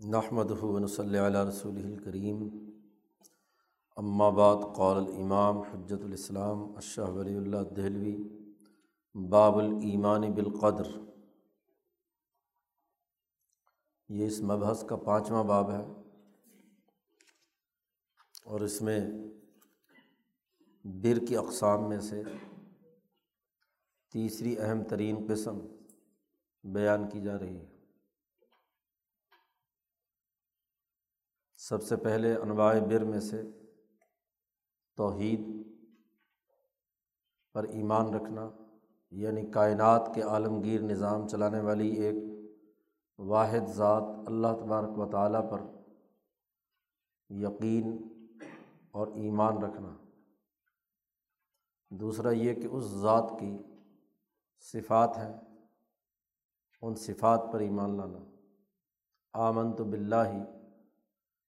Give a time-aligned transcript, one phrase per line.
[0.00, 2.48] نحمد ہُون صلی علیہ رسول الکریم
[4.30, 8.16] بعد قول الامام حجت الاسلام اشہ ولی اللہ دہلوی،
[9.14, 10.88] باب الایمان بالقدر.
[14.08, 15.82] یہ اس مبحث کا پانچواں باب ہے
[18.44, 19.00] اور اس میں
[20.84, 22.22] بر کی اقسام میں سے
[24.12, 25.58] تیسری اہم ترین قسم
[26.64, 27.73] بیان کی جا رہی ہے۔
[31.68, 33.42] سب سے پہلے انواع بر میں سے
[34.96, 35.66] توحید
[37.52, 38.50] پر ایمان رکھنا
[39.10, 42.14] یعنی کائنات کے عالمگیر نظام چلانے والی ایک
[43.18, 45.60] واحد ذات اللہ تبارک و تعالیٰ پر
[47.28, 48.08] یقین
[48.90, 49.96] اور ایمان رکھنا۔
[51.90, 53.58] دوسرا یہ کہ اس ذات کی
[54.58, 55.34] صفات ہیں،
[56.82, 58.18] ان صفات پر ایمان لانا۔
[59.32, 60.53] آمن تو بلّہ ہی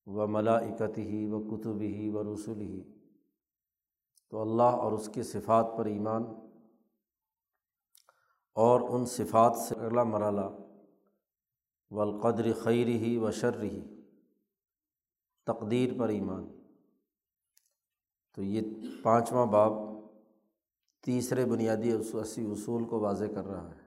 [0.06, 2.82] و ملاکت ہی و کتب ہی و رسول ہی
[4.30, 6.24] تو اللہ اور اس کی صفات پر ایمان
[8.54, 10.46] اور ان صفات سے اگلا مرحلہ
[11.90, 13.82] و القدر خیر ہی و شر ہی
[15.46, 16.58] تقدیر پر ایمان۔
[18.34, 18.60] تو یہ
[19.02, 19.72] پانچواں باب
[21.02, 23.86] تیسرے بنیادی اسی اصول کو واضح کر رہا ہے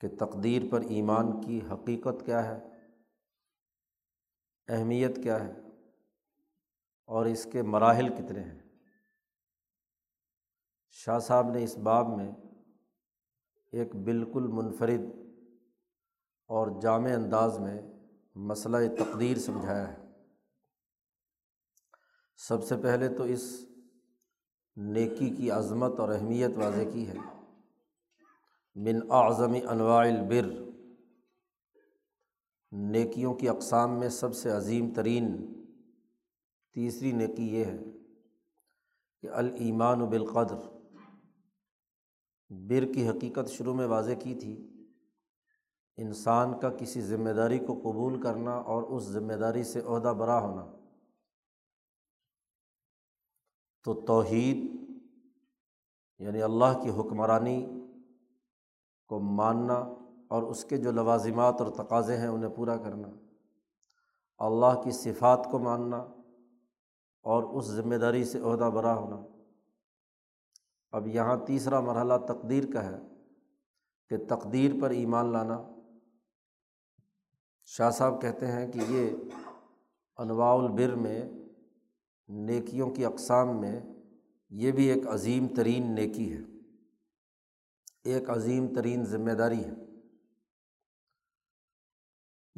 [0.00, 2.77] کہ تقدیر پر ایمان کی حقیقت کیا ہے۔
[4.68, 5.52] اہمیت کیا ہے
[7.06, 8.58] اور اس کے مراحل کتنے ہیں؟
[10.90, 12.32] شاہ صاحب نے اس باب میں
[13.72, 15.00] ایک بالکل منفرد
[16.46, 17.82] اور جامع انداز میں
[18.34, 20.08] مسئلہ تقدیر سمجھایا ہے۔
[22.36, 23.64] سب سے پہلے تو اس
[24.76, 27.14] نیکی کی عظمت اور اہمیت واضح کی ہے۔
[28.74, 30.67] من اعظمی انواع البر۔
[32.72, 35.54] نیکیوں کی اقسام میں سب سے عظیم ترین
[36.74, 37.78] تیسری نیکی یہ ہے
[39.20, 40.56] کہ الایمان بالقدر۔
[42.48, 44.84] بر کی حقیقت شروع میں واضح کی تھی،
[45.96, 50.40] انسان کا کسی ذمہ داری کو قبول کرنا اور اس ذمہ داری سے عہدہ برا
[50.40, 50.72] ہونا۔
[53.84, 54.56] تو توحید
[56.18, 57.66] یعنی اللہ کی حکمرانی
[59.06, 59.97] کو ماننا
[60.28, 63.08] اور اس کے جو لوازمات اور تقاضے ہیں انہیں پورا کرنا۔
[64.38, 65.96] اللہ کی صفات کو ماننا
[67.22, 69.26] اور اس ذمہ داری سے عہدہ برا ہونا۔
[70.90, 72.96] اب یہاں تیسرا مرحلہ تقدیر کا ہے
[74.08, 75.62] کہ تقدیر پر ایمان لانا۔
[77.64, 79.10] شاہ صاحب کہتے ہیں کہ یہ
[80.16, 81.32] انواع البر میں،
[82.28, 83.80] نیکیوں کی اقسام میں
[84.50, 86.40] یہ بھی ایک عظیم ترین نیکی ہے۔
[88.04, 89.87] ایک عظیم ترین ذمہ داری ہے۔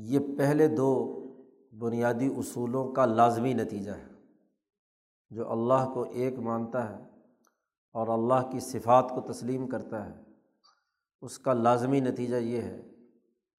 [0.02, 1.20] یہ پہلے دو
[1.78, 4.08] بنیادی اصولوں کا لازمی نتیجہ ہے۔
[5.30, 7.04] جو اللہ کو ایک مانتا ہے
[7.92, 10.22] اور اللہ کی صفات کو تسلیم کرتا ہے،
[11.20, 12.82] اس کا لازمی نتیجہ یہ ہے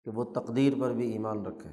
[0.06, 1.70] کہ وہ تقدیر پر بھی ایمان رکھے۔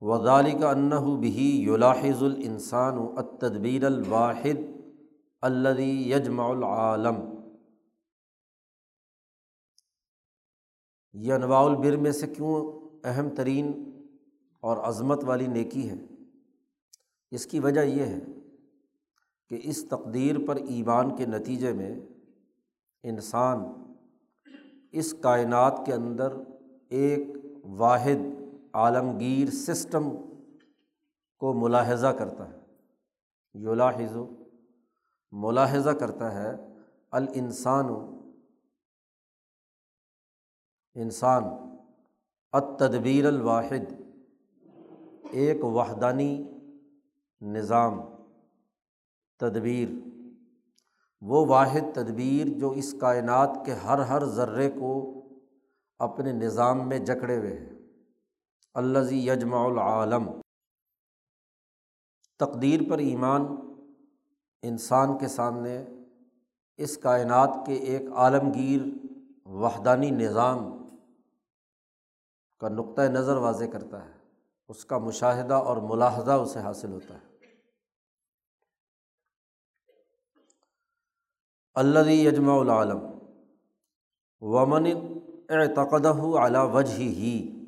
[0.00, 1.16] وزالی کا انّہ
[11.14, 13.90] یہ انواع البر میں سے کیوں اہم ترین
[14.60, 15.94] اور عظمت والی نیکی ہے؟
[17.30, 18.18] اس کی وجہ یہ ہے
[19.48, 22.00] کہ اس تقدیر پر ایمان کے نتیجے میں
[23.02, 23.58] انسان
[24.92, 26.32] اس کائنات کے اندر
[26.90, 27.28] ایک
[27.64, 28.26] واحد
[28.72, 30.10] عالمگیر سسٹم
[31.38, 32.58] کو ملاحظہ کرتا ہے۔
[33.54, 34.16] یولاحظ
[35.32, 36.56] ملاحظہ کرتا ہے
[37.10, 37.84] الانسان
[40.94, 41.44] انسان،
[42.52, 43.92] التدبیر الواحد،
[45.30, 46.44] ایک وحدانی
[47.40, 48.00] نظام،
[49.38, 49.88] تدبیر۔
[51.20, 55.22] وہ واحد تدبیر جو اس کائنات کے ہر ہر ذرے کو
[55.98, 57.72] اپنے نظام میں جکڑے ہوئے ہیں۔
[58.74, 60.30] الزی یجمع العالم۔
[62.38, 63.42] تقدیر پر ایمان
[64.62, 65.84] انسان کے سامنے،
[66.76, 68.80] اس کائنات کے ایک عالمگیر
[69.48, 70.83] وحدانی نظام۔
[72.58, 74.12] کا نقطۂ نظر واضح کرتا ہے۔
[74.68, 77.34] اس کا مشاہدہ اور ملاحظہ اسے حاصل ہوتا ہے۔
[81.74, 82.98] اللہ یجمع العالم۔
[84.40, 84.86] ومن
[85.48, 87.64] اعتقدہ اعلیٰ وجہ ہی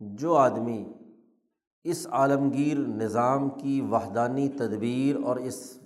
[0.00, 0.92] جو آدمی
[1.84, 5.78] اس عالمگیر نظام کی وحدانی تدبیر اور اس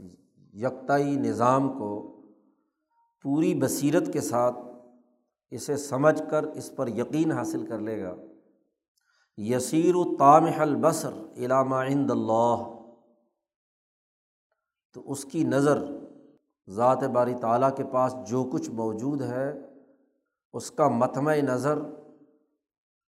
[0.54, 2.20] یکتائی نظام کو
[3.22, 4.56] پوری بصیرت کے ساتھ
[5.50, 8.14] اسے سمجھ کر اس پر یقین حاصل کر لے گا۔
[9.36, 12.76] یسیر و تام البصر علامہ عند اللہ۔
[14.94, 15.84] تو اس کی نظر
[16.68, 19.52] ذات باری تعالیٰ کے پاس جو کچھ موجود ہے،
[20.52, 21.78] اس کا متمع نظر،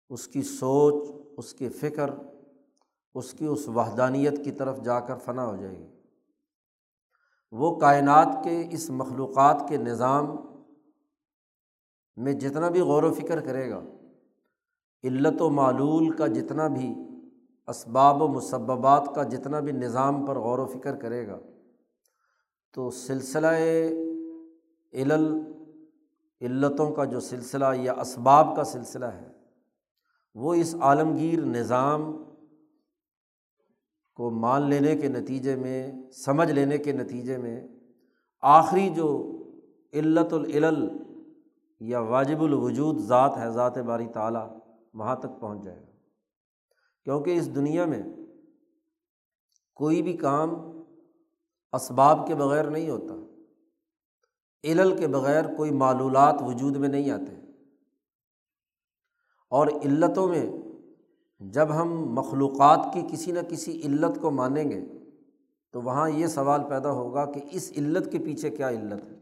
[0.08, 2.10] اس کی سوچ، اس کی فکر،
[3.14, 5.86] اس کی اس وحدانیت کی طرف جا کر فنا ہو جائے گی۔
[7.50, 10.36] وہ کائنات کے، اس مخلوقات کے نظام
[12.16, 13.80] میں جتنا بھی غور و فکر کرے گا،
[15.04, 16.92] علت و معلول کا جتنا بھی،
[17.68, 21.38] اسباب و مسبات کا جتنا بھی نظام پر غور و فکر کرے گا،
[22.72, 23.46] تو سلسلہ
[24.92, 25.26] علل،
[26.40, 29.28] علتوں کا جو سلسلہ یا اسباب کا سلسلہ ہے،
[30.34, 32.12] وہ اس عالمگیر نظام
[34.18, 37.60] کو مان لینے کے نتیجے میں، سمجھ لینے کے نتیجے میں،
[38.42, 39.10] آخری جو
[39.92, 40.88] علت العلل
[41.80, 44.58] یا واجب الوجود ذات ہے، ذات باری تعالیٰ،
[44.94, 45.90] وہاں تک پہنچ جائے گا۔
[47.04, 48.02] کیونکہ اس دنیا میں
[49.74, 50.54] کوئی بھی کام
[51.72, 53.14] اسباب کے بغیر نہیں ہوتا۔
[54.64, 57.34] علل کے بغیر کوئی معلولات وجود میں نہیں آتے۔
[59.50, 60.52] اور علتوں میں
[61.40, 64.80] جب ہم مخلوقات کی کسی نہ کسی علت کو مانیں گے،
[65.72, 69.18] تو وہاں یہ سوال پیدا ہوگا کہ اس علت کے پیچھے کیا علت ہے؟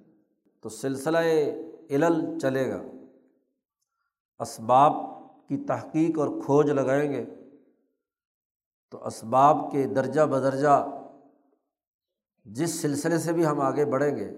[0.61, 1.19] تو سلسلہ
[1.91, 2.83] علل چلے گا۔
[4.39, 4.93] اسباب
[5.49, 7.25] کی تحقیق اور کھوج لگائیں گے۔
[8.91, 10.87] تو اسباب کے درجہ بدرجہ
[12.45, 14.31] جس سلسلے سے بھی ہم آگے بڑھیں گے،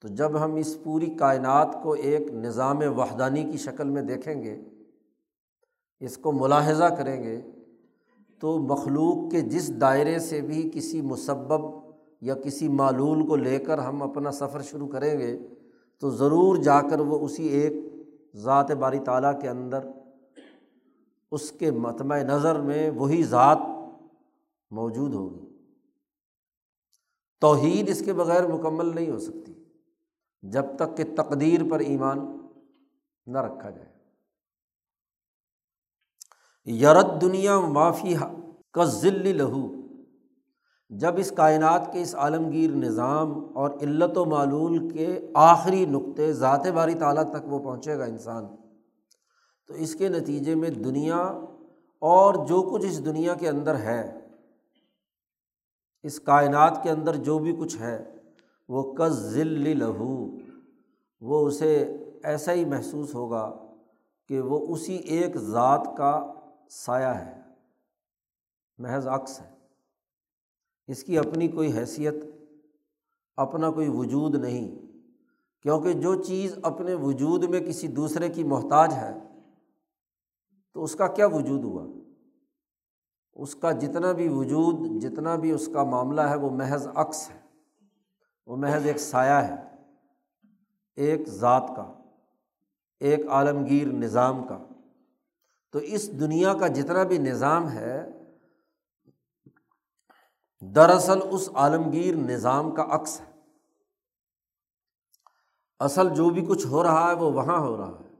[0.00, 4.60] تو جب ہم اس پوری کائنات کو ایک نظام وحدانی کی شکل میں دیکھیں گے،
[6.00, 7.42] اس کو ملاحظہ کریں گے،
[8.40, 11.60] تو مخلوق کے جس دائرے سے بھی کسی مسبب
[12.20, 15.38] یا کسی معلول کو لے کر ہم اپنا سفر شروع کریں گے
[15.98, 17.72] تو ضرور جا کر وہ اسی ایک
[18.34, 19.86] ذات باری تعالیٰ کے اندر،
[21.30, 23.58] اس کے متمع نظر میں وہی ذات
[24.70, 25.46] موجود ہوگی۔
[27.40, 29.64] توحید اس کے بغیر مکمل نہیں ہو سکتی،
[30.42, 32.38] جب تک کہ تقدیر پر ایمان
[33.26, 33.96] نہ رکھا جائے۔
[36.66, 38.14] یرت دنیا معافی
[38.72, 39.85] کا ذل لہو۔
[40.90, 46.66] جب اس کائنات کے اس عالمگیر نظام اور علت و معلول کے آخری نقطے ذات
[46.66, 48.46] باری تعالیٰ تک وہ پہنچے گا انسان،
[49.68, 51.16] تو اس کے نتیجے میں دنیا
[52.02, 54.00] اور جو کچھ اس دنیا کے اندر ہے،
[56.04, 57.98] اس کائنات کے اندر جو بھی کچھ ہے،
[58.68, 60.14] وہ کز ذل لہو،
[61.22, 61.74] وہ اسے
[62.24, 63.50] ایسا ہی محسوس ہوگا
[64.30, 66.32] کہ وہ اسی ایک ذات کا
[66.70, 67.40] سایہ ہے،
[68.78, 69.55] محض عکس ہے۔
[70.86, 72.14] اس کی اپنی کوئی حیثیت،
[73.36, 74.86] اپنا کوئی وجود نہیں۔
[75.62, 79.14] کیونکہ جو چیز اپنے وجود میں کسی دوسرے کی محتاج ہے،
[80.74, 81.86] تو اس کا کیا وجود ہوا؟
[83.32, 87.40] اس کا جتنا بھی وجود، جتنا بھی اس کا معاملہ ہے، وہ محض عکس ہے۔
[88.46, 89.54] وہ محض ایک سایہ ہے۔
[90.96, 92.02] ایک ذات کا،
[93.00, 94.58] ایک عالمگیر نظام کا۔
[95.72, 98.15] تو اس دنیا کا جتنا بھی نظام ہے
[100.60, 103.32] دراصل اس عالمگیر نظام کا عکس ہے۔
[105.80, 108.14] اصل جو بھی کچھ ہو رہا ہے وہ وہاں ہو رہا ہے۔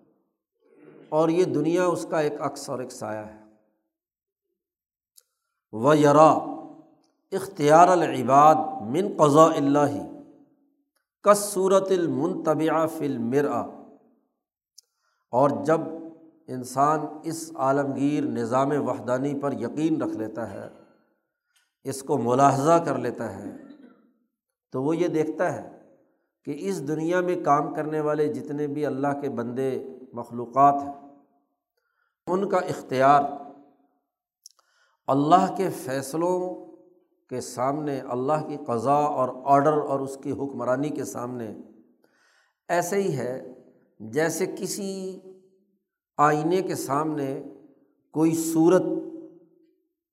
[1.08, 3.40] اور یہ دنیا اس کا ایک عکس اور ایک سایہ ہے۔
[5.72, 6.32] و یرا
[7.32, 10.22] اختیار العباد من قضاء اللہ
[11.22, 13.46] کس صورت المنطبع فل
[15.30, 15.80] اور جب
[16.48, 20.68] انسان اس عالمگیر نظام وحدانی پر یقین رکھ لیتا ہے
[21.90, 23.50] اس کو ملاحظہ کر لیتا ہے،
[24.74, 25.64] تو وہ یہ دیکھتا ہے
[26.46, 29.70] کہ اس دنیا میں کام کرنے والے جتنے بھی اللہ کے بندے
[30.14, 30.92] مخلوقات ہیں،
[32.26, 33.22] ان کا اختیار
[35.08, 36.38] اللہ کے فیصلوں
[37.30, 41.52] کے سامنے، اللہ کی قضا اور آڈر اور اس کی حکمرانی کے سامنے
[42.68, 43.34] ایسے ہی ہے
[44.00, 44.92] جیسے کسی
[46.18, 47.28] آئینے کے سامنے
[48.14, 48.82] کوئی صورت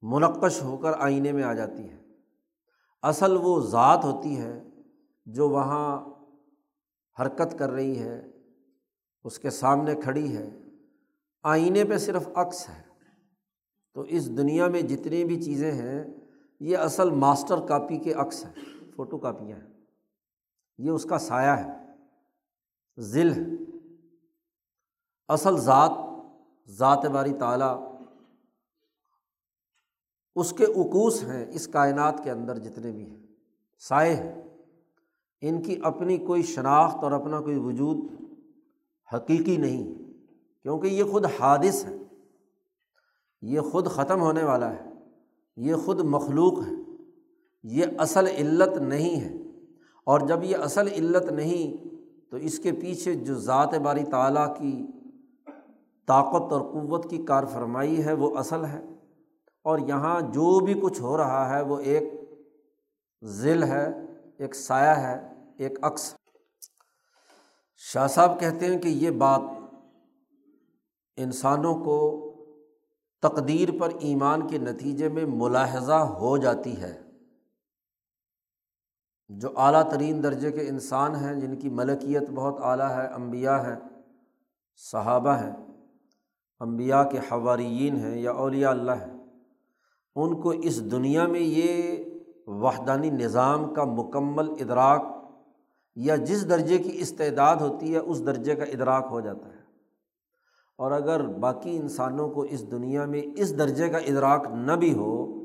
[0.03, 1.97] منقش ہو کر آئینے میں آ جاتی ہے
[3.01, 4.63] اصل وہ ذات ہوتی ہے
[5.25, 6.05] جو وہاں
[7.19, 8.31] حرکت کر رہی ہے
[9.23, 10.59] اس کے سامنے کھڑی ہے
[11.43, 12.81] آئینے پہ صرف عکس ہے۔
[13.93, 16.03] تو اس دنیا میں جتنی بھی چیزیں ہیں،
[16.59, 18.63] یہ اصل ماسٹر کاپی کے عکس ہیں،
[18.95, 19.73] فوٹو کاپیاں ہیں۔
[20.77, 21.71] یہ اس کا سایہ ہے،
[22.99, 23.43] ذل ہے۔
[25.27, 25.91] اصل ذات
[26.67, 27.92] ذات باری تعالیٰ
[30.35, 33.17] اس کے اکوس ہیں اس کائنات کے اندر جتنے بھی ہیں،
[33.79, 34.41] سائے ہیں۔
[35.41, 37.97] ان کی اپنی کوئی شناخت اور اپنا کوئی وجود
[39.15, 39.95] حقیقی نہیں،
[40.63, 41.95] کیونکہ یہ خود حادث ہے
[43.41, 44.89] یہ خود ختم ہونے والا ہے،
[45.57, 46.71] یہ خود مخلوق ہے
[47.63, 49.33] یہ اصل علت نہیں ہے۔
[50.03, 51.87] اور جب یہ اصل علت نہیں،
[52.31, 54.85] تو اس کے پیچھے جو ذات باری تعالیٰ کی
[56.07, 58.92] طاقت اور قوت کی کار فرمائی ہے، وہ اصل ہے۔
[59.63, 62.13] اور یہاں جو بھی کچھ ہو رہا ہے وہ ایک
[63.23, 63.87] ذیل ہے،
[64.37, 65.27] ایک سایہ ہے،
[65.57, 66.15] ایک عکس۔
[67.77, 69.41] شاہ صاحب کہتے ہیں کہ یہ بات
[71.17, 72.19] انسانوں کو
[73.21, 77.01] تقدیر پر ایمان کے نتیجے میں ملاحظہ ہو جاتی ہے۔
[79.29, 83.75] جو اعلیٰ ترین درجے کے انسان ہیں، جن کی ملکیت بہت اعلیٰ ہے امبیا ہیں،
[84.75, 85.51] صحابہ ہیں
[86.59, 89.22] امبیا کے حواریین ہیں یا اولیاء اللہ ہیں۔
[90.15, 92.03] ان کو اس دنیا میں یہ
[92.47, 95.03] وحدانی نظام کا مکمل ادراک
[95.95, 99.63] یا جس درجے کی استعداد ہوتی ہے، اس درجے کا ادراک ہو جاتا ہے۔
[100.77, 105.43] اور اگر باقی انسانوں کو اس دنیا میں اس درجے کا ادراک نہ بھی ہو،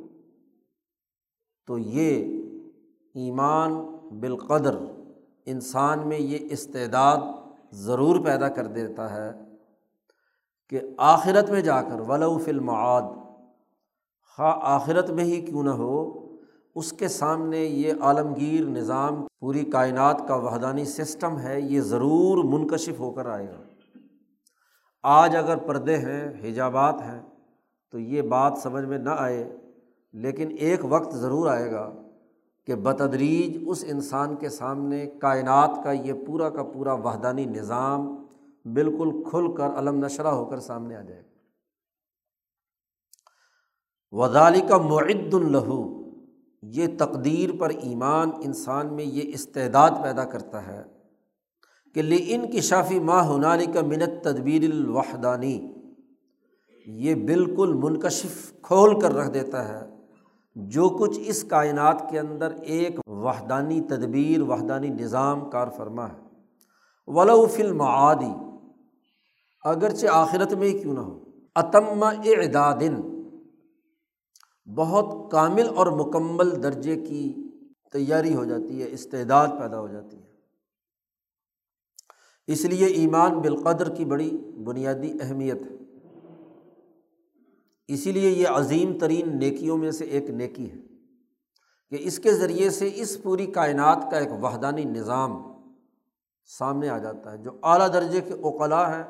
[1.67, 2.41] تو یہ
[3.15, 3.75] ایمان
[4.21, 4.79] بالقدر
[5.47, 7.17] انسان میں یہ استعداد
[7.73, 9.33] ضرور پیدا کر دیتا ہے
[10.69, 13.28] کہ آخرت میں جا کر ولو المعاد
[14.39, 16.27] خواہ آخرت میں ہی کیوں نہ ہو،
[16.75, 23.01] اس کے سامنے یہ عالمگیر نظام، پوری کائنات کا وحدانی سسٹم ہے، یہ ضرور منکشف
[23.01, 23.63] ہو کر آئے گا۔
[25.03, 27.23] آج اگر پردے ہیں، حجابات ہیں،
[27.91, 29.57] تو یہ بات سمجھ میں نہ آئے،
[30.13, 31.93] لیکن ایک وقت ضرور آئے گا
[32.67, 38.25] کہ بتدریج اس انسان کے سامنے کائنات کا یہ پورا کا پورا وحدانی نظام
[38.65, 41.38] بالکل کھل کر علم نشرہ ہو کر سامنے آ جائے گا۔
[44.13, 46.11] وزالی کا معد الہو
[46.63, 50.83] یہ تقدیر پر ایمان انسان میں یہ استعداد پیدا کرتا ہے
[51.95, 55.73] کہ لے ان کی شافی ماں ہنالی کا منت تدبیر الوحدانی۔
[56.87, 59.87] یہ بالکل منکشف کھول کر رکھ دیتا ہے۔
[60.55, 66.29] جو کچھ اس کائنات کے اندر ایک وحدانی تدبیر، وحدانی نظام کار فرما ہے۔
[67.07, 68.33] ولو فلم عادی
[69.65, 71.25] اگرچہ آخرت میں ہی کیوں نہ ہو۔
[71.57, 73.18] عتم اعدادن
[74.75, 77.43] بہت کامل اور مکمل درجے کی
[77.93, 80.29] تیاری ہو جاتی ہے، استعداد پیدا ہو جاتی ہے۔
[82.47, 85.77] اس لیے ایمان بالقدر کی بڑی بنیادی اہمیت ہے۔
[87.89, 90.77] اسی لیے یہ عظیم ترین نیکیوں میں سے ایک نیکی ہے
[91.91, 95.43] کہ اس کے ذریعے سے اس پوری کائنات کا ایک وحدانی نظام
[96.45, 99.05] سامنے آ جاتا ہے۔ جو اعلیٰ درجے کے اوقلاء ہیں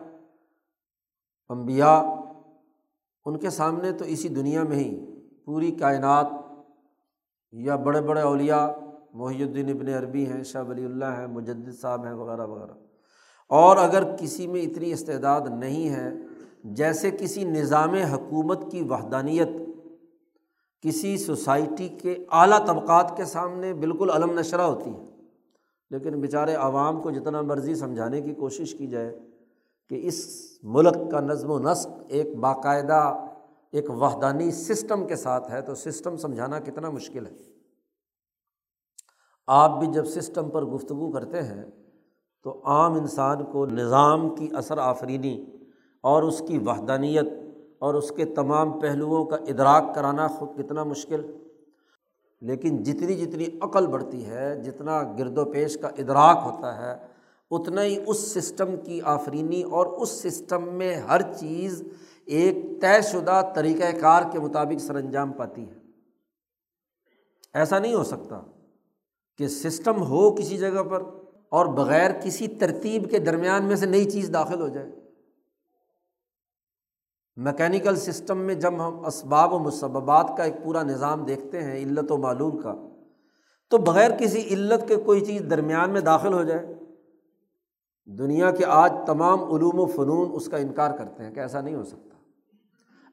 [1.48, 1.98] امبیا
[3.24, 5.17] ان کے سامنے تو اسی دنیا میں ہی
[5.48, 6.26] پوری کائنات
[7.52, 8.66] یا بڑے بڑے اولیاء،
[9.14, 12.72] محی الدین ابن عربی ہیں، شاہ ولی اللہ ہیں مجد صاحب ہیں، وغیرہ وغیرہ۔
[13.48, 16.10] اور اگر کسی میں اتنی استعداد نہیں ہے،
[16.64, 19.48] جیسے کسی نظام حکومت کی وحدانیت،
[20.82, 25.04] کسی سوسائٹی کے اعلیٰ طبقات کے سامنے بالکل علم نشرہ ہوتی ہے،
[25.90, 29.18] لیکن بیچارے عوام کو جتنا مرضی سمجھانے کی کوشش کی جائے
[29.88, 33.27] کہ اس ملک کا نظم و نسق ایک باقاعدہ
[33.72, 37.32] ایک وحدانی سسٹم کے ساتھ ہے تو سسٹم سمجھانا کتنا مشکل ہے۔
[39.46, 41.64] آپ بھی جب سسٹم پر گفتگو کرتے ہیں
[42.42, 45.46] تو عام انسان کو نظام کی اثر آفرینی
[46.00, 47.26] اور اس کی وحدانیت
[47.78, 51.36] اور اس کے تمام پہلوؤں کا ادراک کرانا خود کتنا مشکل۔
[52.40, 57.06] لیکن جتنی جتنی عقل بڑھتی ہے، جتنا گرد و پیش کا ادراک ہوتا ہے،
[57.50, 61.82] اتنا ہی اس سسٹم کی آفرینی اور اس سسٹم میں ہر چیز
[62.28, 65.74] ایک طے شدہ طریقۂ کار کے مطابق سر انجام پاتی ہے۔
[67.54, 68.40] ایسا نہیں ہو سکتا
[69.38, 71.02] کہ سسٹم ہو کسی جگہ پر
[71.48, 74.86] اور بغیر کسی ترتیب کے درمیان میں سے نئی چیز داخل ہو جائے۔
[77.36, 82.12] میکینیکل سسٹم میں جب ہم اسباب و مسبات کا ایک پورا نظام دیکھتے ہیں، علت
[82.12, 82.74] و معلوم کا،
[83.70, 86.66] تو بغیر کسی علت کے کوئی چیز درمیان میں داخل ہو جائے۔
[88.06, 91.74] دنیا کے آج تمام علوم و فنون اس کا انکار کرتے ہیں کہ ایسا نہیں
[91.74, 92.17] ہو سکتا۔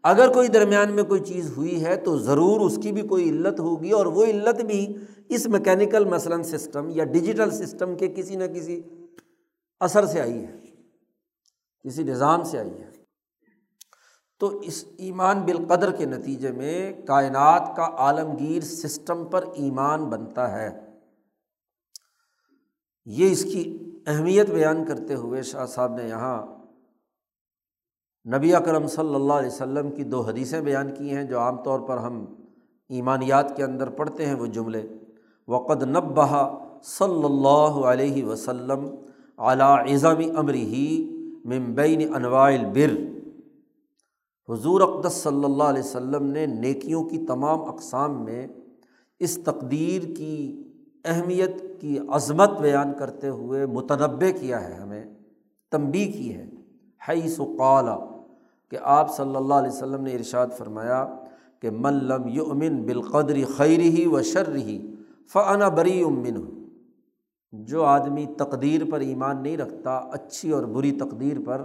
[0.06, 3.60] اگر کوئی درمیان میں کوئی چیز ہوئی ہے تو ضرور اس کی بھی کوئی علت
[3.60, 4.96] ہوگی اور وہ علت بھی
[5.30, 8.82] اس میکینیکل مثلاً سسٹم یا ڈیجیٹل سسٹم کے کسی نہ کسی
[9.80, 10.58] اثر سے آئی ہے،
[11.84, 12.92] کسی نظام سے آئی ہے۔
[14.40, 20.82] تو اس ایمان بالقدر کے نتیجے میں کائنات کا عالمگیر سسٹم پر ایمان بنتا ہے۔
[23.06, 26.55] یہ اس کی اہمیت بیان کرتے ہوئے شاہ صاحب نے یہاں
[28.34, 31.80] نبی اکرم صلی اللہ علیہ وسلم کی دو حدیثیں بیان کی ہیں جو عام طور
[31.80, 32.26] پر ہم
[32.90, 34.88] ایمانیات کے اندر پڑھتے ہیں وہ جملے،
[35.48, 38.88] وقد نبہ صلی اللہ علیہ وسلم
[39.38, 41.10] اعلیٰ اعظمی امر ہی
[41.46, 42.96] ممبین انواع البر۔
[44.50, 48.48] حضور اقدس صلی اللہ علیہ وسلم نے نیکیوں کی تمام اقسام میں
[49.20, 50.64] اس تقدیر کی
[51.06, 55.06] اہمیت کی عظمت بیان کرتے ہوئے متنوع کیا ہے، ہمیں
[55.72, 56.50] تنبی کی ہے۔
[57.10, 57.98] حیث و قالا
[58.76, 61.16] کہ آپ صلی اللہ علیہ وسلم نے ارشاد فرمایا
[61.60, 64.96] کہ ملم یؤمن بالقدری خیری ہی و شر ہی
[65.34, 66.66] فنا بری امن
[67.52, 71.62] جو آدمی تقدیر پر ایمان نہیں رکھتا، اچھی اور بری تقدیر پر،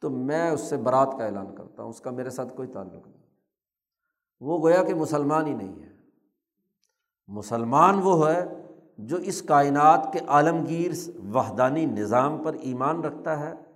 [0.00, 3.06] تو میں اس سے برات کا اعلان کرتا ہوں، اس کا میرے ساتھ کوئی تعلق
[3.08, 3.22] نہیں۔
[4.40, 5.92] وہ گویا کہ مسلمان ہی نہیں ہے۔
[7.26, 8.62] مسلمان وہ ہے
[8.98, 13.73] جو اس کائنات کے عالمگیر وحدانی نظام پر ایمان رکھتا ہے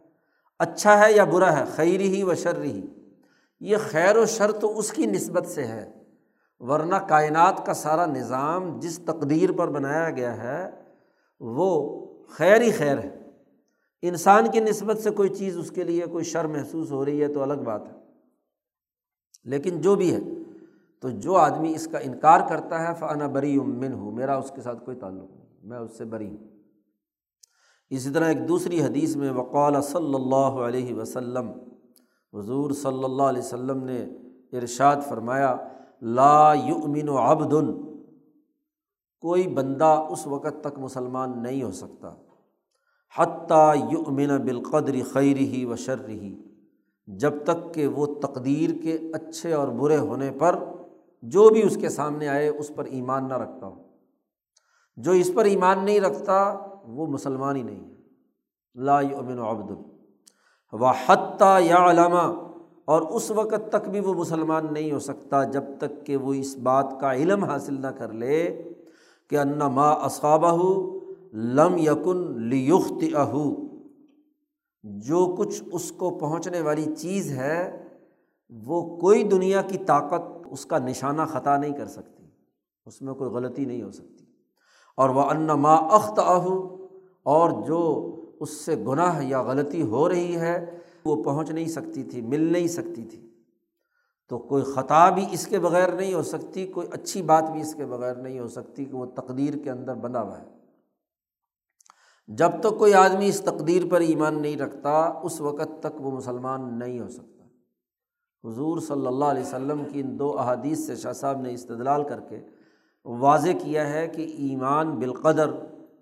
[0.58, 2.82] اچھا ہے یا برا ہے خیر ہی و شر ہی۔
[3.60, 5.92] یہ خیر و شر تو اس کی نسبت سے ہے۔
[6.58, 10.70] ورنہ کائنات کا سارا نظام جس تقدیر پر بنایا گیا ہے،
[11.40, 13.18] وہ خیر ہی خیر ہے۔
[14.02, 17.28] انسان کی نسبت سے کوئی چیز اس کے لیے کوئی شر محسوس ہو رہی ہے
[17.28, 17.92] تو الگ بات ہے۔
[19.44, 20.18] لیکن جو بھی ہے،
[21.00, 24.62] تو جو آدمی اس کا انکار کرتا ہے فانا بری امن ہوں میرا اس کے
[24.62, 26.57] ساتھ کوئی تعلق نہیں، میں اس سے بری ہوں۔
[27.90, 31.50] اسی طرح ایک دوسری حدیث میں وقال صلی اللہ علیہ وسلم،
[32.35, 34.04] حضور صلی اللہ علیہ وسلم نے
[34.52, 35.57] ارشاد فرمایا،
[36.02, 37.83] لا یؤمن و عبدن
[39.21, 42.14] کوئی بندہ اس وقت تک مسلمان نہیں ہو سکتا۔
[43.18, 46.42] حتیٰ یؤمن بالقدر خیر ہی و شر ہی
[47.07, 50.59] جب تک کہ وہ تقدیر کے اچھے اور برے ہونے پر
[51.23, 53.83] جو بھی اس کے سامنے آئے اس پر ایمان نہ رکھتا ہو۔
[54.97, 57.97] جو اس پر ایمان نہیں رکھتا وہ مسلمان ہی نہیں ہے
[58.75, 59.71] لا امن و عبد،
[60.73, 62.33] و حتیٰ یا علامہ
[62.85, 66.57] اور اس وقت تک بھی وہ مسلمان نہیں ہو سکتا جب تک کہ وہ اس
[66.57, 68.62] بات کا علم حاصل نہ کر لے
[69.28, 70.87] کہ ان ما اصابہ
[71.33, 73.68] لم یکن لیخت اہو
[74.85, 77.87] جو کچھ اس کو پہنچنے والی چیز ہے،
[78.49, 82.25] وہ کوئی دنیا کی طاقت اس کا نشانہ خطا نہیں کر سکتی،
[82.86, 84.25] اس میں کوئی غلطی نہیں ہو سکتی۔
[84.95, 86.77] اور وہ ان ما اخت اہو
[87.28, 87.80] اور جو
[88.41, 92.69] اس سے گناہ یا غلطی ہو رہی ہے، وہ پہنچ نہیں سکتی تھی، مل نہیں
[92.69, 93.28] سکتی تھی۔
[94.28, 97.75] تو کوئی خطا بھی اس کے بغیر نہیں ہو سکتی، کوئی اچھی بات بھی اس
[97.75, 100.47] کے بغیر نہیں ہو سکتی کہ وہ تقدیر کے اندر بنا ہوا ہے۔
[102.28, 106.78] جب تک کوئی آدمی اس تقدیر پر ایمان نہیں رکھتا، اس وقت تک وہ مسلمان
[106.78, 107.45] نہیں ہو سکتا۔
[108.49, 112.21] حضور صلی اللہ علیہ وسلم کی ان دو احادیث سے شاہ صاحب نے استدلال کر
[112.21, 112.41] کے
[113.04, 115.50] واضح کیا ہے کہ ایمان بالقدر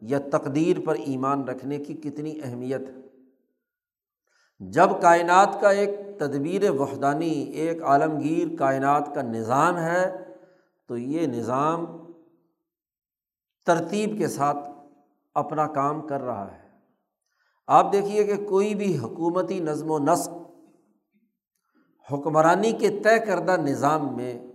[0.01, 2.95] یا تقدیر پر ایمان رکھنے کی کتنی اہمیت ہے۔
[4.61, 10.25] جب کائنات کا ایک تدبیر وحدانی، ایک عالمگیر کائنات کا نظام ہے،
[10.87, 11.87] تو یہ نظام
[13.67, 14.59] ترتیب کے ساتھ
[15.35, 16.69] اپنا کام کر رہا ہے۔
[17.67, 20.31] آپ دیکھیے کہ کوئی بھی حکومتی نظم و نسق،
[22.13, 24.47] حکمرانی کے طے کردہ نظام میں،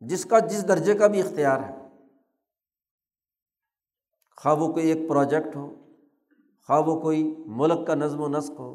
[0.00, 1.77] جس کا جس درجے کا بھی اختیار ہے
[4.42, 5.74] خواہ وہ کوئی ایک پروجیکٹ ہو،
[6.66, 8.74] خواہ وہ کوئی ملک کا نظم و نسق ہو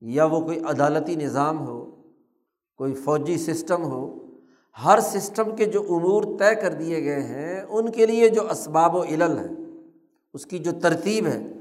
[0.00, 1.96] یا وہ کوئی عدالتی نظام ہو،
[2.76, 4.24] کوئی فوجی سسٹم ہو،
[4.84, 8.94] ہر سسٹم کے جو امور طے کر دیے گئے ہیں، ان کے لیے جو اسباب
[8.94, 9.48] و علل ہے
[10.34, 11.52] اس کی جو ترتیب ہے،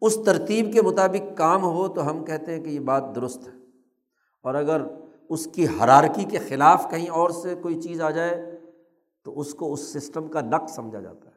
[0.00, 3.52] اس ترتیب کے مطابق کام ہو تو ہم کہتے ہیں کہ یہ بات درست ہے۔
[4.42, 4.82] اور اگر
[5.28, 8.60] اس کی حرارکی کے خلاف کہیں اور سے کوئی چیز آ جائے
[9.24, 11.31] تو اس کو اس سسٹم کا نقص سمجھا جاتا ہے۔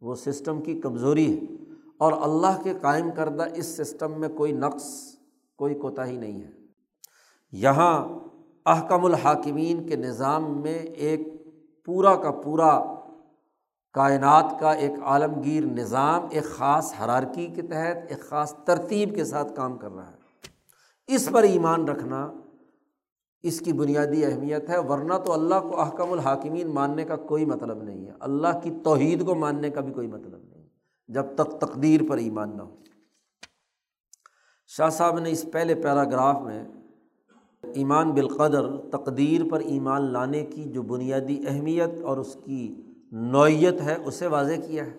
[0.00, 1.54] وہ سسٹم کی کمزوری ہے۔
[1.98, 5.16] اور اللہ کے قائم کردہ اس سسٹم میں کوئی نقص،
[5.56, 6.50] کوئی کوتاہی نہیں ہے۔
[7.52, 8.08] یہاں
[8.66, 11.20] احکم الحاکمین کے نظام میں ایک
[11.84, 12.94] پورا کا پورا
[13.92, 19.56] کائنات کا ایک عالمگیر نظام، ایک خاص حرارکی کے تحت، ایک خاص ترتیب کے ساتھ
[19.56, 20.16] کام کر رہا ہے۔
[21.06, 22.32] اس پر ایمان رکھنا
[23.42, 27.82] اس کی بنیادی اہمیت ہے، ورنہ تو اللہ کو احکم الحاکمین ماننے کا کوئی مطلب
[27.82, 30.68] نہیں ہے۔ اللہ کی توحید کو ماننے کا بھی کوئی مطلب نہیں
[31.08, 32.76] جب تک تقدیر پر ایمان نہ ہو۔
[34.66, 36.64] شاہ صاحب نے اس پہلے پیراگراف میں
[37.74, 43.96] ایمان بالقدر، تقدیر پر ایمان لانے کی جو بنیادی اہمیت اور اس کی نوعیت ہے،
[44.04, 44.98] اسے واضح کیا ہے۔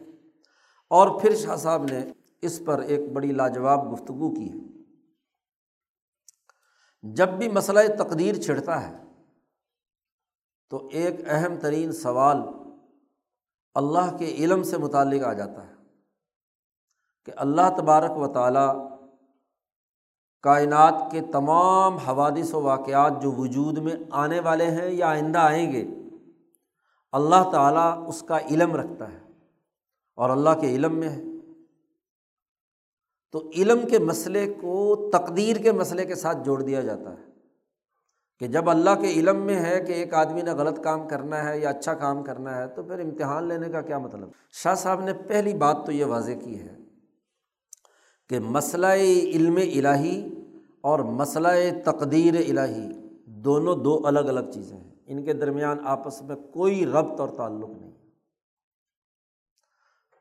[0.90, 2.00] اور پھر شاہ صاحب نے
[2.42, 4.69] اس پر ایک بڑی لاجواب گفتگو کی ہے۔
[7.04, 8.96] جب بھی مسئلہ تقدیر چھڑتا ہے،
[10.72, 12.38] تو ایک اہم ترین سوال
[13.76, 15.74] اللہ کے علم سے متعلق آ جاتا ہے
[17.28, 18.72] کہ اللہ تبارک و تعالیٰ
[20.44, 25.72] کائنات کے تمام حوادث و واقعات جو وجود میں آنے والے ہیں یا آئندہ آئیں
[25.74, 25.86] گے،
[27.14, 29.20] اللہ تعالیٰ اس کا علم رکھتا ہے
[30.18, 31.29] اور اللہ کے علم میں ہے۔
[33.32, 37.30] تو علم کے مسئلے کو تقدیر کے مسئلے کے ساتھ جوڑ دیا جاتا ہے
[38.40, 41.60] کہ جب اللہ کے علم میں ہے کہ ایک آدمی نے غلط کام کرنا ہے
[41.60, 45.14] یا اچھا کام کرنا ہے تو پھر امتحان لینے کا کیا مطلب؟ شاہ صاحب نے
[45.14, 46.78] پہلی بات تو یہ واضح کی ہے
[48.30, 48.88] کہ مسئلہ
[49.34, 50.44] علم الہی
[50.82, 51.48] اور مسئلہ
[51.86, 52.88] تقدیر الہی
[53.26, 57.70] دونوں دو الگ الگ چیزیں ہیں۔ ان کے درمیان آپس میں کوئی ربط اور تعلق
[57.70, 57.92] نہیں۔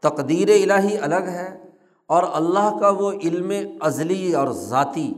[0.03, 1.67] تقدیر الہی الگ ہے
[2.09, 5.14] اور اللہ کا وہ علم ازلی اور ذاتی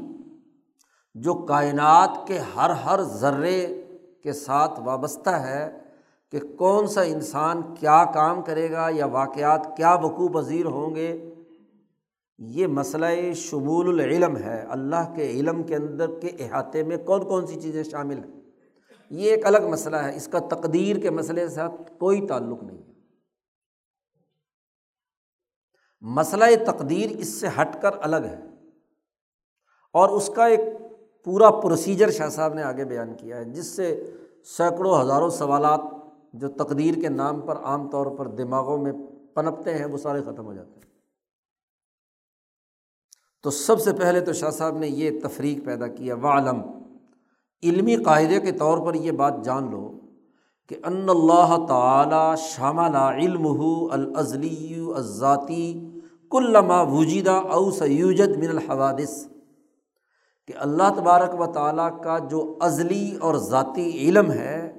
[1.14, 3.84] جو کائنات کے ہر ہر ذرے
[4.22, 5.78] کے ساتھ وابستہ ہے
[6.32, 11.34] کہ کون سا انسان کیا کام کرے گا یا واقعات کیا وقوع پذیر ہوں گے،
[12.38, 17.46] یہ مسئلہ شمول العلم ہے۔ اللہ کے علم کے اندر کے احاطے میں کون کون
[17.46, 18.40] سی چیزیں شامل ہیں؟
[19.10, 22.89] یہ ایک الگ مسئلہ ہے۔ اس کا تقدیر کے مسئلے کے ساتھ کوئی تعلق نہیں۔
[26.00, 28.40] مسئلہ تقدیر اس سے ہٹ کر الگ ہے۔
[29.92, 30.60] اور اس کا ایک
[31.24, 35.80] پورا پروسیجر شاہ صاحب نے آگے بیان کیا ہے، جس سے سینکڑوں ہزاروں سوالات
[36.32, 38.92] جو تقدیر کے نام پر عام طور پر دماغوں میں
[39.34, 40.80] پنپتے ہیں، وہ سارے ختم ہو جاتے ہیں۔
[43.42, 46.60] تو سب سے پہلے تو شاہ صاحب نے یہ تفریق پیدا کیا وعلم
[47.62, 49.98] علمی قاعدے کے طور پر یہ بات جان لو
[50.68, 55.89] کہ ان اللہ تعالیٰ شامل علم ہو الازلی الذاتی
[56.32, 59.12] کلما وجیدہ او سیوجد من الحوادث،
[60.48, 64.72] کہ اللہ تبارک و تعالیٰ کا جو ازلی اور ذاتی علم ہے،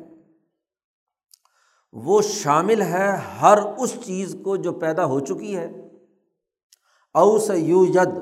[1.94, 3.10] وہ شامل ہے
[3.42, 5.68] ہر اس چیز کو جو پیدا ہو چکی ہے۔
[7.16, 8.18] او سیوجد،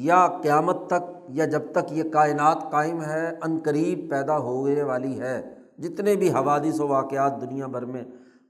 [0.00, 5.20] یا قیامت تک، یا جب تک یہ کائنات قائم ہے عن قریب پیدا ہونے والی
[5.20, 5.40] ہے۔
[5.78, 8.04] جتنے بھی حوادث و واقعات دنیا بھر میں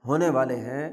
[0.07, 0.89] ہونے والے ہیں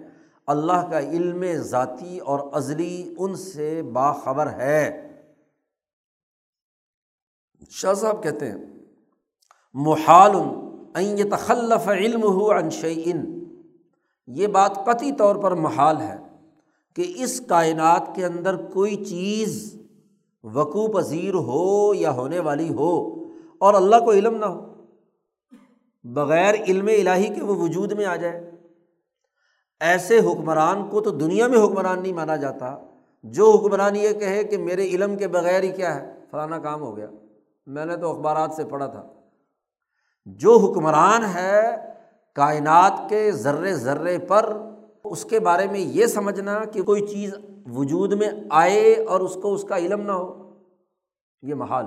[0.48, 5.04] اللہ کا علم ذاتی اور ازلی ان سے باخبر ہے۔
[7.70, 8.58] شاہ صاحب کہتے ہیں
[9.74, 10.32] محال
[10.96, 13.44] این تخلف علم ہو انشعین
[14.28, 16.18] یہ بات قطعی طور پر محال ہے
[16.96, 19.82] کہ اس کائنات کے اندر کوئی چیز
[20.44, 23.24] وقوع پذیر ہو یا ہونے والی ہو
[23.58, 24.74] اور اللہ کو علم نہ ہو،
[26.04, 28.52] بغیر علم الہی کے وہ وجود میں آ جائے۔
[29.80, 32.78] ایسے حکمران کو تو دنیا میں حکمران نہیں مانا جاتا۔
[33.24, 36.98] جو حکمران یہ کہے کہ میرے علم کے بغیر ہی کیا ہے، فلانا کام ہو
[36.98, 37.08] گیا۔
[37.66, 39.08] میں نے تو اخبارات سے پڑھا تھا۔
[40.26, 41.76] جو حکمران ہے
[42.36, 44.58] کائنات کے ذرے ذرے پر،
[45.04, 47.34] اس کے بارے میں یہ سمجھنا کہ کوئی چیز
[47.74, 50.54] وجود میں آئے اور اس کو اس کا علم نہ ہو،
[51.42, 51.86] یہ محال۔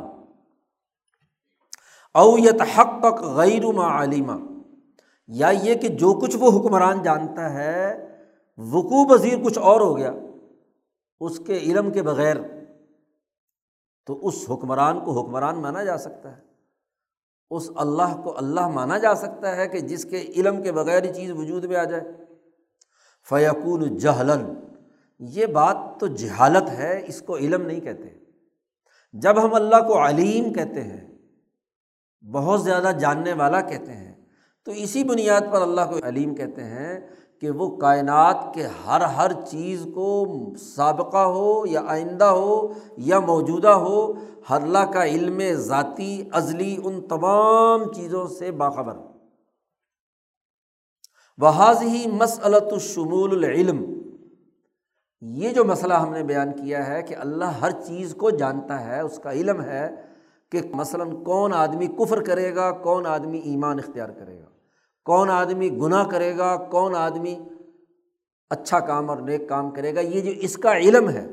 [2.14, 4.59] اویت حق تک غیر علیمہ
[5.32, 8.06] یا یہ کہ جو کچھ وہ حکمران جانتا ہے،
[8.58, 10.12] وقوع پذیر کچھ اور ہو گیا،
[11.20, 12.36] اس کے علم کے بغیر
[14.06, 16.42] تو اس حکمران کو حکمران مانا جا سکتا ہے۔
[17.50, 21.14] اس اللہ کو اللہ مانا جا سکتا ہے کہ جس کے علم کے بغیر ہی
[21.14, 22.02] چیز وجود میں آ جائے۔
[23.28, 24.54] فیقون جہلن
[25.18, 28.08] یہ بات تو جہالت ہے، اس کو علم نہیں کہتے۔
[29.12, 31.18] جب ہم اللہ کو علیم کہتے ہیں،
[32.32, 34.09] بہت زیادہ جاننے والا کہتے ہیں۔
[34.64, 37.00] تو اسی بنیاد پر اللہ کو علیم کہتے ہیں
[37.40, 40.26] کہ وہ کائنات کے ہر ہر چیز کو
[40.58, 44.12] سابقہ ہو یا آئندہ ہو یا موجودہ ہو،
[44.50, 48.96] ہر اللہ کا علم ذاتی ازلی ان تمام چیزوں سے باخبر۔
[51.38, 53.84] بحاظ ہی مسلط الشمول العلم۔
[55.20, 59.00] یہ جو مسئلہ ہم نے بیان کیا ہے کہ اللہ ہر چیز کو جانتا ہے،
[59.00, 60.09] اس کا علم ہے
[60.50, 64.44] کہ مثلاً کون آدمی کفر کرے گا، کون آدمی ایمان اختیار کرے گا؟
[65.04, 67.38] کون آدمی گناہ کرے گا، کون آدمی
[68.50, 71.26] اچھا کام اور نیک کام کرے گا؟ یہ جو اس کا علم ہے،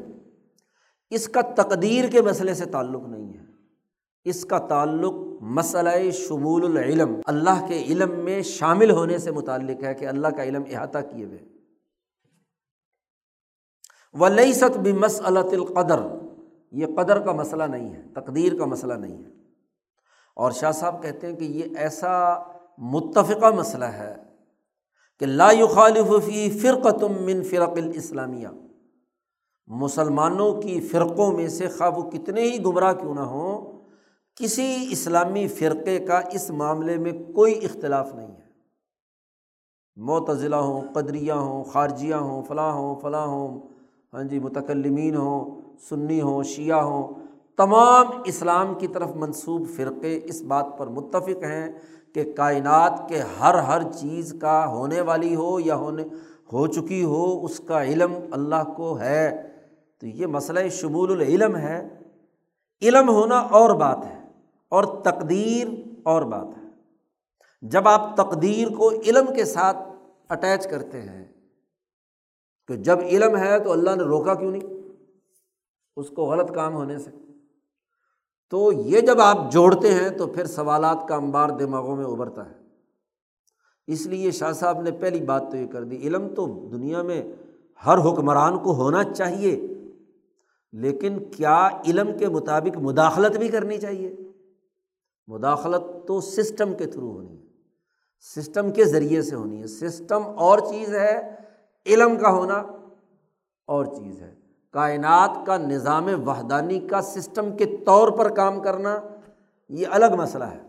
[1.09, 3.43] اس کا تقدیر کے مسئلے سے تعلق نہیں ہے۔
[4.23, 9.93] اس کا تعلق مسئلہ شمول العلم، اللہ کے علم میں شامل ہونے سے متعلق ہے
[9.93, 11.39] کہ اللہ کا علم احاطہ کیے ہوئے۔
[14.13, 16.26] ولی ست بھی مسلط القدر
[16.71, 19.29] یہ قدر کا مسئلہ نہیں ہے، تقدیر کا مسئلہ نہیں ہے۔
[20.35, 22.39] اور شاہ صاحب کہتے ہیں کہ یہ ایسا
[22.77, 24.15] متفقہ مسئلہ ہے
[25.19, 28.47] کہ لا خالف فی فرقتم من فرق الاسلامیہ۔
[29.67, 33.79] مسلمانوں کی فرقوں میں سے خواہ وہ کتنے ہی گمراہ کیوں نہ ہوں،
[34.35, 38.47] کسی اسلامی فرقے کا اس معاملے میں کوئی اختلاف نہیں ہے۔
[39.95, 43.67] معتضلہ ہوں، قدریہ ہوں، خارجیہ ہوں، فلاں ہوں فلاں ہوں
[44.13, 47.13] ہاں جی متکلمین ہوں سنی ہوں، شیعہ ہوں،
[47.57, 51.79] تمام اسلام کی طرف منسوب فرقے اس بات پر متفق ہیں
[52.13, 56.03] کہ کائنات کے ہر ہر چیز کا ہونے والی ہو یا ہونے،
[56.53, 59.41] ہو چکی ہو، اس کا علم اللہ کو ہے۔
[59.99, 61.87] تو یہ مسئلہ شمول العلم ہے۔
[62.81, 64.21] علم ہونا اور بات ہے،
[64.69, 65.67] اور تقدیر
[66.03, 66.67] اور بات ہے۔
[67.61, 69.77] جب آپ تقدیر کو علم کے ساتھ
[70.29, 71.25] اٹیچ کرتے ہیں
[72.67, 74.76] کہ جب علم ہے تو اللہ نے روکا کیوں نہیں؟
[75.97, 77.11] اس کو غلط کام ہونے سے۔
[78.49, 82.55] تو یہ جب آپ جوڑتے ہیں تو پھر سوالات کا انبار دماغوں میں ابھرتا ہے۔
[83.87, 87.23] اس لیے شاہ صاحب نے پہلی بات تو یہ کر دی، علم تو دنیا میں
[87.85, 89.67] ہر حکمران کو ہونا چاہیے،
[90.71, 94.15] لیکن کیا علم کے مطابق مداخلت بھی کرنی چاہیے؟
[95.27, 97.47] مداخلت تو سسٹم کے تھرو ہونی ہے،
[98.21, 101.35] سسٹم کے ذریعے سے ہونی ہے۔ سسٹم اور چیز ہے،
[101.85, 102.57] علم کا ہونا
[103.67, 104.36] اور چیز ہے۔
[104.77, 108.99] کائنات کا نظام وحدانی کا سسٹم کے طور پر کام کرنا
[109.69, 110.61] یہ الگ مسئلہ ہے۔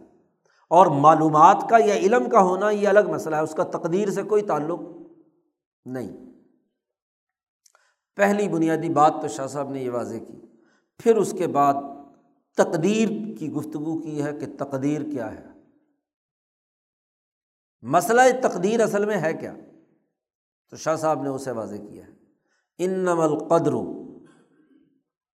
[0.71, 4.23] اور معلومات کا یا علم کا ہونا یہ الگ مسئلہ ہے، اس کا تقدیر سے
[4.23, 4.81] کوئی تعلق
[5.85, 6.17] نہیں۔
[8.17, 10.41] پہلی بنیادی بات تو شاہ صاحب نے یہ واضح کی،
[10.99, 11.75] پھر اس کے بعد
[12.57, 15.47] تقدیر کی گفتگو کی ہے کہ تقدیر کیا ہے۔
[17.83, 19.55] مسئلہ تقدیر اصل میں ہے کیا؟
[20.71, 22.19] تو شاہ صاحب نے اسے واضح کیا ہے۔
[22.79, 23.73] ان نم القدر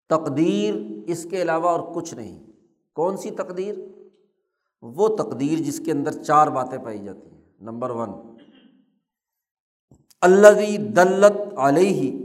[0.09, 0.75] تقدیر
[1.07, 2.47] اس کے علاوہ اور کچھ نہیں۔
[2.95, 3.75] کون سی تقدیر؟
[4.83, 8.37] وہ تقدیر جس کے اندر چار باتیں پائی جاتی ہیں۔ نمبر ون
[10.21, 12.25] اللہ دلت علیہ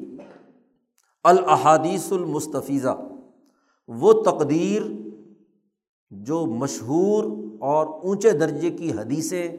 [1.24, 2.98] الحادیث المستفیضہ۔
[3.88, 4.82] وہ تقدیر
[6.10, 7.24] جو مشہور
[7.60, 9.58] اور اونچے درجے کی حدیثیں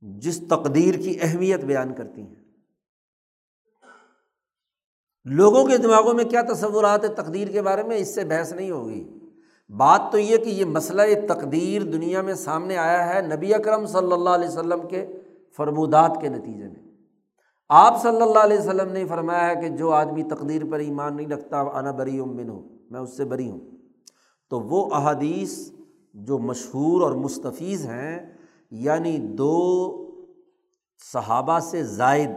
[0.00, 2.34] جس تقدیر کی اہمیت بیان کرتی ہیں۔
[5.26, 8.70] لوگوں کے دماغوں میں کیا تصورات ہے تقدیر کے بارے میں؟ اس سے بحث نہیں
[8.70, 9.18] ہوگی۔
[9.68, 14.12] بات تو یہ کہ یہ مسئلہ تقدیر دنیا میں سامنے آیا ہے نبی اکرم صلی
[14.12, 15.06] اللہ علیہ وسلم کے
[15.56, 16.92] فرمودات کے نتیجے میں۔
[17.68, 21.26] آپ صلی اللہ علیہ وسلم نے فرمایا ہے کہ جو آدمی تقدیر پر ایمان نہیں
[21.26, 23.60] رکھتا، انا بری امن ہو میں اس سے بری ہوں۔
[24.50, 25.70] تو وہ احادیث
[26.14, 28.32] جو مشہور اور مستفیض ہیں
[28.70, 29.92] یعنی دو
[31.12, 32.28] صحابہ سے زائد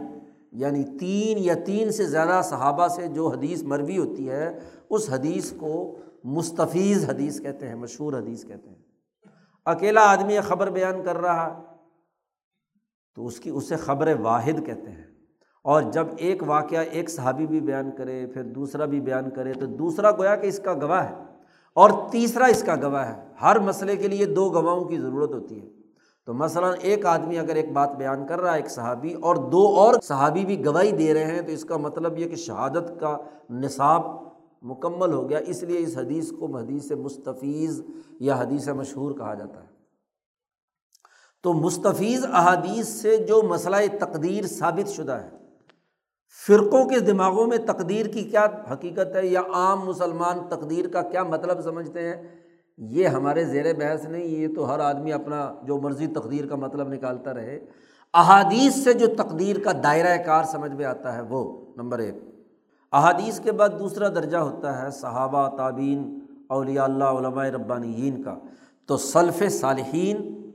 [0.52, 4.58] یعنی تین یا تین سے زیادہ صحابہ سے جو حدیث مروی ہوتی ہے،
[4.90, 8.76] اس حدیث کو مستفیض حدیث کہتے ہیں، مشہور حدیث کہتے ہیں۔
[9.64, 11.62] اکیلا آدمی خبر بیان کر رہا،
[13.14, 15.04] تو اس کی، اسے خبر واحد کہتے ہیں۔
[15.64, 19.66] اور جب ایک واقعہ ایک صحابی بھی بیان کرے، پھر دوسرا بھی بیان کرے، تو
[19.66, 21.14] دوسرا گویا کہ اس کا گواہ ہے۔
[21.74, 25.62] اور تیسرا اس کا گواہ ہے۔ ہر مسئلے کے لیے دو گواہوں کی ضرورت ہوتی
[25.62, 25.79] ہے۔
[26.30, 29.66] تو مثلاً ایک آدمی اگر ایک بات بیان کر رہا ہے ایک صحابی اور دو
[29.66, 33.16] اور صحابی بھی گواہی دے رہے ہیں تو اس کا مطلب یہ کہ شہادت کا
[33.50, 34.02] نصاب
[34.62, 37.80] مکمل ہو گیا، اس لیے اس حدیث کو حدیث مستفیض
[38.20, 39.66] یا حدیث مشہور کہا جاتا ہے۔
[41.42, 45.30] تو مستفیض احادیث سے جو مسئلہ تقدیر ثابت شدہ ہے،
[46.46, 51.22] فرقوں کے دماغوں میں تقدیر کی کیا حقیقت ہے یا عام مسلمان تقدیر کا کیا
[51.22, 52.49] مطلب سمجھتے ہیں؟
[52.80, 56.88] یہ ہمارے زیر بحث نہیں، یہ تو ہر آدمی اپنا جو مرضی تقدیر کا مطلب
[56.88, 57.58] نکالتا رہے۔
[58.14, 62.14] احادیث سے جو تقدیر کا دائرۂ کار سمجھ میں آتا ہے وہ، نمبر ایک۔
[62.92, 68.38] احادیث کے بعد دوسرا درجہ ہوتا ہے صحابہ تعبین اولیاء اللہ، علماء ربانیین کا۔
[68.86, 70.50] تو صلف صالحین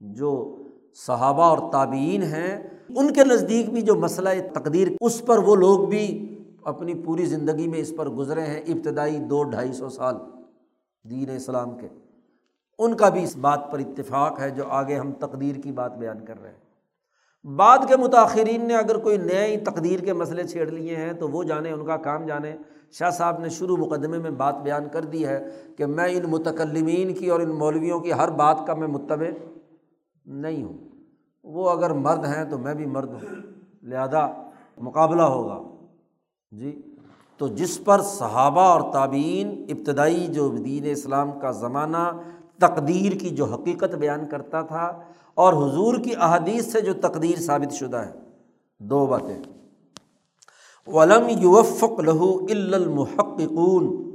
[0.00, 0.56] جو
[0.94, 2.62] صحابہ اور تعبین ہیں،
[2.96, 7.68] ان کے نزدیک بھی جو مسئلہ تقدیر، اس پر وہ لوگ بھی اپنی پوری زندگی
[7.68, 10.14] میں اس پر گزرے ہیں، ابتدائی دو، ڈھائی سو سال۔
[11.10, 11.88] دین اسلام کے۔
[12.78, 16.24] ان کا بھی اس بات پر اتفاق ہے جو آگے ہم تقدیر کی بات بیان
[16.24, 16.62] کر رہے ہیں۔
[17.56, 21.44] بعد کے متاثرین نے اگر کوئی نئے تقدیر کے مسئلے چھیڑ لیے ہیں تو وہ
[21.44, 22.56] جانے، ان کا کام جانے۔
[22.92, 27.14] شاہ صاحب نے شروع مقدمے میں بات بیان کر دی ہے کہ میں ان متکلمین
[27.14, 29.26] کی اور ان مولویوں کی ہر بات کا میں متبع
[30.26, 30.78] نہیں ہوں۔
[31.44, 33.36] وہ اگر مرد ہیں تو میں بھی مرد ہوں،
[33.82, 35.86] لہٰذا مقابلہ ہوگا۔
[36.50, 36.91] جی؟
[37.42, 42.20] تو جس پر صحابہ اور تعبین ابتدائی جو دین اسلام کا زمانہ
[42.58, 45.02] تقدیر کی جو حقیقت بیان کرتا تھا
[45.34, 48.12] اور حضور کی احادیث سے جو تقدیر ثابت شدہ ہے۔
[48.80, 49.42] دو باتیں۔
[50.86, 54.10] ولم یوفق لہو المحققون۔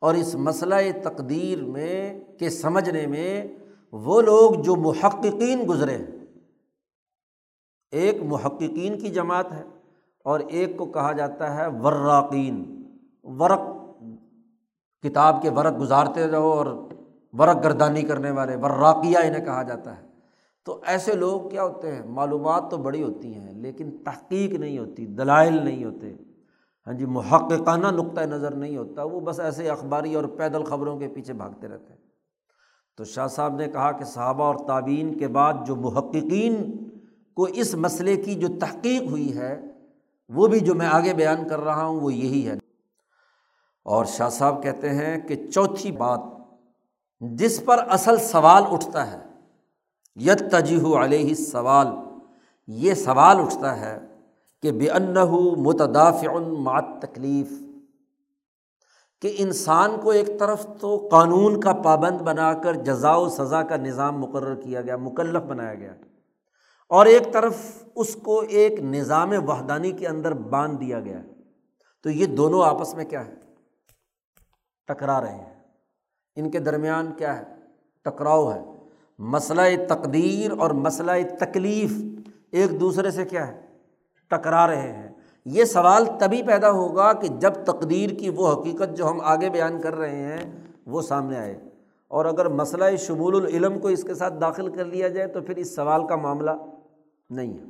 [0.00, 3.46] اور اس مسئلہ تقدیر میں کے سمجھنے میں
[3.92, 6.06] وہ لوگ جو محققین گزرے ہیں۔
[7.90, 9.79] ایک محققین کی جماعت ہے۔
[10.24, 12.82] اور ایک کو کہا جاتا ہے وراقین،
[13.24, 13.60] ورق،
[15.02, 16.66] کتاب کے ورق گزارتے رہو اور
[17.32, 20.02] ورق گردانی کرنے والے، وراقیہ انہیں کہا جاتا ہے۔
[20.64, 25.06] تو ایسے لوگ کیا ہوتے ہیں؟ معلومات تو بڑی ہوتی ہیں، لیکن تحقیق نہیں ہوتی،
[25.06, 26.14] دلائل نہیں ہوتے۔
[26.86, 31.08] ہاں جی محققانہ نقطۂ نظر نہیں ہوتا، وہ بس ایسے اخباری اور پیدل خبروں کے
[31.08, 32.00] پیچھے بھاگتے رہتے ہیں۔
[32.96, 36.72] تو شاہ صاحب نے کہا کہ صحابہ اور تعبین کے بعد جو محققین
[37.34, 39.69] کو اس مسئلے کی جو تحقیق ہوئی ہے
[40.34, 42.54] وہ بھی جو میں آگے بیان کر رہا ہوں وہ یہی ہے۔
[43.84, 46.20] اور شاہ صاحب کہتے ہیں کہ چوتھی بات
[47.20, 49.18] جس پر اصل سوال اٹھتا ہے
[50.16, 51.86] یت تجیح علیہ سوال
[52.66, 53.98] یہ سوال اٹھتا ہے
[54.62, 55.14] کہ بے ان
[55.56, 56.24] متداف
[56.58, 57.52] مات تکلیف
[59.22, 63.76] کہ انسان کو ایک طرف تو قانون کا پابند بنا کر جزا و سزا کا
[63.76, 65.92] نظام مقرر کیا گیا، مکلف بنایا گیا۔
[66.90, 67.54] اور ایک طرف
[67.94, 71.28] اس کو ایک نظام وحدانی کے اندر باندھ دیا گیا ہے۔
[72.02, 73.34] تو یہ دونوں آپس میں کیا ہے؟
[74.86, 75.62] ٹکرا رہے ہیں۔
[76.36, 77.42] ان کے درمیان کیا ہے؟
[78.04, 78.60] ٹکراؤ ہے۔
[79.18, 81.92] مسئلہ تقدیر اور مسئلہ تکلیف
[82.50, 83.60] ایک دوسرے سے کیا ہے؟
[84.28, 85.08] ٹکرا رہے ہیں۔
[85.44, 89.80] یہ سوال تبھی پیدا ہوگا کہ جب تقدیر کی وہ حقیقت جو ہم آگے بیان
[89.80, 90.52] کر رہے ہیں
[90.86, 91.58] وہ سامنے آئے۔
[92.08, 95.56] اور اگر مسئلہ شمول العلم کو اس کے ساتھ داخل کر لیا جائے تو پھر
[95.56, 96.50] اس سوال کا معاملہ
[97.30, 97.64] نہیں۔ ہے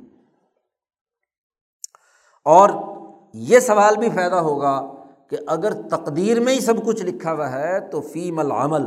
[2.45, 2.69] اور
[3.33, 4.91] یہ سوال بھی پیدا ہوگا
[5.29, 8.83] کہ اگر تقدیر میں ہی سب کچھ لکھا ہوا ہے تو فیم العمل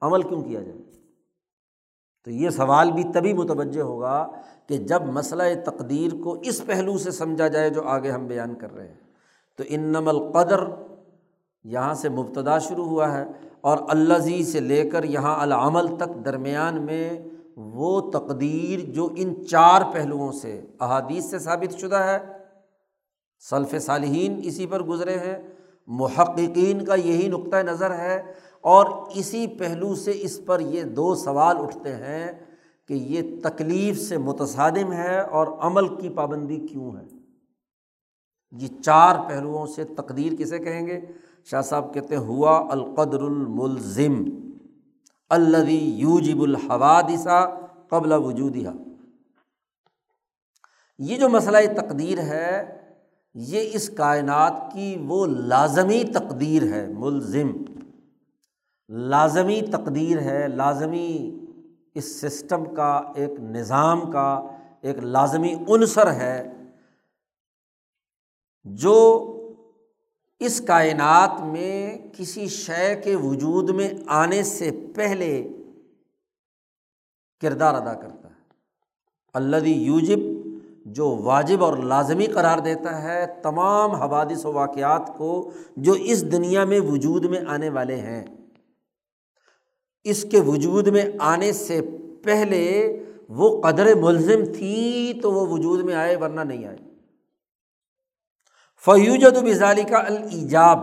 [0.00, 0.78] عمل کیوں کیا جائے؟
[2.24, 4.30] تو یہ سوال بھی تبھی متوجہ ہوگا
[4.66, 8.74] کہ جب مسئلہ تقدیر کو اس پہلو سے سمجھا جائے جو آگے ہم بیان کر
[8.74, 8.94] رہے ہیں۔
[9.58, 10.64] تو ان القدر
[11.64, 13.24] یہاں سے مبتدا شروع ہوا ہے
[13.60, 17.18] اور الزی سے لے کر یہاں العمل تک درمیان میں
[17.56, 22.18] وہ تقدیر جو ان چار پہلوؤں سے احادیث سے ثابت شدہ ہے۔
[23.50, 25.48] صلف صالحین اسی پر گزرے ہیں۔
[25.86, 28.22] محققین کا یہی نقطۂ نظر ہے۔
[28.60, 32.32] اور اسی پہلو سے اس پر یہ دو سوال اٹھتے ہیں
[32.88, 37.06] کہ یہ تکلیف سے متصادم ہے اور عمل کی پابندی کیوں ہے۔
[38.52, 41.00] یہ چار پہلوؤں سے تقدیر کسے کہیں گے؟
[41.44, 44.41] شاہ صاحب کہتے ہیں، ہوا القدر الملزم۔
[45.32, 47.50] الدی یوجب الحوادثہ
[47.90, 48.70] قبل وجودہ
[50.98, 52.78] یہ جو مسئلہ تقدیر ہے،
[53.34, 57.50] یہ اس کائنات کی وہ لازمی تقدیر ہے، ملزم۔
[58.88, 61.40] لازمی تقدیر ہے، لازمی
[61.94, 64.42] اس سسٹم کا، ایک نظام کا،
[64.82, 66.52] ایک لازمی عنصر ہے
[68.64, 68.94] جو
[70.44, 75.48] اس کائنات میں کسی شے کے وجود میں آنے سے پہلے
[77.40, 78.34] کردار ادا کرتا ہے۔
[79.34, 80.18] اللہ یوجب،
[80.86, 86.64] جو واجب اور لازمی قرار دیتا ہے تمام حوادث و واقعات کو جو اس دنیا
[86.64, 88.24] میں وجود میں آنے والے ہیں۔
[90.04, 91.80] اس کے وجود میں آنے سے
[92.24, 92.96] پہلے
[93.28, 96.91] وہ قدر ملزم تھی تو وہ وجود میں آئے ورنہ نہیں آئے۔
[98.84, 100.78] فیوجد بزالی کا الجاب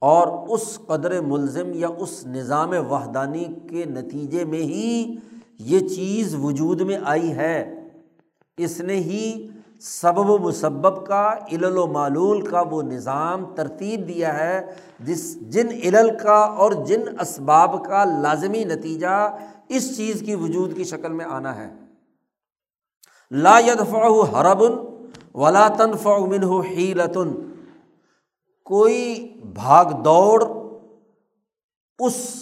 [0.00, 5.16] اور اس قدر ملزم یا اس نظام وحدانی کے نتیجے میں ہی
[5.58, 7.88] یہ چیز وجود میں آئی ہے۔
[8.58, 9.48] اس نے ہی
[9.80, 14.66] سبب و مسبب کا، علل و معلول کا وہ نظام ترتیب دیا ہے،
[15.00, 19.36] جس، جن علل کا اور جن اسباب کا لازمی نتیجہ
[19.68, 21.74] اس چیز کی وجود کی شکل میں آنا ہے۔
[23.30, 24.89] لا یدفع حربن
[25.34, 27.32] ولا تنفع منہ حیلتن
[28.64, 30.44] کوئی بھاگ دوڑ
[31.98, 32.36] اس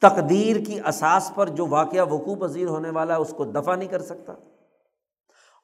[0.00, 3.88] تقدیر کی اساس پر جو واقعہ وقوع پذیر ہونے والا ہے، اس کو دفاع نہیں
[3.88, 4.34] کر سکتا۔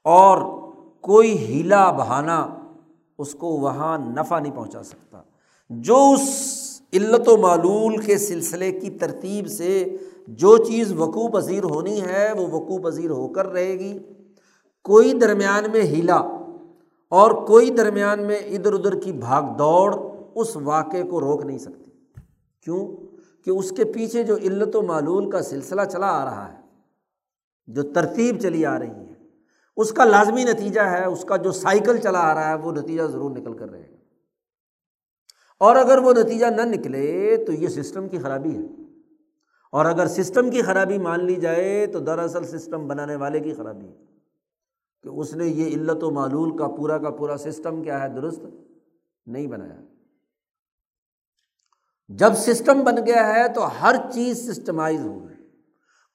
[0.05, 0.61] اور
[1.01, 2.49] کوئی ہیلا بہانا
[3.19, 5.23] اس کو وہاں نفع نہیں پہنچا سکتا۔
[5.71, 9.97] جو اس علت و معلول کے سلسلے کی ترتیب سے
[10.27, 13.99] جو چیز وقوع پذیر ہونی ہے، وہ وقوع پذیر ہو کر رہے گی۔
[14.85, 16.21] کوئی درمیان میں ہیلا
[17.11, 19.97] اور کوئی درمیان میں ادھر ادھر کی بھاگ دوڑ
[20.35, 21.91] اس واقعے کو روک نہیں سکتی۔
[22.65, 22.97] کیوں؟
[23.45, 26.59] کہ اس کے پیچھے جو علت و معلول کا سلسلہ چلا آ رہا ہے،
[27.67, 29.13] جو ترتیب چلی آ رہی ہے،
[29.77, 33.03] اس کا لازمی نتیجہ ہے، اس کا جو سائیکل چلا آ رہا ہے، وہ نتیجہ
[33.03, 33.97] ضرور نکل کر رہے گا۔
[35.59, 38.83] اور اگر وہ نتیجہ نہ نکلے تو یہ سسٹم کی خرابی ہے۔
[39.73, 43.87] اور اگر سسٹم کی خرابی مان لی جائے تو دراصل سسٹم بنانے والے کی خرابی
[43.87, 44.10] ہے۔
[45.03, 48.41] کہ اس نے یہ علت و معلول کا پورا کا پورا سسٹم کیا ہے، درست
[49.27, 49.81] نہیں بنایا۔
[52.09, 55.37] جب سسٹم بن گیا ہے تو ہر چیز سسٹمائز ہو گئی۔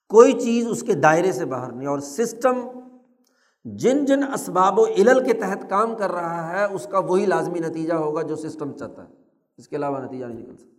[0.09, 2.79] کوئی چیز اس کے دائرے سے باہر نہیں، اور سسٹم
[3.65, 7.59] جن جن اسباب و علل کے تحت کام کر رہا ہے، اس کا وہی لازمی
[7.59, 9.13] نتیجہ ہوگا جو سسٹم چاہتا ہے۔
[9.57, 10.75] اس کے علاوہ نتیجہ نہیں نکل سکتا۔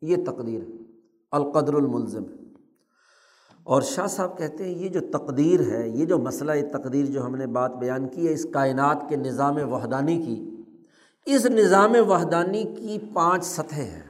[0.00, 0.98] یہ تقدیر ہے۔
[1.30, 2.45] القدر الملزم۔ ہے
[3.66, 7.34] اور شاہ صاحب کہتے ہیں یہ جو تقدیر ہے، یہ جو مسئلہ تقدیر جو ہم
[7.34, 10.56] نے بات بیان کی ہے، اس کائنات کے نظام وحدانی کی،
[11.24, 14.02] اس نظام وحدانی کی پانچ سطحیں ہیں۔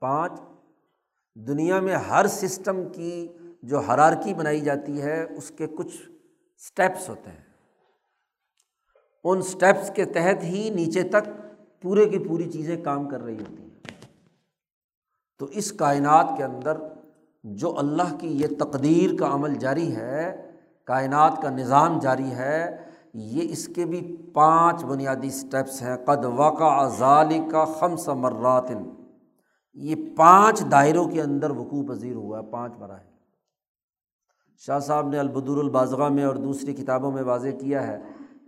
[0.00, 0.40] پانچ،
[1.34, 3.28] دنیا میں ہر سسٹم کی
[3.62, 5.96] جو حرارکی بنائی جاتی ہے، اس کے کچھ
[6.56, 7.44] اسٹیپس ہوتے ہیں۔
[9.24, 11.30] ان اسٹیپس کے تحت ہی نیچے تک
[11.82, 13.80] پورے کی پوری چیزیں کام کر رہی ہوتی ہیں۔
[15.38, 16.76] تو اس کائنات کے اندر
[17.54, 20.50] جو اللہ کی یہ تقدیر کا عمل جاری ہے،
[20.84, 22.76] کائنات کا نظام جاری ہے،
[23.14, 28.90] یہ اس کے بھی پانچ بنیادی اسٹیپس ہیں۔ قد وقع ظالی کا خمس مراتن
[29.74, 33.06] یہ پانچ دائروں کے اندر وقوع پذیر ہوا ہے، پانچ مراحل۔
[34.58, 37.98] شاہ صاحب نے البدور البازغہ میں اور دوسری کتابوں میں واضح کیا ہے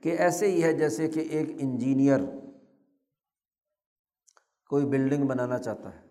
[0.03, 2.21] کہ ایسے ہی ہے جیسے کہ ایک انجینئر
[4.69, 6.08] کوئی بلڈنگ بنانا چاہتا ہے۔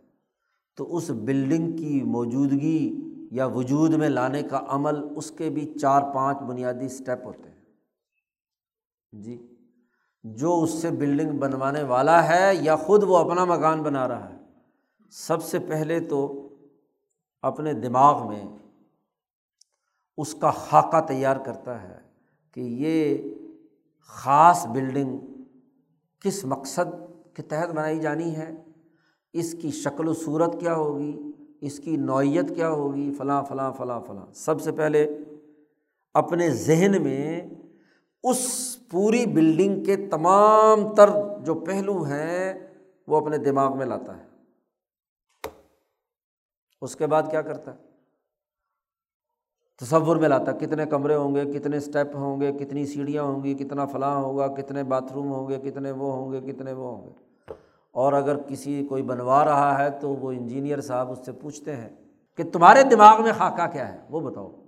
[0.78, 3.02] تو اس بلڈنگ کی موجودگی
[3.32, 7.62] یا وجود میں لانے کا عمل اس کے بھی چار پانچ بنیادی اسٹیپ ہوتے ہیں۔
[9.12, 9.56] جی
[10.24, 14.38] جو اس سے بلڈنگ بنوانے والا ہے یا خود وہ اپنا مکان بنا رہا ہے،
[15.12, 16.50] سب سے پہلے تو
[17.42, 18.44] اپنے دماغ میں
[20.18, 22.00] اس کا خاکہ تیار کرتا ہے
[22.52, 23.18] کہ یہ
[24.00, 25.18] خاص بلڈنگ
[26.20, 26.96] کس مقصد
[27.34, 28.56] کے تحت بنائی جانی ہے۔
[29.34, 34.02] اس کی شکل و صورت کیا ہوگی؟ اس کی نوعیت کیا ہوگی؟ فلاں فلاں فلاں
[34.02, 35.08] فلاں۔ سب سے پہلے
[36.14, 37.42] اپنے ذہن میں
[38.24, 41.10] اس پوری بلڈنگ کے تمام تر
[41.46, 42.54] جو پہلو ہیں،
[43.08, 44.28] وہ اپنے دماغ میں لاتا ہے۔
[46.82, 47.88] اس کے بعد کیا کرتا ہے؟
[49.78, 53.54] تصور میں لاتا کتنے کمرے ہوں گے، کتنے اسٹیپ ہوں گے، کتنی سیڑھیاں ہوں گی،
[53.54, 57.06] کتنا فلاں ہوگا، کتنے باتھ روم ہوں گے، کتنے وہ ہوں گے، کتنے وہ ہوں
[57.06, 57.27] گے۔
[57.98, 61.90] اور اگر کسی کوئی بنوا رہا ہے تو وہ انجینئر صاحب اس سے پوچھتے ہیں
[62.38, 64.64] کہ تمہارے دماغ میں خاکہ کیا ہے؟ وہ بتاؤ۔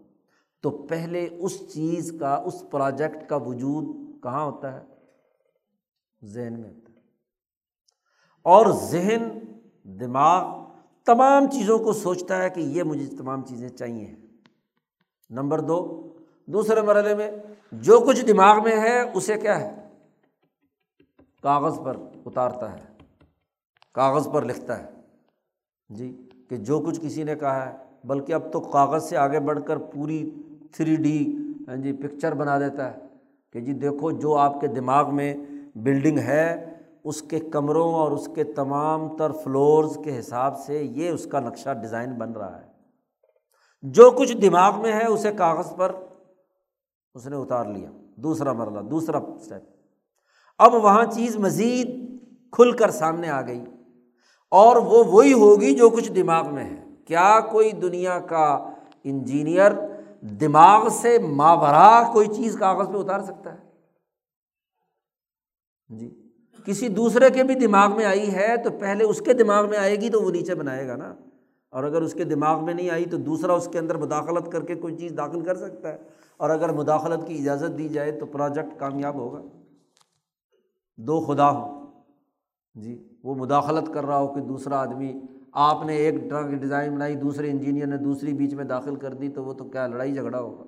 [0.62, 3.86] تو پہلے اس چیز کا، اس پروجیکٹ کا وجود
[4.24, 4.86] کہاں ہوتا ہے؟
[6.24, 7.00] ذہن میں ہوتا ہے۔
[8.44, 9.40] اور ذہن،
[9.84, 10.66] دماغ
[11.06, 14.16] تمام چیزوں کو سوچتا ہے کہ یہ مجھے تمام چیزیں چاہیے
[15.30, 16.10] نمبر دو،
[16.46, 17.32] دوسرے مرحلے میں
[17.72, 19.88] جو کچھ دماغ میں ہے، اسے کیا ہے؟
[21.44, 22.89] کاغذ پر اتارتا ہے۔
[23.94, 24.86] کاغذ پر لکھتا ہے۔
[25.90, 29.60] جی کہ جو کچھ کسی نے کہا ہے، بلکہ اب تو کاغذ سے آگے بڑھ
[29.66, 30.32] کر پوری
[30.72, 31.38] تھری ڈی
[31.68, 32.98] ہاں جی پکچر بنا دیتا ہے
[33.54, 35.34] کہ جی دیکھو، جو آپ کے دماغ میں
[35.76, 41.10] بلڈنگ ہے، اس کے کمروں اور اس کے تمام تر فلورز کے حساب سے یہ
[41.10, 42.68] اس کا نقشہ ڈیزائن بن رہا ہے۔
[43.82, 45.96] جو کچھ دماغ میں ہے، اسے کاغذ پر
[47.14, 49.62] اس نے اتار لیا۔ دوسرا مرلہ دوسرا اسٹیپ
[50.58, 51.88] اب وہاں چیز مزید
[52.52, 53.66] کھل کر سامنے آ گئی۔
[54.52, 58.70] اور وہ وہی ہوگی جو کچھ دماغ میں ہے۔ کیا کوئی دنیا کا
[59.04, 59.72] انجینئر
[60.22, 63.70] دماغ سے ماورا کوئی چیز کاغذ پہ اتار سکتا ہے؟
[66.00, 66.32] جی۔
[66.66, 69.96] کسی دوسرے کے بھی دماغ میں آئی ہے تو پہلے اس کے دماغ میں آئے
[69.96, 71.16] گی تو وہ نیچے بنائے گا نا۔
[71.70, 74.66] اور اگر اس کے دماغ میں نہیں آئی تو دوسرا اس کے اندر مداخلت کر
[74.66, 75.98] کے کوئی چیز داخل کر سکتا ہے۔
[76.38, 79.42] اور اگر مداخلت کی اجازت دی جائے تو پروجیکٹ کامیاب ہوگا۔
[80.98, 81.86] دو خدا ہوں۔
[82.76, 86.96] جی۔ وہ مداخلت کر رہا ہو کہ دوسرا آدمی، آپ نے ایک طرح کی ڈیزائن
[86.96, 90.14] بنائی، دوسرے انجینئر نے دوسری بیچ میں داخل کر دی، تو وہ تو کیا لڑائی
[90.14, 90.64] جھگڑا ہوگا؟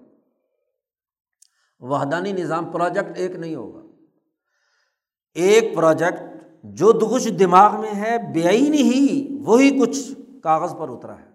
[1.80, 3.82] وحدانی نظام پروجیکٹ ایک نہیں ہوگا۔
[5.34, 10.12] ایک پروجیکٹ جو کچھ دماغ میں ہے، بے نہیں وہی کچھ
[10.43, 11.30] کاغذ پر اترا ہے۔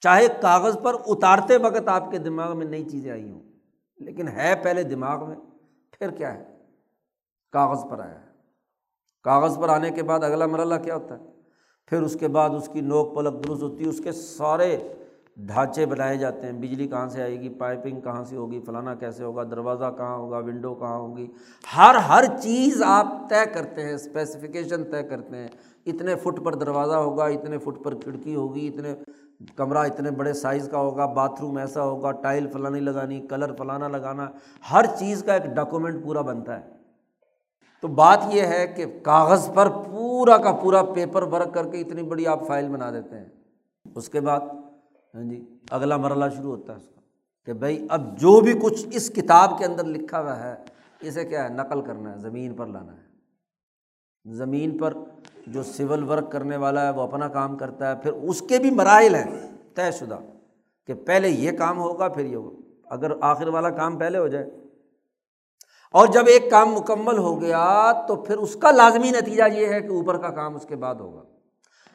[0.00, 3.42] چاہے کاغذ پر اتارتے وقت آپ کے دماغ میں نئی چیزیں آئی ہوں،
[3.96, 5.36] لیکن ہے پہلے دماغ میں،
[5.90, 6.44] پھر کیا ہے؟
[7.52, 8.25] کاغذ پر آیا ہے۔
[9.26, 11.24] کاغذ پر آنے کے بعد اگلا مرحلہ کیا ہوتا ہے؟
[11.86, 14.76] پھر اس کے بعد اس کی نوک پلک درست ہوتی ہے، اس کے سارے
[15.36, 19.24] ڈھانچے بنائے جاتے ہیں۔ بجلی کہاں سے آئے گی؟ پائپنگ کہاں سے ہوگی؟ فلانا کیسے
[19.24, 21.26] ہوگا؟ دروازہ کہاں ہوگا؟ ونڈو کہاں ہوگی؟
[21.76, 25.48] ہر ہر چیز آپ طے کرتے ہیں اسپیسیفکیشن طے کرتے ہیں۔
[25.86, 28.94] اتنے فٹ پر دروازہ ہوگا، اتنے فٹ پر کھڑکی ہوگی، اتنے
[29.56, 33.88] کمرہ اتنے بڑے سائز کا ہوگا باتھ روم ایسا ہوگا ٹائل فلانی لگانی کلر فلانا
[33.88, 34.28] لگانا۔
[34.72, 36.75] ہر چیز کا ایک ڈاکومنٹ پورا بنتا ہے۔
[37.86, 42.02] تو بات یہ ہے کہ کاغذ پر پورا کا پورا پیپر ورک کر کے اتنی
[42.02, 43.24] بڑی آپ فائل بنا دیتے ہیں۔
[43.96, 44.40] اس کے بعد
[45.14, 47.00] ہاں جی اگلا مرحلہ شروع ہوتا ہے اس کا
[47.44, 50.54] کہ بھائی اب جو بھی کچھ اس کتاب کے اندر لکھا ہوا ہے،
[51.00, 54.94] اسے کیا ہے؟ نقل کرنا ہے، زمین پر لانا ہے۔ زمین پر
[55.46, 58.70] جو سول ورک کرنے والا ہے، وہ اپنا کام کرتا ہے۔ پھر اس کے بھی
[58.70, 60.18] مراحل ہیں طے شدہ
[60.86, 64.50] کہ پہلے یہ کام ہوگا، پھر یہ ہوگا۔ اگر آخر والا کام پہلے ہو جائے
[65.92, 69.80] اور جب ایک کام مکمل ہو گیا تو پھر اس کا لازمی نتیجہ یہ ہے
[69.80, 71.22] کہ اوپر کا کام اس کے بعد ہوگا۔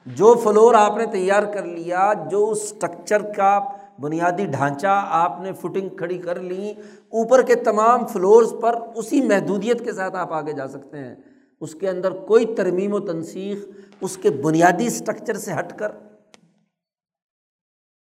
[0.06, 3.60] جو فلور آپ نے تیار کر لیا، جو اس اسٹرکچر کا
[4.00, 6.72] بنیادی ڈھانچہ آپ نے فٹنگ کھڑی کر لی،
[7.10, 11.16] اوپر کے تمام فلورس پر اسی محدودیت کے ساتھ آپ آگے جا سکتے ہیں۔
[11.62, 13.66] اس کے اندر کوئی ترمیم و تنسیخ
[14.02, 15.92] اس کے بنیادی اسٹرکچر سے ہٹ کر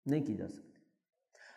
[0.05, 0.68] نہیں کی جا سکتی۔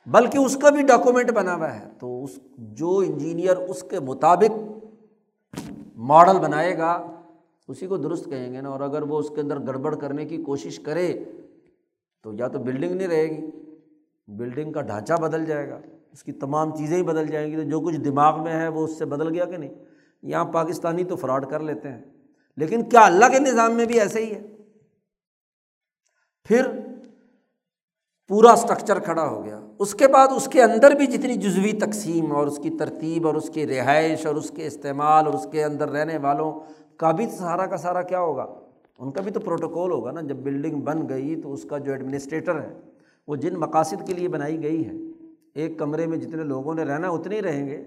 [0.06, 4.78] بلکہ اس کا بھی ڈاکومنٹ بنا ہوا ہے۔ تو اس جو انجینئر اس کے مطابق
[5.96, 7.20] ماڈل بنائے گا،
[7.68, 10.36] اسی کو درست کہیں گے نا۔ اور اگر وہ اس کے اندر گڑبڑ کرنے کی
[10.36, 11.24] کوشش کرے،
[12.22, 13.50] تو یا تو بلڈنگ نہیں رہے گی۔
[14.28, 15.80] بلڈنگ کا ڈھانچہ بدل جائے گا۔
[16.12, 18.84] اس کی تمام چیزیں ہی بدل جائیں گی۔ تو جو کچھ دماغ میں ہے، وہ
[18.84, 19.74] اس سے بدل گیا کہ نہیں؟
[20.22, 22.02] یہاں پاکستانی تو فراڈ کر لیتے ہیں۔
[22.56, 24.56] لیکن کیا اللہ کے نظام میں بھی ایسے ہی ہے؟
[26.44, 26.91] پھر
[28.32, 32.32] پورا اسٹرکچر کھڑا ہو گیا۔ اس کے بعد اس کے اندر بھی جتنی جزوی تقسیم
[32.32, 35.64] اور اس کی ترتیب اور اس کی رہائش اور اس کے استعمال اور اس کے
[35.64, 36.60] اندر رہنے والوں
[36.96, 38.46] کا بھی سارا کا سارا کیا ہوگا؟
[38.98, 41.92] ان کا بھی تو پروٹوکول ہوگا نا۔ جب بلڈنگ بن گئی تو اس کا جو
[41.92, 42.80] ایڈمنسٹریٹر ہے،
[43.28, 44.92] وہ جن مقاصد کے لیے بنائی گئی ہے،
[45.54, 47.84] ایک کمرے میں جتنے لوگوں نے رہنا اتنے ہی رہیں گے۔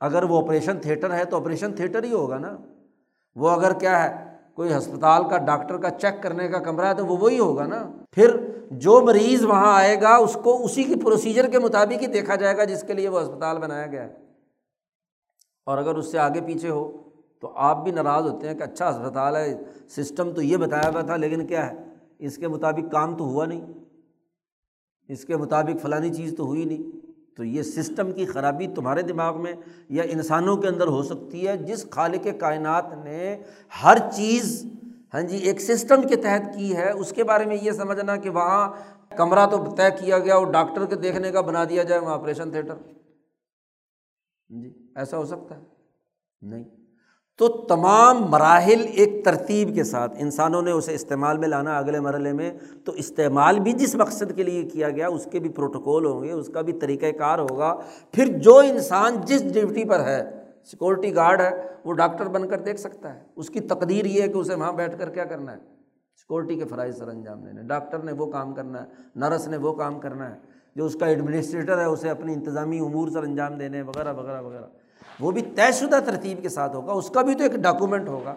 [0.00, 2.56] اگر وہ آپریشن تھیٹر ہے تو آپریشن تھیٹر ہی ہوگا نا۔
[3.36, 4.29] وہ اگر کیا ہے
[4.60, 7.90] کوئی ہسپتال کا ڈاکٹر کا چیک کرنے کا کمرہ ہے تو وہ وہی ہوگا نا۔
[8.10, 8.36] پھر
[8.70, 12.56] جو مریض وہاں آئے گا، اس کو اسی کی پروسیجر کے مطابق ہی دیکھا جائے
[12.56, 14.14] گا جس کے لیے وہ اسپتال بنایا گیا ہے۔
[15.66, 16.96] اور اگر اس سے آگے پیچھے ہو،
[17.40, 21.00] تو آپ بھی ناراض ہوتے ہیں کہ اچھا اسپتال ہے سسٹم تو یہ بتایا ہوا
[21.00, 21.84] تھا، لیکن کیا ہے؟
[22.18, 23.72] اس کے مطابق کام تو ہوا نہیں۔
[25.08, 26.99] اس کے مطابق فلانی چیز تو ہوئی نہیں۔
[27.40, 29.52] تو یہ سسٹم کی خرابی تمہارے دماغ میں
[29.88, 33.36] یا انسانوں کے اندر ہو سکتی ہے جس خالق کائنات نے
[33.84, 34.66] ہر چیز
[35.14, 38.30] ہاں جی ایک سسٹم کے تحت کی ہے، اس کے بارے میں یہ سمجھنا کہ
[38.30, 38.68] وہاں
[39.16, 42.50] کمرہ تو طے کیا گیا اور ڈاکٹر کے دیکھنے کا بنا دیا جائے وہاں آپریشن
[42.50, 45.62] تھیٹر۔ ہاں جی ایسا ہو سکتا ہے؟
[46.42, 46.64] نہیں۔
[47.40, 52.32] تو تمام مراحل ایک ترتیب کے ساتھ، انسانوں نے اسے استعمال میں لانا اگلے مرحلے
[52.32, 52.52] میں،
[52.84, 56.32] تو استعمال بھی جس مقصد کے لیے کیا گیا، اس کے بھی پروٹوکول ہوں گے،
[56.32, 57.76] اس کا بھی طریقۂ کار ہوگا۔
[58.12, 60.30] پھر جو انسان جس ڈیوٹی پر ہے،
[60.64, 64.28] سیکورٹی گارڈ ہے، وہ ڈاکٹر بن کر دیکھ سکتا ہے۔ اس کی تقدیر یہ ہے
[64.28, 65.58] کہ اسے وہاں بیٹھ کر کیا کرنا ہے؟
[66.16, 68.86] سیکورٹی کے فرائض سر انجام دینے ڈاکٹر نے وہ کام کرنا ہے،
[69.16, 70.38] نرس نے وہ کام کرنا ہے۔
[70.76, 74.79] جو اس کا ایڈمنسٹریٹر ہے، اسے اپنی انتظامی امور سر انجام دینے وغیرہ وغیرہ وغیرہ۔
[75.20, 78.34] وہ بھی طے شدہ ترتیب کے ساتھ ہوگا، اس کا بھی تو ایک ڈاکومنٹ ہوگا۔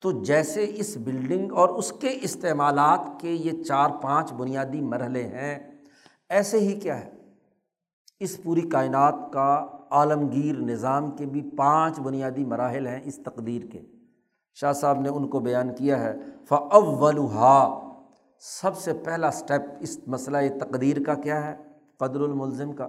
[0.00, 5.72] تو جیسے اس بلڈنگ اور اس کے استعمالات کے یہ چار پانچ بنیادی مرحلے ہیں،
[6.28, 7.10] ایسے ہی کیا ہے؟
[8.20, 13.80] اس پوری کائنات کا عالمگیر نظام کے بھی پانچ بنیادی مراحل ہیں اس تقدیر کے۔
[14.54, 16.14] شاہ صاحب نے ان کو بیان کیا ہے
[16.48, 17.10] فا
[18.38, 21.56] سب سے پہلا اسٹیپ اس مسئلہ تقدیر کا کیا ہے؟
[21.96, 22.88] قدر الملزم کا۔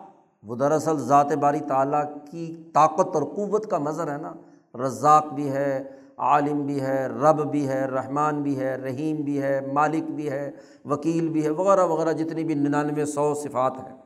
[0.43, 4.33] وہ دراصل ذات باری تعلیٰ کی طاقت اور قوت کا مظر ہے نا۔
[4.77, 9.61] رزاق بھی ہے، عالم بھی ہے، رب بھی ہے، رحمان بھی ہے، رحیم بھی ہے،
[9.73, 10.51] مالک بھی ہے،
[10.85, 13.97] وکیل بھی ہے، وغیرہ وغیرہ، جتنی بھی ننانوے سو صفات ہیں۔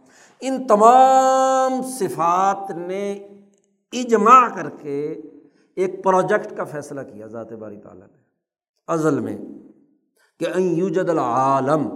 [0.42, 3.14] ان تمام صفات نے
[3.94, 5.22] اجماع کر کے
[5.76, 8.18] ایک پروجیکٹ کا فیصلہ کیا ذات باری تعالیٰ نے۔
[8.88, 9.38] ازل میں
[10.40, 11.88] کہ یوجد العالم،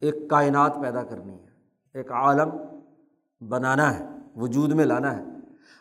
[0.00, 1.50] ایک کائنات پیدا کرنی ہے،
[1.94, 2.48] ایک عالم
[3.48, 4.04] بنانا ہے،
[4.36, 5.22] وجود میں لانا ہے۔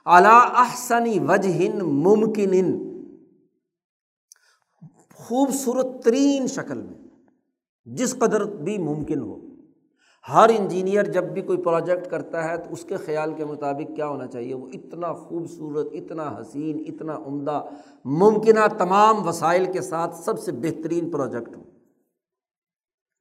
[0.06, 2.88] اعلیٰ احسنی وجہ ممکن
[5.14, 7.08] خوبصورت ترین شکل میں،
[7.86, 9.40] جس قدر بھی ممکن ہو۔
[10.34, 14.08] ہر انجینئر جب بھی کوئی پروجیکٹ کرتا ہے تو اس کے خیال کے مطابق کیا
[14.08, 17.66] ہونا چاہیے؟ وہ اتنا خوبصورت، اتنا حسین، اتنا عمدہ،
[18.06, 21.64] ممکنہ تمام وسائل کے ساتھ سب سے بہترین پروجیکٹ ہو۔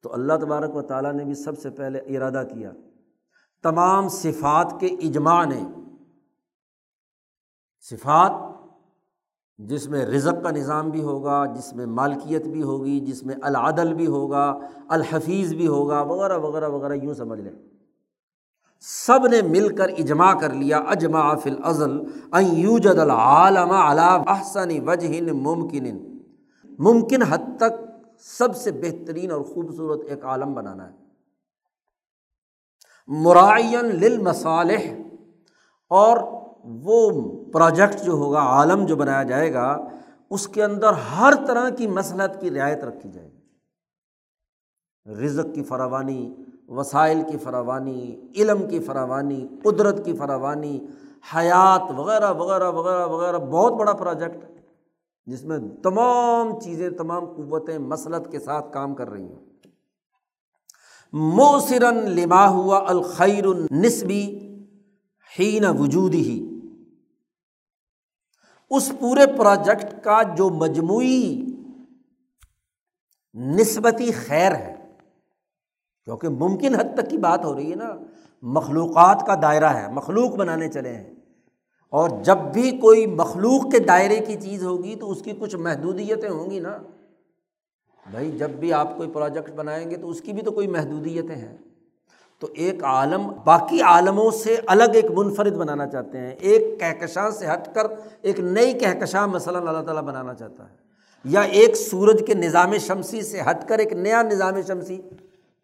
[0.02, 2.72] تو اللہ تبارک و تعالیٰ نے بھی سب سے پہلے ارادہ کیا
[3.62, 5.62] تمام صفات کے اجماع نے،
[7.90, 8.32] صفات
[9.58, 13.94] جس میں رزق کا نظام بھی ہوگا، جس میں مالکیت بھی ہوگی، جس میں العدل
[13.94, 14.58] بھی ہوگا،
[14.88, 17.52] الحفیظ بھی ہوگا، وغیرہ وغیرہ وغیرہ، یوں سمجھ لیں۔
[18.80, 22.00] سب نے مل کر اجماع کر لیا، اجماع فل ازل
[22.40, 23.72] یوجد العالم
[24.28, 25.86] احسن وجہ ممکن۔
[26.78, 27.72] ممکن حد تک
[28.18, 30.99] سب سے بہترین اور خوبصورت ایک عالم بنانا ہے۔
[33.10, 34.82] مرائین للمصالح،
[35.90, 36.16] اور
[36.84, 37.10] وہ
[37.52, 39.76] پروجیکٹ جو ہوگا، عالم جو بنایا جائے گا،
[40.30, 43.38] اس کے اندر ہر طرح کی مسلحت کی رعایت رکھی جائے گی۔
[45.06, 46.34] رزق کی فراوانی،
[46.68, 50.86] وسائل کی فراوانی، علم کی فراوانی، قدرت کی فراوانی،
[51.36, 54.44] حیات وغیرہ وغیرہ وغیرہ وغیرہ، بہت بڑا پروجیکٹ
[55.26, 59.49] جس میں تمام چیزیں، تمام قوتیں مسلط کے ساتھ کام کر رہی ہیں۔
[61.12, 64.38] موسرن لما ہوا الخیر النسبی
[65.38, 66.46] ہی نہ وجود ہی
[68.70, 71.46] اس پورے پروجیکٹ کا جو مجموعی
[73.34, 74.76] نسبتی خیر ہے،
[76.04, 77.96] کیونکہ ممکن حد تک کی بات ہو رہی ہے نا،
[78.42, 81.14] مخلوقات کا دائرہ ہے، مخلوق بنانے چلے ہیں۔
[81.90, 86.28] اور جب بھی کوئی مخلوق کے دائرے کی چیز ہوگی تو اس کی کچھ محدودیتیں
[86.28, 86.78] ہوں گی نا۔
[88.10, 91.36] بھائی، جب بھی آپ کوئی پروجیکٹ بنائیں گے تو اس کی بھی تو کوئی محدودیتیں
[91.36, 91.56] ہیں۔
[92.38, 97.46] تو ایک عالم، باقی عالموں سے الگ ایک منفرد بنانا چاہتے ہیں۔ ایک کہکشاں سے
[97.46, 97.86] ہٹ کر
[98.22, 100.74] ایک نئی کہکشاں مثلاً اللہ تعالیٰ بنانا چاہتا ہے۔
[101.24, 105.00] یا ایک سورج کے نظام شمسی سے ہٹ کر ایک نیا نظام شمسی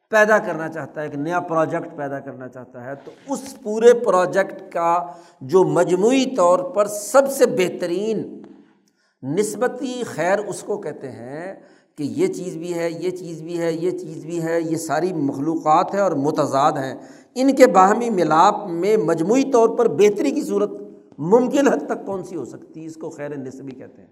[0.08, 4.72] پیدا کرنا چاہتا ہے، ایک نیا پروجیکٹ پیدا کرنا چاہتا ہے۔ تو اس پورے پروجیکٹ
[4.72, 5.06] کا
[5.40, 8.42] جو مجموعی طور پر سب سے بہترین
[9.22, 11.54] نسبتی خیر اس کو کہتے ہیں
[11.98, 15.12] کہ یہ چیز بھی ہے، یہ چیز بھی ہے، یہ چیز بھی ہے، یہ ساری
[15.12, 16.94] مخلوقات ہیں اور متضاد ہیں۔
[17.34, 20.70] ان کے باہمی ملاپ میں مجموعی طور پر بہتری کی صورت
[21.18, 24.08] ممکن حد تک کون سی ہو سکتی؟ ہے اس کو خیر نسبی کہتے ہیں۔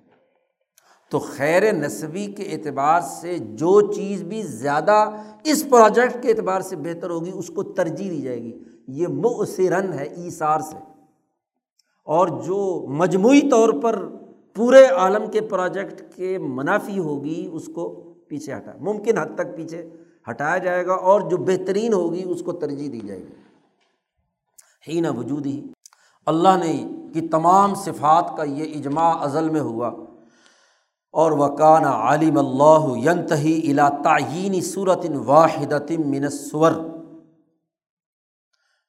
[1.11, 5.11] تو خیر نصبی کے اعتبار سے جو چیز بھی زیادہ
[5.45, 8.59] اس پروجیکٹ کے اعتبار سے بہتر ہوگی، اس کو ترجیح دی جائے گی۔
[8.89, 10.76] یہ مؤثرن ہے ایسار سے۔
[12.05, 14.09] اور جو مجموعی طور پر
[14.55, 19.88] پورے عالم کے پروجیکٹ کے منافی ہوگی، اس کو پیچھے ہٹا، ممکن حد تک پیچھے
[20.30, 23.32] ہٹایا جائے گا اور جو بہترین ہوگی، اس کو ترجیح دی جائے گی۔
[24.88, 25.62] ہی نہ وجود ہی
[26.26, 26.84] اللہ نے
[27.14, 29.90] کہ تمام صفات کا یہ اجماع ازل میں ہوا۔
[31.11, 36.72] اور وکان عالم اللہ ینتہی الا تعینی صورت واحد من الصور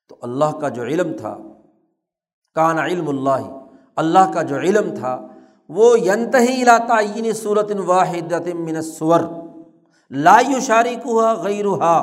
[0.07, 1.37] تو اللہ کا جو علم تھا
[2.53, 3.59] کان علم اللہ
[3.95, 5.27] اللہ کا جو علم تھا
[5.69, 9.19] وہ ینتہی الا تعینی صورت واحد من الصور،
[10.11, 11.95] لا یشارکها غیرها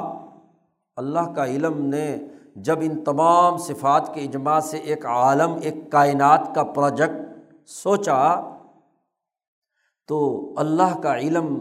[0.97, 2.07] اللہ کا علم نے
[2.65, 7.21] جب ان تمام صفات کے اجماع سے ایک عالم، ایک کائنات کا پروجیکٹ
[7.75, 8.19] سوچا،
[10.09, 10.19] تو
[10.59, 11.55] اللہ کا علم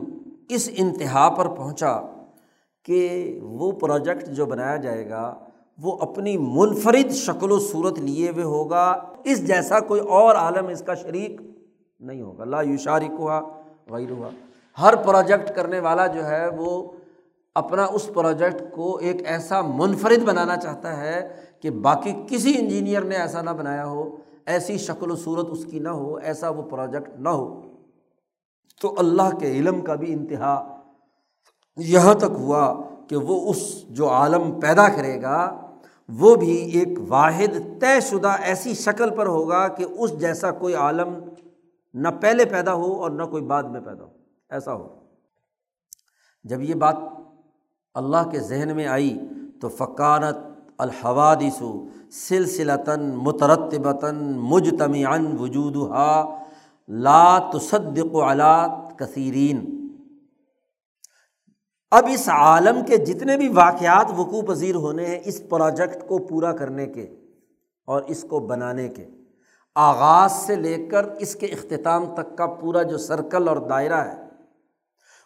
[0.50, 1.94] اس انتہا پر پہنچا
[2.88, 3.00] کہ
[3.62, 5.24] وہ پروجیکٹ جو بنایا جائے گا،
[5.80, 8.86] وہ اپنی منفرد شکل و صورت لیے ہوئے ہوگا۔
[9.24, 11.40] اس جیسا کوئی اور عالم اس کا شریک
[12.02, 13.42] نہیں ہوگا۔ اللہ یوشارک ہوا
[13.90, 14.30] غیر ہوا
[14.82, 16.92] ہر پروجیکٹ کرنے والا جو ہے وہ
[17.56, 23.16] اپنا اس پروجیکٹ کو ایک ایسا منفرد بنانا چاہتا ہے کہ باقی کسی انجینئر نے
[23.16, 27.20] ایسا نہ بنایا ہو، ایسی شکل و صورت اس کی نہ ہو، ایسا وہ پروجیکٹ
[27.20, 27.62] نہ ہو۔
[28.82, 30.78] تو اللہ کے علم کا بھی انتہا
[31.78, 35.62] یہاں تک ہوا کہ وہ اس جو عالم پیدا کرے گا،
[36.10, 41.14] وہ بھی ایک واحد طے شدہ ایسی شکل پر ہوگا کہ اس جیسا کوئی عالم
[41.94, 44.10] نہ پہلے پیدا ہو اور نہ کوئی بعد میں پیدا ہو۔
[44.50, 45.00] ایسا ہو۔
[46.44, 46.96] جب یہ بات
[47.94, 49.20] اللہ کے ذہن میں آئی
[49.62, 50.36] تو فقانت
[50.78, 51.64] الحوادث
[52.12, 55.76] سلسلتاً مترتبتاً مجتمعن وجود
[56.88, 59.88] لا تصدق علات کثیرین۔
[61.92, 66.52] اب اس عالم کے جتنے بھی واقعات وقوع پذیر ہونے ہیں اس پروجیکٹ کو پورا
[66.52, 67.16] کرنے کے
[67.86, 69.08] اور اس کو بنانے کے۔
[69.76, 74.22] آغاز سے لے کر اس کے اختتام تک کا پورا جو سرکل اور دائرہ ہے،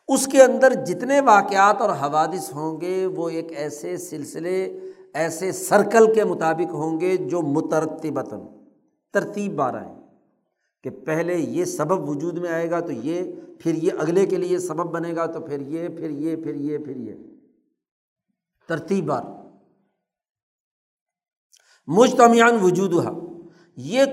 [0.07, 4.79] اس کے اندر جتنے واقعات اور حوادث ہوں گے، وہ ایک ایسے سلسلے،
[5.13, 8.39] ایسے سرکل کے مطابق ہوں گے جو مترتبتاً
[9.13, 10.01] ترتیب بارہ ہیں
[10.83, 14.59] کہ پہلے یہ سبب وجود میں آئے گا تو یہ، پھر یہ اگلے کے لیے
[14.59, 17.13] سبب بنے گا تو پھر یہ پھر یہ پھر یہ پھر یہ۔
[18.67, 19.23] ترتیب بار۔
[21.87, 23.11] مجتمیان وجود ہوا
[23.75, 24.05] یہ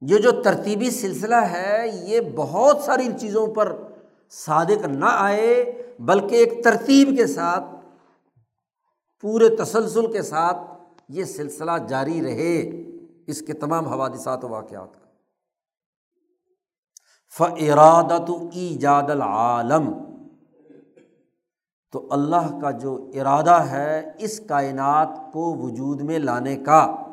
[0.00, 3.76] یہ جو ترتیبی سلسلہ ہے، یہ بہت ساری چیزوں پر
[4.30, 7.64] صادق نہ آئے، بلکہ ایک ترتیب کے ساتھ،
[9.20, 10.56] پورے تسلسل کے ساتھ
[11.08, 12.70] یہ سلسلہ جاری رہے۔
[13.26, 15.06] اس کے تمام حوادثات و واقعات کا۔
[17.38, 19.92] فرادت ایجاد العالم۔
[21.92, 27.07] تو اللہ کا جو ارادہ ہے اس کائنات کو وجود میں لانے کا۔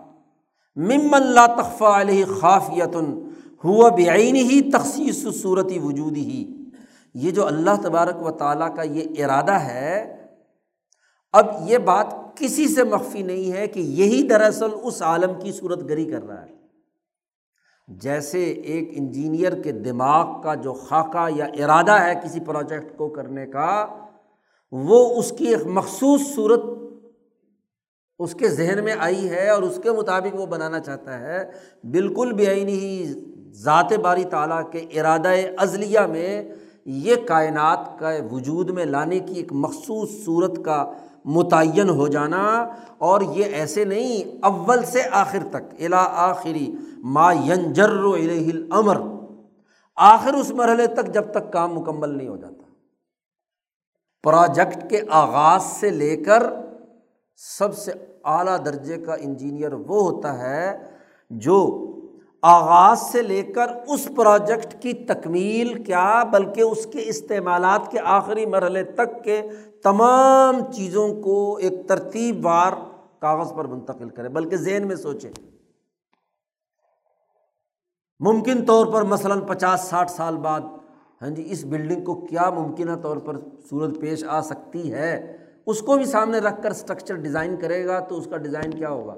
[0.78, 3.13] مم اللہ تخفا علیہ خافیتن
[3.63, 6.43] ہوا بعین ہی تخصیص صورتی وجود ہی
[7.13, 10.17] یہ جو اللہ تبارک و تعالیٰ کا یہ ارادہ ہے،
[11.34, 15.89] اب یہ بات کسی سے مخفی نہیں ہے کہ یہی دراصل اس عالم کی صورت
[15.89, 16.53] گری کر رہا ہے۔
[17.88, 23.45] جیسے ایک انجینئر کے دماغ کا جو خاکہ یا ارادہ ہے کسی پروجیکٹ کو کرنے
[23.45, 23.88] کا،
[24.71, 26.61] وہ اس کی ایک مخصوص صورت
[28.20, 31.39] اس کے ذہن میں آئی ہے اور اس کے مطابق وہ بنانا چاہتا ہے،
[31.91, 33.13] بالکل بے آئینی ہی
[33.63, 36.43] ذات باری تعالیٰ کے ارادۂ عزلیہ میں
[37.03, 40.84] یہ کائنات کا وجود میں لانے کی ایک مخصوص صورت کا
[41.36, 42.45] متعین ہو جانا
[43.07, 46.72] اور یہ ایسے نہیں، اول سے آخر تک الا آخری
[47.16, 47.95] ما ینجر
[48.72, 49.01] امر
[49.97, 52.63] آخر اس مرحلے تک جب تک کام مکمل نہیں ہو جاتا۔
[54.24, 56.43] پروجیکٹ کے آغاز سے لے کر
[57.38, 57.91] سب سے
[58.23, 60.77] اعلیٰ درجے کا انجینئر وہ ہوتا ہے
[61.29, 61.81] جو
[62.41, 68.45] آغاز سے لے کر اس پروجیکٹ کی تکمیل کیا، بلکہ اس کے استعمالات کے آخری
[68.45, 69.41] مرحلے تک کے
[69.83, 72.73] تمام چیزوں کو ایک ترتیب وار
[73.19, 75.29] کاغذ پر منتقل کرے، بلکہ ذہن میں سوچے۔
[78.19, 80.61] ممکن طور پر مثلاً پچاس، ساٹھ سال بعد
[81.21, 83.38] ہاں جی اس بلڈنگ کو کیا ممکنہ طور پر
[83.69, 87.99] صورت پیش آ سکتی ہے؟ اس کو بھی سامنے رکھ کر اسٹرکچر ڈیزائن کرے گا
[87.99, 89.16] تو اس کا ڈیزائن کیا ہوگا؟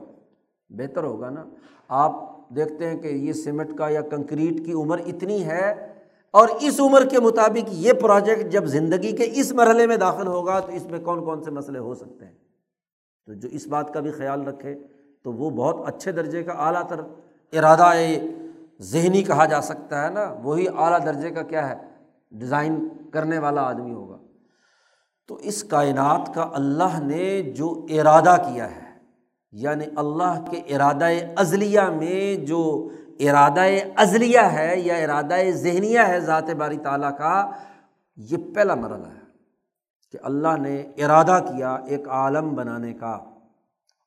[0.69, 1.43] بہتر ہوگا نا۔
[1.87, 2.13] آپ
[2.55, 5.93] دیکھتے ہیں کہ یہ سیمنٹ کا یا کنکریٹ کی عمر اتنی ہے
[6.31, 10.59] اور اس عمر کے مطابق یہ پروجیکٹ جب زندگی کے اس مرحلے میں داخل ہوگا
[10.59, 12.33] تو اس میں کون کون سے مسئلے ہو سکتے ہیں؟
[13.25, 14.75] تو جو اس بات کا بھی خیال رکھے
[15.23, 17.01] تو وہ بہت اچھے درجے کا اعلیٰ تر
[17.53, 17.91] ارادہ
[18.81, 21.75] ذہنی کہا جا سکتا ہے نا۔ وہی اعلیٰ درجے کا کیا ہے؟
[22.31, 24.16] ڈیزائن کرنے والا آدمی ہوگا۔
[25.29, 27.69] تو اس کائنات کا اللہ نے جو
[27.99, 28.85] ارادہ کیا ہے
[29.53, 32.63] یعنی اللہ کے ارادہ ازلیہ میں جو
[33.19, 33.65] ارادہ
[34.03, 37.49] ازلیہ ہے یا ارادہ ذہنیہ ہے ذات باری تعالیٰ کا،
[38.17, 39.25] یہ پہلا مرحلہ ہے
[40.13, 43.17] کہ اللہ نے ارادہ کیا ایک عالم بنانے کا،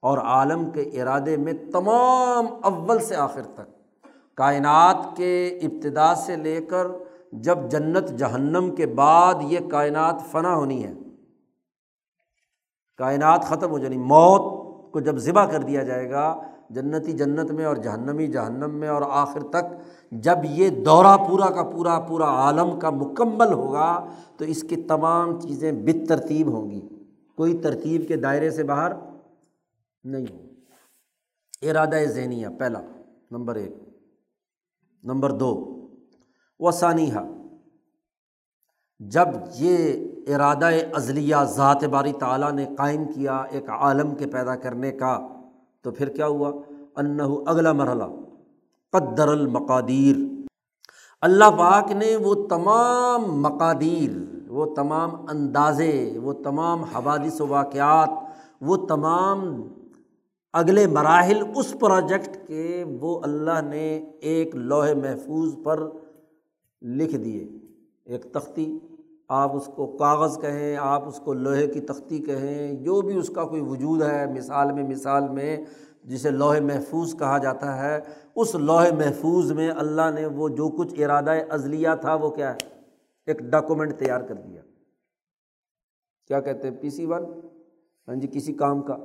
[0.03, 3.69] اور عالم کے ارادے میں تمام اول سے آخر تک،
[4.39, 6.87] کائنات کے ابتدا سے لے کر
[7.45, 10.93] جب جنت جہنم کے بعد یہ کائنات فنا ہونی ہے
[13.01, 17.65] کائنات ختم ہو جانی، موت کو جب ذبح کر دیا جائے گا، جنتی جنت میں
[17.65, 19.65] اور جہنمی جہنم میں اور آخر تک
[20.13, 25.41] جب یہ دورہ پورا کا پورا پورا عالم کا مکمل ہوگا، تو اس کی تمام
[25.41, 26.81] چیزیں بت ترتیب ہوں گی۔
[27.37, 28.93] کوئی ترتیب کے دائرے سے باہر
[30.05, 32.81] نہیں ہو ارادہ ذہنیہ، پہلا،
[33.31, 33.75] نمبر ایک۔
[35.05, 35.51] نمبر دو
[36.61, 37.19] وسانیہ
[39.01, 39.29] جب
[39.59, 45.29] یہ ارادہ ازلیہ ذات باری تعالیٰ نے قائم کیا ایک عالم کے پیدا کرنے کا،
[45.83, 46.53] تو پھر کیا ہوا؟
[46.97, 48.05] انّ اگلا مرحلہ،
[48.93, 50.17] قدر المقادیر۔
[51.21, 58.09] اللہ پاک نے وہ تمام مقادیر، وہ تمام اندازے، وہ تمام حوادث و واقعات،
[58.61, 59.63] وہ تمام
[60.53, 65.89] اگلے مراحل اس پروجیکٹ کے وہ اللہ نے ایک لوہے محفوظ پر
[66.83, 67.49] لکھ دیے،
[68.05, 68.79] ایک تختی۔
[69.31, 73.31] آپ اس کو کاغذ کہیں، آپ اس کو لوہے کی تختی کہیں، جو بھی اس
[73.35, 75.57] کا کوئی وجود ہے، مثال میں مثال میں
[76.05, 77.99] جسے لوہے محفوظ کہا جاتا ہے،
[78.35, 82.69] اس لوہے محفوظ میں اللہ نے وہ جو کچھ ارادہ ازلیہ تھا، وہ کیا ہے؟
[83.27, 84.63] ایک ڈاکومنٹ تیار کر دیا۔
[86.27, 87.25] کیا کہتے ہیں؟ پی سی ون
[88.09, 88.97] ہاں جی کسی کام کا۔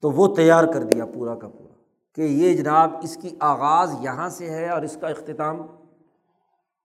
[0.00, 1.74] تو وہ تیار کر دیا پورا کا پورا۔
[2.14, 5.66] کہ یہ جناب اس کی آغاز یہاں سے ہے اور اس کا اختتام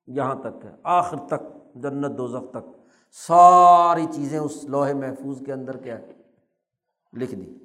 [0.08, 2.78] یہاں تک ہے، آخر تک۔ جنت دوزخ تک۔
[3.12, 6.12] ساری چیزیں اس لوہے محفوظ کے اندر کیا ہے؟
[7.14, 7.58] لکھ دی۔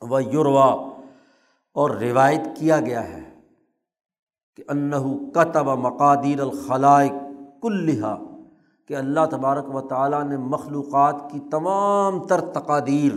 [0.00, 0.90] وہ یوروا
[1.72, 3.40] اور روایت کیا گیا ہے
[4.56, 7.12] کہ انّہ قطب مقادیر الخلائق
[7.62, 8.18] کل لہا
[8.86, 13.12] کہ اللہ تبارک و تعالیٰ نے مخلوقات کی تمام تر تقادیر،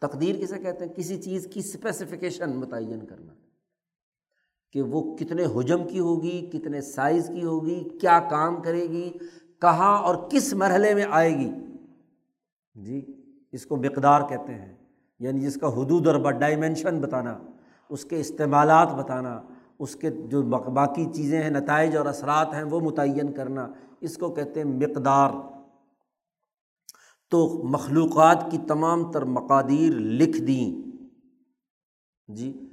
[0.00, 3.32] تقدیر کسے کہتے ہیں؟ کسی چیز کی اسپیسیفکیشن متعین کرنا۔
[4.76, 9.10] کہ وہ کتنے حجم کی ہوگی، کتنے سائز کی ہوگی، کیا کام کرے گی،
[9.60, 11.50] کہاں اور کس مرحلے میں آئے گی۔
[12.74, 13.06] جی
[13.52, 14.76] اس کو مقدار کہتے ہیں
[15.18, 17.38] یعنی جس کا حدود اور ڈائمینشن بتانا،
[17.88, 19.42] اس کے استعمالات بتانا،
[19.78, 23.68] اس کے جو باقی چیزیں ہیں، نتائج اور اثرات ہیں، وہ متعین کرنا،
[24.00, 25.30] اس کو کہتے ہیں مقدار۔
[27.30, 30.90] تو مخلوقات کی تمام تر مقادیر لکھ دیں۔
[32.28, 32.65] جی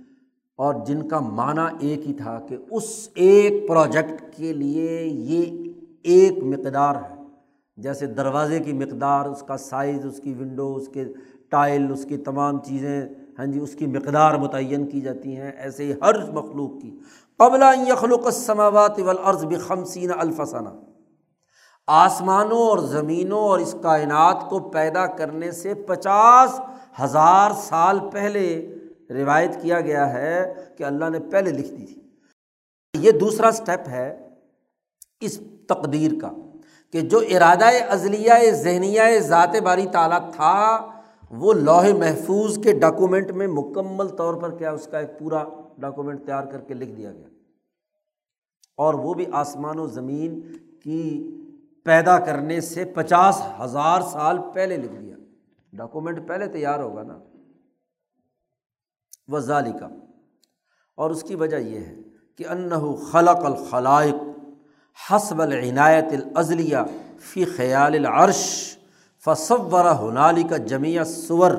[0.57, 5.71] اور جن کا معنی ایک ہی تھا کہ اس ایک پروجیکٹ کے لیے یہ
[6.03, 7.15] ایک مقدار ہے۔
[7.77, 11.03] جیسے دروازے کی مقدار، اس کا سائز، اس کی ونڈو اس کے
[11.49, 13.01] ٹائل اس کی تمام چیزیں
[13.39, 16.99] ہاں جی اس کی مقدار متعین کی جاتی ہیں ایسے ہی ہر مخلوق کی۔
[17.37, 20.69] قبل یخلوق السماوات والارض بخمسین الفسانہ
[21.87, 26.59] آسمانوں اور زمینوں اور اس کائنات کو پیدا کرنے سے پچاس
[27.01, 28.45] ہزار سال پہلے
[29.09, 32.01] روایت کیا گیا ہے کہ اللہ نے پہلے لکھ دی تھی۔
[32.97, 34.29] یہ دوسرا اسٹیپ ہے
[35.19, 36.31] اس تقدیر کا
[36.91, 40.87] کہ جو ارادہ ازلیہ ذہنیہ ذات باری تعالیٰ تھا،
[41.29, 45.43] وہ لوہے محفوظ کے ڈاکومنٹ میں مکمل طور پر کیا اس کا ایک پورا
[45.77, 47.27] ڈاکومنٹ تیار کر کے لکھ دیا گیا۔
[48.77, 50.41] اور وہ بھی آسمان و زمین
[50.83, 51.31] کی
[51.83, 55.15] پیدا کرنے سے پچاس ہزار سال پہلے لکھ دیا۔
[55.73, 57.19] ڈاکومنٹ پہلے تیار ہوگا نا۔
[59.33, 59.85] وہ ظالقہ
[60.97, 61.95] اور اس کی وجہ یہ ہے
[62.39, 62.73] کہ انّ
[63.11, 64.15] خلق الخلائق
[64.97, 66.77] حسب العنایت العضلیہ
[67.19, 68.43] فی خیال العرش
[69.25, 71.51] فصور ہنالی کا جمیع سور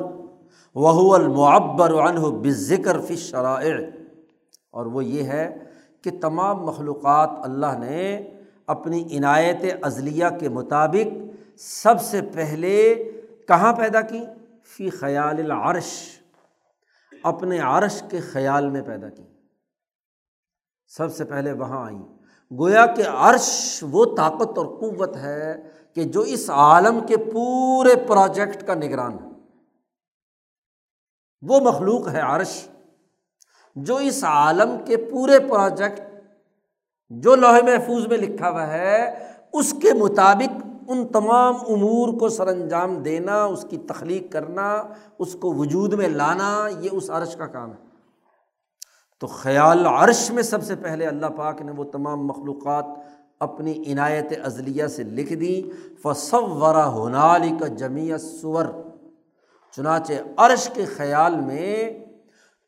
[0.74, 3.74] وہ المعبر عنہ بذکر فی شرائع
[4.70, 5.58] اور وہ یہ ہے
[6.04, 8.22] کہ تمام مخلوقات اللہ نے
[8.66, 11.16] اپنی عنایت عضلیہ کے مطابق
[11.58, 12.94] سب سے پہلے
[13.48, 14.24] کہاں پیدا کی؟
[14.76, 15.92] فی خیال العرش۔
[17.24, 19.22] اپنے عرش کے خیال میں پیدا کی۔
[20.86, 22.02] سب سے پہلے وہاں آئیں۔
[22.58, 28.66] گویا کہ عرش وہ طاقت اور قوت ہے کہ جو اس عالم کے پورے پروجیکٹ
[28.66, 29.28] کا نگران ہے۔
[31.42, 32.68] وہ مخلوق ہے عرش،
[33.76, 36.00] جو اس عالم کے پورے پروجیکٹ
[37.08, 42.46] جو لوہے محفوظ میں لکھا ہوا ہے، اس کے مطابق ان تمام امور کو سر
[42.46, 44.82] انجام دینا، اس کی تخلیق کرنا،
[45.18, 47.94] اس کو وجود میں لانا، یہ اس عرش کا کام ہے۔
[49.20, 52.84] تو خیال عرش میں سب سے پہلے اللہ پاک نے وہ تمام مخلوقات
[53.40, 55.62] اپنی عنایت عضلیہ سے لکھ دی۔
[56.02, 58.64] فصور ہنالی کا جمیع سور
[59.76, 61.92] چنانچہ عرش کے خیال میں،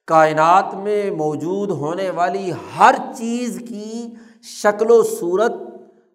[0.05, 5.53] کائنات میں موجود ہونے والی ہر چیز کی شکل و صورت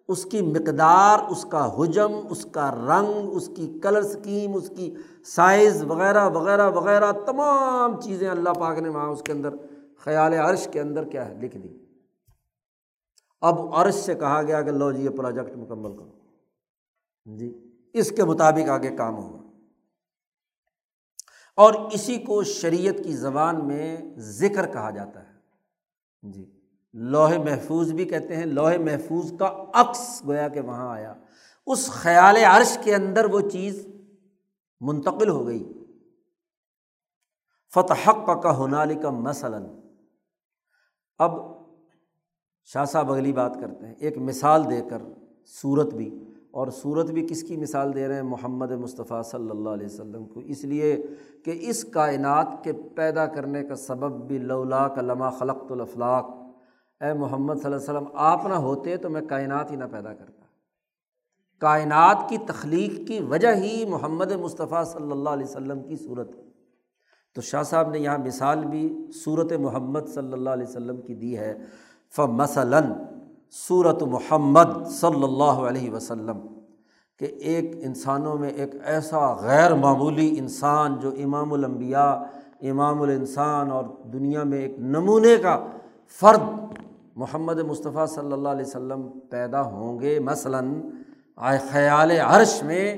[0.08, 4.94] اس کی مقدار، اس کا حجم، اس کا رنگ، اس کی کلر اسکیم اس کی
[5.24, 9.54] سائز وغیرہ وغیرہ وغیرہ، تمام چیزیں اللہ پاک نے وہاں اس کے اندر
[9.98, 11.68] خیال عرش کے اندر کیا ہے، لکھ دی۔
[13.40, 16.12] اب عرش سے کہا گیا کہ لو جی یہ پروجیکٹ مکمل کرو۔
[17.36, 19.42] جی اس کے مطابق آگے کام ہوگا۔
[21.56, 25.32] اور اسی کو شریعت کی زبان میں ذکر کہا جاتا ہے۔
[26.22, 26.61] جی۔
[26.94, 31.14] لوہے محفوظ بھی کہتے ہیں، لوہے محفوظ کا عکس گویا کہ وہاں آیا۔
[31.66, 33.86] اس خیال عرش کے اندر وہ چیز
[34.80, 35.72] منتقل ہو گئی۔
[37.74, 39.66] فتح کا ہنالی کا مثلاً۔
[41.18, 41.32] اب
[42.64, 45.02] شاہ صاحب اگلی بات کرتے ہیں۔ ایک مثال دے کر
[45.46, 49.68] صورت بھی۔ اور صورت بھی کس کی مثال دے رہے ہیں؟ محمد مصطفیٰ صلی اللہ
[49.68, 51.02] علیہ وسلم کو۔ اس لیے
[51.44, 56.41] کہ اس کائنات کے پیدا کرنے کا سبب بھی لولا کا لمحہ خلق الافلاق۔
[57.02, 60.14] اے محمد صلی اللہ علیہ وسلم، آپ نہ ہوتے تو میں کائنات ہی نہ پیدا
[60.14, 60.44] کرتا۔
[61.60, 66.30] کائنات کی تخلیق کی وجہ ہی محمد مصطفیٰ صلی اللہ علیہ وسلم کی صورت۔
[67.34, 71.38] تو شاہ صاحب نے یہاں مثال بھی صورت محمد صلی اللہ علیہ وسلم کی دی
[71.38, 71.58] ہے۔
[72.16, 72.84] ف مثلاً
[73.50, 76.38] صورت محمد صلی اللہ علیہ وسلم،
[77.18, 82.14] کہ ایک انسانوں میں ایک ایسا غیر معمولی انسان جو امام الانبیاء،
[82.62, 85.66] امام الانسان اور دنیا میں ایک نمونے کا
[86.20, 86.40] فرد
[87.16, 90.80] محمد مصطفیٰ صلی اللہ علیہ وسلم پیدا ہوں گے مثلاً،
[91.36, 92.96] آئے خیال عرش میں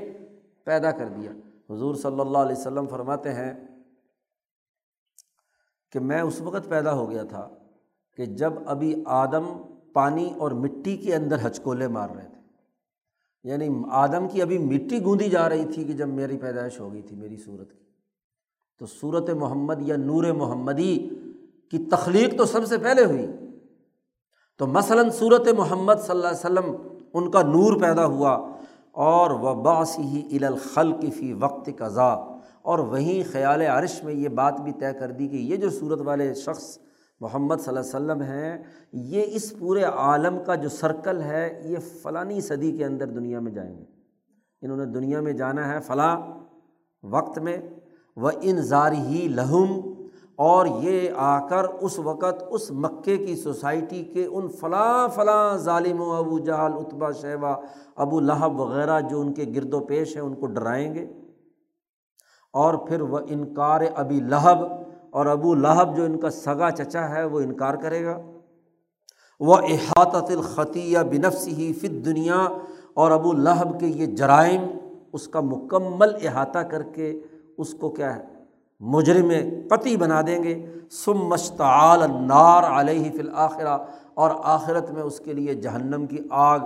[0.63, 1.31] پیدا کر دیا۔
[1.69, 3.53] حضور صلی اللہ علیہ وسلم فرماتے ہیں
[5.91, 7.49] کہ میں اس وقت پیدا ہو گیا تھا
[8.17, 9.61] کہ جب ابھی آدم
[9.93, 12.41] پانی اور مٹی کے اندر ہچکولے مار رہے تھے۔
[13.43, 17.01] یعنی آدم کی ابھی مٹی گوندی جا رہی تھی کہ جب میری پیدائش ہو گئی
[17.01, 17.85] تھی، میری صورت کی۔
[18.79, 21.09] تو صورت محمد یا نور محمدی
[21.71, 23.27] کی تخلیق تو سب سے پہلے ہوئی۔
[24.59, 26.75] تو مثلاً صورت محمد صلی اللہ علیہ وسلم
[27.13, 28.37] ان کا نور پیدا ہوا
[28.91, 32.13] اور و باسی ہی الخل فی وقت قضا
[32.61, 36.01] اور وہیں خیال عرش میں یہ بات بھی طے کر دی کہ یہ جو صورت
[36.01, 36.77] والے شخص
[37.21, 38.57] محمد صلی اللہ علیہ وسلم ہیں،
[38.91, 43.51] یہ اس پورے عالم کا جو سرکل ہے، یہ فلانی صدی کے اندر دنیا میں
[43.51, 43.85] جائیں گے۔
[44.61, 46.17] انہوں نے دنیا میں جانا ہے فلاں
[47.03, 47.57] وقت میں
[48.15, 49.79] وہ ان ظاری لہم
[50.35, 56.01] اور یہ آ کر اس وقت اس مکے کی سوسائٹی کے ان فلاں فلاں ظالم
[56.01, 57.55] و ابو جہل اتبا شہبہ
[57.95, 61.07] ابو لہب وغیرہ جو ان کے گرد و پیش ہیں، ان کو ڈرائیں گے۔
[62.53, 64.57] اور پھر وہ انکار ابھی لہب
[65.09, 68.19] اور ابو لہب جو ان کا سگا چچا ہے، وہ انکار کرے گا۔
[69.39, 72.47] وہ احاطت الخطیہ بنفس ہی فت دنیا
[72.93, 74.61] اور ابو لہب کے یہ جرائم
[75.13, 77.19] اس کا مکمل احاطہ کر کے
[77.57, 78.34] اس کو کیا ہے؟
[78.79, 79.31] مجرم
[79.69, 83.77] قطعی بنا دیں گے۔ سم مشتعال نار علیہ فی الآخرہ
[84.13, 86.59] اور آخرت میں اس کے لیے جہنم کی آگ۔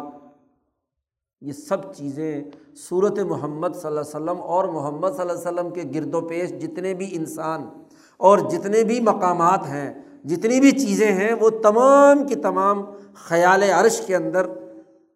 [1.41, 2.43] یہ سب چیزیں
[2.89, 6.21] صورت محمد صلی اللہ علیہ وسلم اور محمد صلی اللہ علیہ وسلم کے گرد و
[6.21, 7.69] پیش جتنے بھی انسان
[8.17, 9.93] اور جتنے بھی مقامات ہیں،
[10.23, 12.83] جتنی بھی چیزیں ہیں، وہ تمام کی تمام
[13.13, 14.47] خیال عرش کے اندر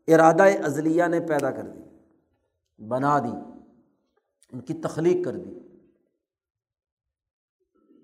[0.07, 1.81] ارادہ عضلیہ نے پیدا کر دی،
[2.87, 3.35] بنا دی،
[4.53, 5.59] ان کی تخلیق کر دی۔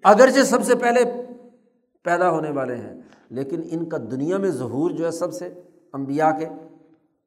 [0.04, 1.04] اگرچہ سب سے پہلے
[2.06, 5.48] پیدا ہونے والے ہیں، لیکن ان کا دنیا میں ظہور جو ہے سب سے
[5.94, 6.48] امبیا کے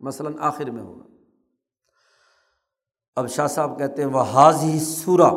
[0.00, 1.04] مثلاً آخر میں ہوگا۔
[3.16, 5.30] اب شاہ صاحب کہتے ہیں وہ حاضی سورا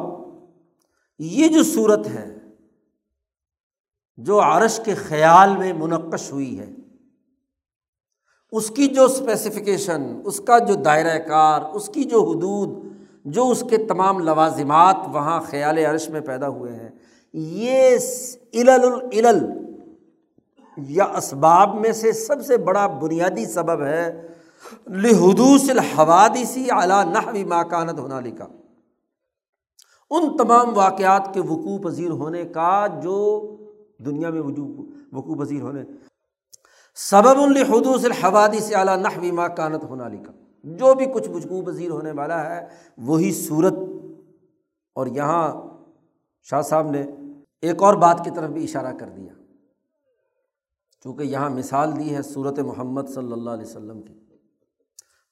[1.20, 2.40] یہ جو صورت ہے،
[4.18, 6.72] جو عرش کے خیال میں منقش ہوئی ہے،
[8.52, 12.70] اس کی جو اسپیسیفکیشن اس کا جو دائرۂ کار، اس کی جو حدود،
[13.26, 16.90] جو اس کے تمام لوازمات وہاں خیال عرش میں پیدا ہوئے ہیں
[17.38, 17.98] یہ
[18.54, 19.46] علل
[20.78, 24.28] یا اسباب میں سے سب سے بڑا بنیادی سبب ہے
[24.88, 28.48] لحدوس الحوادثی اعلیٰ نحوی ماکانت ہونا لکھا
[30.10, 33.42] ان تمام واقعات کے وقوع پذیر ہونے کا جو
[34.06, 34.84] دنیا میں وجوہ
[35.14, 35.84] وقوع پذیر ہونے۔
[36.96, 40.34] سبب الحدوس الحوادث اعلیٰ نحوی ماکانت ہونا لکھا
[40.64, 42.68] جو بھی کچھ وقوع پذیر ہونے والا ہے،
[42.98, 43.74] وہی صورت۔
[44.96, 45.54] اور یہاں
[46.44, 47.04] شاہ صاحب نے
[47.62, 49.34] ایک اور بات کی طرف بھی اشارہ کر دیا۔
[51.04, 54.14] چونکہ یہاں مثال دی ہے صورت محمد صلی اللہ علیہ وسلم کی۔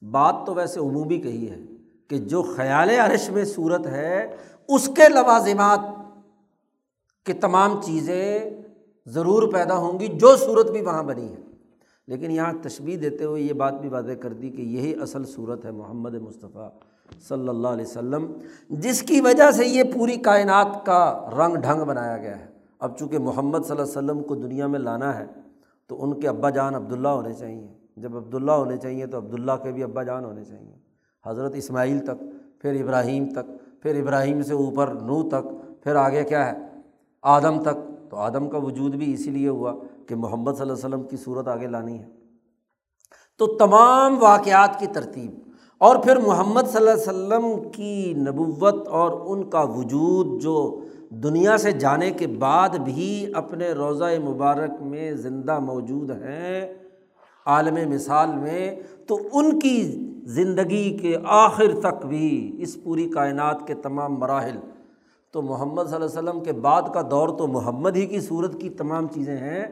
[0.02, 1.60] بات تو ویسے عمومی کہی ہے
[2.08, 4.36] کہ جو خیال عرش میں صورت ہے،
[4.68, 5.80] اس کے لوازمات
[7.26, 8.40] کہ تمام چیزیں
[9.06, 11.38] ضرور پیدا ہوں گی جو صورت بھی وہاں بنی ہے۔
[12.08, 15.66] لیکن یہاں تشبیح دیتے ہوئے یہ بات بھی واضح کر دی کہ یہی اصل صورت
[15.66, 16.70] ہے محمد مصطفیٰ۔
[17.30, 18.34] صلی اللہ علیہ وسلم،
[18.70, 22.46] جس کی وجہ سے یہ پوری کائنات کا رنگ ڈھنگ بنایا گیا ہے۔
[22.80, 25.26] اب چونکہ محمد صلی اللہ علیہ وسلم کو دنیا میں لانا ہے،
[25.88, 29.72] تو ان کے ابا جان عبداللہ ہونے چاہیے۔ جب عبداللہ ہونے چاہیے تو عبداللہ کے
[29.72, 30.76] بھی ابا جان ہونے چاہیے۔
[31.26, 32.24] حضرت اسماعیل تک،
[32.62, 35.48] پھر ابراہیم تک، پھر ابراہیم سے اوپر نو تک،
[35.84, 36.58] پھر آگے کیا ہے؟
[37.22, 39.74] آدم تک۔ تو آدم کا وجود بھی اسی لیے ہوا
[40.08, 42.06] کہ محمد صلی اللہ علیہ وسلم کی صورت آگے لانی ہے۔
[43.38, 45.53] تو تمام واقعات کی ترتیب
[45.84, 51.58] اور پھر محمد صلی اللہ علیہ وسلم کی نبوت اور ان کا وجود جو دنیا
[51.58, 56.74] سے جانے کے بعد بھی اپنے روضہ مبارک میں زندہ موجود ہیں،
[57.46, 58.76] عالم مثال میں،
[59.08, 64.58] تو ان کی زندگی کے آخر تک بھی اس پوری کائنات کے تمام مراحل۔
[65.32, 68.62] تو محمد صلی اللہ علیہ وسلم کے بعد کا دور تو محمد ہی کی صورت
[68.62, 69.66] کی تمام چیزیں ہیں۔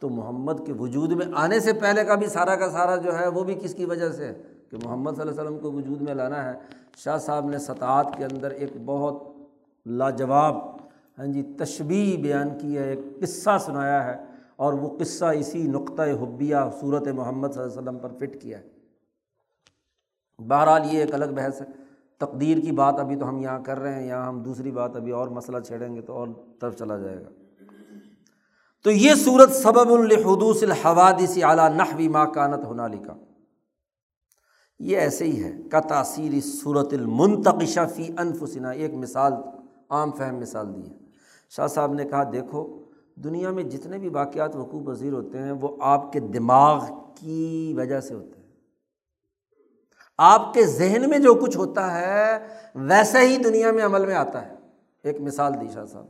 [0.00, 3.28] تو محمد کے وجود میں آنے سے پہلے کا بھی سارا کا سارا جو ہے
[3.28, 6.00] وہ بھی کس کی وجہ سے ہے؟ کہ محمد صلی اللہ علیہ وسلم کو وجود
[6.02, 6.52] میں لانا ہے۔
[6.96, 9.22] شاہ صاحب نے سطعات کے اندر ایک بہت
[9.86, 10.56] لاجواب
[11.18, 14.24] ہاں جی تشبیح بیان کی ہے، ایک قصہ سنایا ہے
[14.56, 18.58] اور وہ قصہ اسی نقطۂ حبیہ صورت محمد صلی اللہ علیہ وسلم پر فٹ کیا
[18.58, 18.68] ہے۔
[20.38, 21.66] بہرحال یہ ایک الگ بحث ہے۔
[22.18, 25.12] تقدیر کی بات ابھی تو ہم یہاں کر رہے ہیں، یہاں ہم دوسری بات ابھی
[25.12, 26.28] اور مسئلہ چھیڑیں گے تو اور
[26.60, 27.28] طرف چلا جائے گا۔
[28.84, 33.14] تو یہ صورت سبب الحدوس الحوادث اعلیٰ نحوی ماں کانت ہونا لکھا
[34.82, 39.32] یہ ایسے ہی ہے۔ کا تاثیر صورت المنتقشہ فی انفسنا ایک مثال،
[39.88, 40.94] عام فہم مثال دی ہے۔
[41.50, 45.76] شاہ صاحب نے کہا، دیکھو، دنیا میں جتنے بھی واقعات وقوع پذیر ہوتے ہیں، وہ
[45.80, 48.48] آپ کے دماغ کی وجہ سے ہوتے ہیں۔
[50.18, 54.46] آپ کے ذہن میں جو کچھ ہوتا ہے، ویسے ہی دنیا میں عمل میں آتا
[54.46, 54.54] ہے۔
[55.02, 56.06] ایک مثال دی شاہ صاحب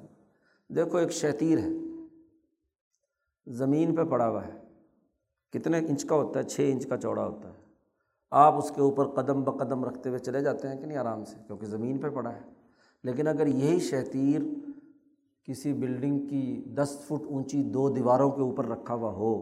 [0.68, 1.68] دیکھو، ایک شتیر ہے،
[3.46, 4.58] زمین پہ پڑا ہوا ہے۔
[5.52, 7.51] کتنے انچ کا ہوتا ہے؟ چھ انچ کا چوڑا ہوتا ہے۔
[8.32, 11.36] آپ اس کے اوپر قدم بقدم رکھتے ہوئے چلے جاتے ہیں کہ نہیں آرام سے،
[11.46, 12.40] کیونکہ زمین پہ پڑا ہے۔
[13.04, 14.40] لیکن اگر یہی شتیر
[15.48, 19.34] کسی بلڈنگ کی دس فٹ اونچی دو دیواروں کے اوپر رکھا ہوا ہو،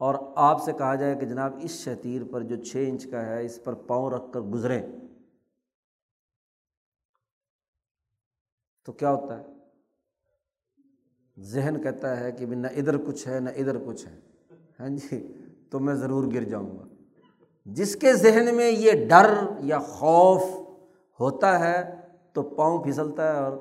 [0.00, 3.44] اور آپ سے کہا جائے کہ جناب اس شتیر پر جو چھ انچ کا ہے،
[3.44, 4.82] اس پر پاؤں رکھ کر گزریں،
[8.86, 9.44] تو کیا ہوتا ہے؟
[11.36, 14.18] ذہن کہتا ہے کہ نہ ادھر کچھ ہے، نہ ادھر کچھ ہے۔
[14.80, 15.26] ہاں جی
[15.70, 16.84] تو میں ضرور گر جاؤں گا۔
[17.72, 20.42] جس کے ذہن میں یہ ڈر یا خوف
[21.20, 21.94] ہوتا ہے
[22.32, 23.52] تو پاؤں پھسلتا ہے اور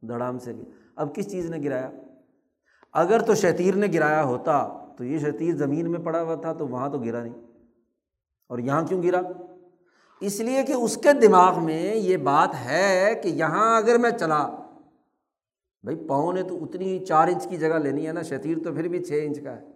[0.00, 0.64] دھڑام سے بھی
[0.96, 1.90] اب کس چیز نے گرایا؟
[2.92, 6.68] اگر تو شتیر نے گرایا ہوتا تو یہ شتیر زمین میں پڑا ہوا تھا تو
[6.68, 7.34] وہاں تو گرا نہیں۔
[8.48, 9.20] اور یہاں کیوں گرا؟
[10.20, 14.48] اس لیے کہ اس کے دماغ میں یہ بات ہے کہ یہاں اگر میں چلا،
[15.82, 18.88] بھائی پاؤں نے تو اتنی چار انچ کی جگہ لینی ہے نا شتیر تو پھر
[18.88, 19.71] بھی چھ انچ کا ہے۔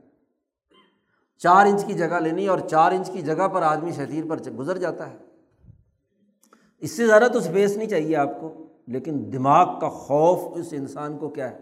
[1.38, 4.78] چار انچ کی جگہ لینی اور چار انچ کی جگہ پر آدمی شتیر پر گزر
[4.78, 5.16] جاتا ہے۔
[6.78, 11.18] اس سے زیادہ تو اسپیس نہیں چاہیے آپ کو، لیکن دماغ کا خوف اس انسان
[11.18, 11.58] کو کیا ہے؟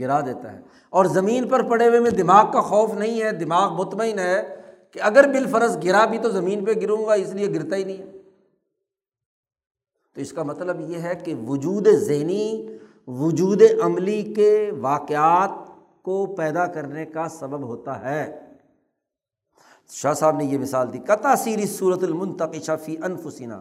[0.00, 3.74] گرا دیتا ہے۔ اور زمین پر پڑے ہوئے میں دماغ کا خوف نہیں ہے، دماغ
[3.74, 4.56] مطمئن ہے
[4.90, 7.98] کہ اگر بالفرض گرا بھی تو زمین پہ گروں گا، اس لیے گرتا ہی نہیں
[7.98, 8.04] ہے۔
[10.14, 12.68] تو اس کا مطلب یہ ہے کہ وجود ذہنی،
[13.06, 15.50] وجود عملی کے واقعات
[16.02, 18.49] کو پیدا کرنے کا سبب ہوتا ہے۔
[19.90, 23.54] شاہ صاحب نے یہ مثال دی کا تاثیری صورت المنتقشہ فی انفسینہ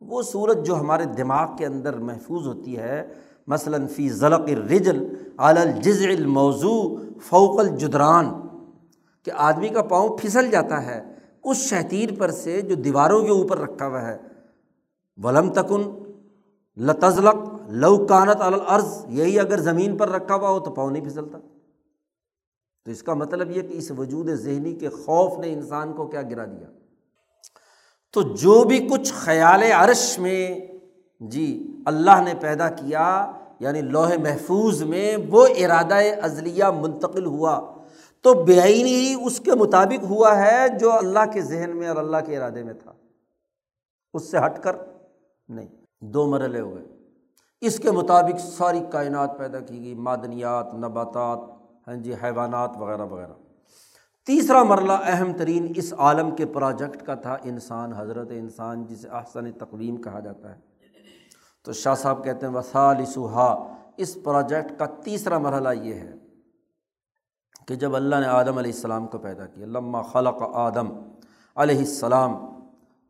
[0.00, 3.02] وہ صورت جو ہمارے دماغ کے اندر محفوظ ہوتی ہے،
[3.46, 5.06] مثلاً فی ضلق الرجل
[5.36, 6.96] الجز الموضوع
[7.28, 8.30] فوق الجدران،
[9.26, 11.02] کہ آدمی کا پاؤں پھسل جاتا ہے
[11.44, 14.16] اس شہتیر پر سے جو دیواروں کے اوپر رکھا ہوا ہے۔
[15.18, 15.82] ولم تکن
[16.76, 17.36] لتزلق
[17.68, 21.38] لو کانت العرض یہی اگر زمین پر رکھا ہوا ہو تو پاؤں نہیں پھسلتا۔
[22.84, 26.22] تو اس کا مطلب یہ کہ اس وجود ذہنی کے خوف نے انسان کو کیا
[26.22, 26.66] گرا دیا؟
[28.12, 30.60] تو جو بھی کچھ خیال عرش میں
[31.20, 37.74] جی اللہ نے پیدا کیا یعنی لوہے محفوظ میں وہ ارادہ ازلیہ منتقل ہوا،
[38.20, 41.96] تو بے آئینی ہی اس کے مطابق ہوا ہے جو اللہ کے ذہن میں اور
[41.96, 42.92] اللہ کے ارادے میں تھا۔
[44.14, 44.76] اس سے ہٹ کر
[45.48, 45.68] نہیں،
[46.00, 46.84] دو مرحلے ہو گئے۔
[47.60, 53.32] اس کے مطابق ساری کائنات پیدا کی گئی، معدنیات، نباتات ہاں جی حیوانات وغیرہ وغیرہ۔
[54.26, 59.52] تیسرا مرلہ اہم ترین اس عالم کے پروجیکٹ کا تھا انسان، حضرت انسان، جسے احسن
[59.52, 60.60] تقویم کہا جاتا ہے۔
[61.64, 66.14] تو شاہ صاحب کہتے ہیں وسال سہا اس پروجیکٹ کا تیسرا مرحلہ یہ ہے
[67.66, 70.88] کہ جب اللہ نے آدم علیہ السلام کو پیدا کیا لمہ خلق آدم
[71.56, 72.36] علیہ السلام،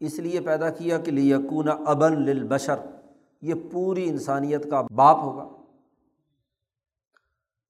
[0.01, 2.77] اس لیے پیدا کیا کہ لیکون ابن للبشر۔
[3.43, 5.62] یہ پوری انسانیت کا باپ ہوگا۔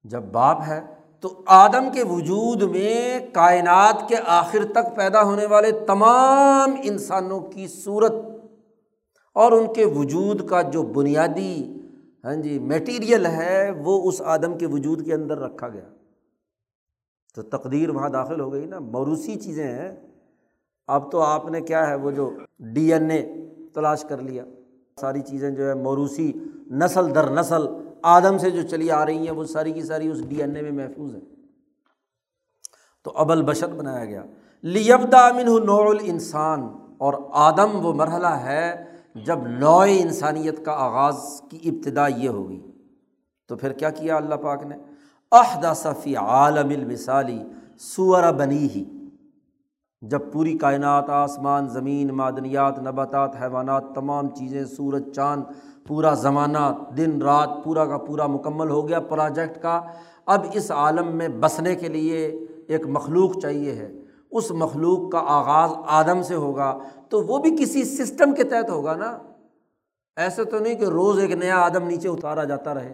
[0.05, 0.80] جب باپ ہے
[1.20, 7.66] تو آدم کے وجود میں کائنات کے آخر تک پیدا ہونے والے تمام انسانوں کی
[7.66, 8.12] صورت
[9.34, 11.78] اور ان کے وجود کا جو بنیادی
[12.24, 15.88] ہاں جی میٹیریل ہے، وہ اس آدم کے وجود کے اندر رکھا گیا۔
[17.34, 19.96] تو تقدیر وہاں داخل ہو گئی نا، موروثی چیزیں ہیں۔
[20.86, 24.44] اب تو آپ نے کیا ہے، وہ جو ڈی این اے تلاش کر لیا۔
[25.00, 26.32] ساری چیزیں جو ہے، موروثی
[26.70, 27.66] نسل در نسل
[28.03, 30.62] آدم سے جو چلی آ رہی ہیں، وہ ساری کی ساری اس ڈی این اے
[30.62, 31.20] میں محفوظ ہے
[33.05, 34.24] تو ابل بشر بنایا گیا۔
[34.62, 38.84] لیبدا امن نوع انسان اور آدم وہ مرحلہ ہے
[39.14, 42.61] جب نوع انسانیت کا آغاز کی ابتدا یہ ہوگی
[43.48, 44.76] تو پھر کیا کیا اللہ پاک نے؟
[45.32, 47.42] عہدہ صفی عالم المثالی
[47.78, 48.84] سور بنی ہی
[50.03, 55.42] جب پوری کائنات، آسمان، زمین، معدنیات، نباتات، حیوانات، تمام چیزیں، سورج، چاند،
[55.86, 56.59] پورا زمانہ،
[56.96, 59.80] دن، رات، پورا کا پورا مکمل ہو گیا پروجیکٹ کا،
[60.26, 62.26] اب اس عالم میں بسنے کے لیے
[62.68, 63.92] ایک مخلوق چاہیے ہے۔
[64.30, 66.78] اس مخلوق کا آغاز آدم سے ہوگا،
[67.09, 69.18] تو وہ بھی کسی سسٹم کے تحت ہوگا نا۔
[70.16, 72.92] ایسے تو نہیں کہ روز ایک نیا آدم نیچے اتارا جاتا رہے،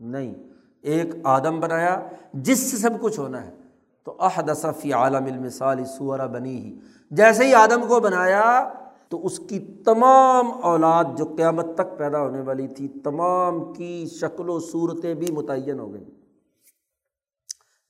[0.00, 0.34] نہیں،
[0.82, 2.00] ایک آدم بنایا
[2.34, 3.61] جس سے سب کچھ ہونا ہے۔
[4.04, 6.78] تو احدثفی عالم المثال سورہ بنی ہی
[7.10, 8.68] جیسے ہی آدم کو بنایا
[9.08, 14.48] تو اس کی تمام اولاد جو قیامت تک پیدا ہونے والی تھی، تمام کی شکل
[14.48, 16.04] و صورتیں بھی متعین ہو گئیں۔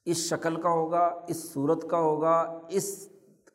[0.05, 3.09] اس شکل کا ہوگا، اس صورت کا ہوگا، اس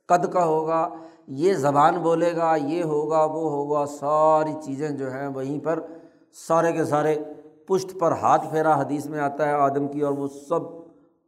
[0.05, 0.89] قد کا ہوگا،
[1.27, 5.79] یہ زبان بولے گا، یہ ہوگا، وہ ہوگا، ساری چیزیں جو ہیں وہیں پر
[6.47, 7.23] سارے کے سارے
[7.67, 10.76] پشت پر ہاتھ پھیرا حدیث میں آتا ہے آدم کی اور وہ سب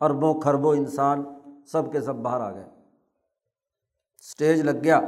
[0.02, 1.24] اربوں کھربوں انسان
[1.72, 2.66] سب کے سب باہر آ گئے۔
[4.20, 5.02] اسٹیج لگ گیا۔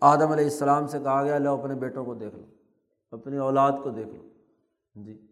[0.00, 2.44] آدم علیہ السلام سے کہا گیا، لو اپنے بیٹوں کو دیکھ لو،
[3.10, 4.22] اپنی اولاد کو دیکھ لو۔
[4.94, 5.26] جی۔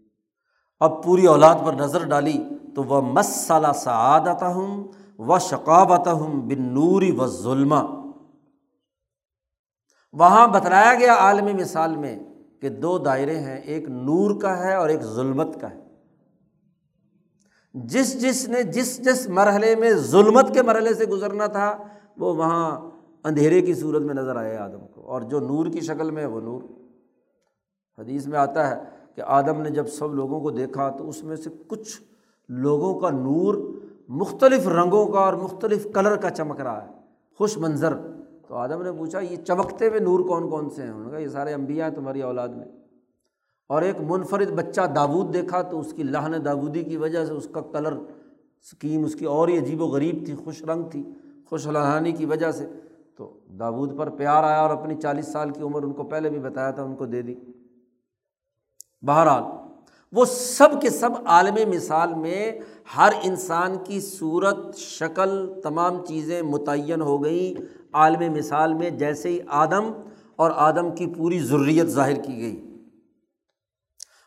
[0.81, 2.45] اب پوری اولاد پر نظر ڈالی
[2.75, 4.85] تو وہ مسالہ سعادت ہوں
[5.19, 7.75] و شقابت ہوں بن نوری و ظلم
[10.13, 12.19] وہاں بتلایا گیا عالمی مثال میں
[12.61, 15.84] کہ دو دائرے ہیں، ایک نور کا ہے اور ایک ظلمت کا ہے۔
[17.75, 21.77] جس جس نے جس جس مرحلے میں ظلمت کے مرحلے سے گزرنا تھا،
[22.17, 22.91] وہ وہاں
[23.25, 26.27] اندھیرے کی صورت میں نظر آئے آدم کو۔ اور جو نور کی شکل میں ہے،
[26.27, 26.63] وہ نور۔
[27.99, 28.83] حدیث میں آتا ہے
[29.15, 32.03] کہ آدم نے جب سب لوگوں کو دیکھا تو اس میں سے کچھ
[32.49, 33.55] لوگوں کا نور
[34.09, 36.89] مختلف رنگوں کا اور مختلف کلر کا چمک رہا ہے،
[37.39, 37.95] خوش منظر۔
[38.49, 41.19] تو آدم نے پوچھا، یہ چمکتے ہوئے نور کون کون سے ہیں؟ انہوں نے کہا،
[41.19, 42.84] یہ سارے انبیاء ہیں تمہاری اولاد میں۔
[43.69, 47.49] اور ایک منفرد بچہ داود دیکھا تو اس کی لہن داودی کی وجہ سے اس
[47.53, 51.05] کا کلر اسکیم اس کی اور ہی عجیب و غریب تھی، خوش رنگ تھی،
[51.51, 52.67] خوش لہانی کی وجہ سے۔
[53.17, 56.39] تو داود پر پیار آیا اور اپنی چالیس سال کی عمر ان کو پہلے بھی
[56.39, 57.35] بتایا تھا، ان کو دے دی۔
[59.03, 59.43] بہرحال،
[60.13, 62.59] وہ سب کے سب عالم مثال میں
[62.97, 67.63] ہر انسان کی صورت، شکل، تمام چیزیں متعین ہو گئیں
[67.93, 69.93] عالم مثال میں، جیسے ہی آدم
[70.37, 72.64] اور آدم کی پوری ضروریت ظاہر کی گئی۔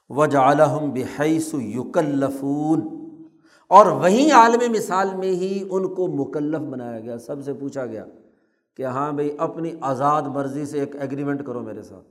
[0.09, 2.81] وجہ عالم بحیث یوکلفون
[3.69, 8.05] اور وہیں عالم مثال میں ہی ان کو مکلف بنایا گیا۔ سب سے پوچھا گیا
[8.75, 12.07] کہ ہاں بھائی، اپنی آزاد مرضی سے ایک ایگریمنٹ کرو میرے ساتھ۔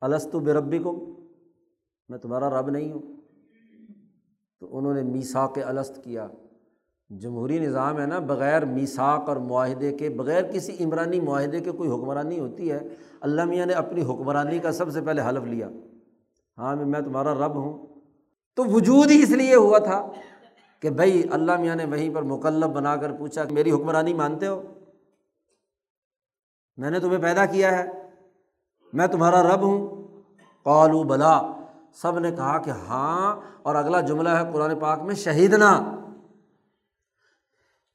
[0.00, 1.20] السط بے ربی کو
[2.08, 3.02] میں تمہارا رب نہیں ہوں۔
[4.60, 6.28] تو انہوں نے میساک الست کیا۔
[7.10, 11.90] جمہوری نظام ہے نا، بغیر میساک اور معاہدے کے، بغیر کسی عمرانی معاہدے کے کوئی
[11.90, 12.88] حکمرانی ہوتی ہے۔
[13.20, 15.68] اللہ میاں نے اپنی حکمرانی کا سب سے پہلے حلف لیا۔
[16.58, 17.86] ہاں میں تمہارا رب ہوں۔
[18.56, 20.10] تو وجود ہی اس لیے ہوا تھا
[20.80, 24.46] کہ بھائی اللہ میاں نے وہیں پر مکلب بنا کر پوچھا کہ میری حکمرانی مانتے
[24.46, 24.62] ہو؟
[26.76, 28.08] میں نے تمہیں پیدا کیا ہے۔
[28.92, 30.06] میں تمہارا رب ہوں۔
[30.62, 31.42] قالو بلا۔
[31.94, 35.96] سب نے کہا کہ ہاں اور اگلا جملہ ہے قرآن پاک میں شہیدنا۔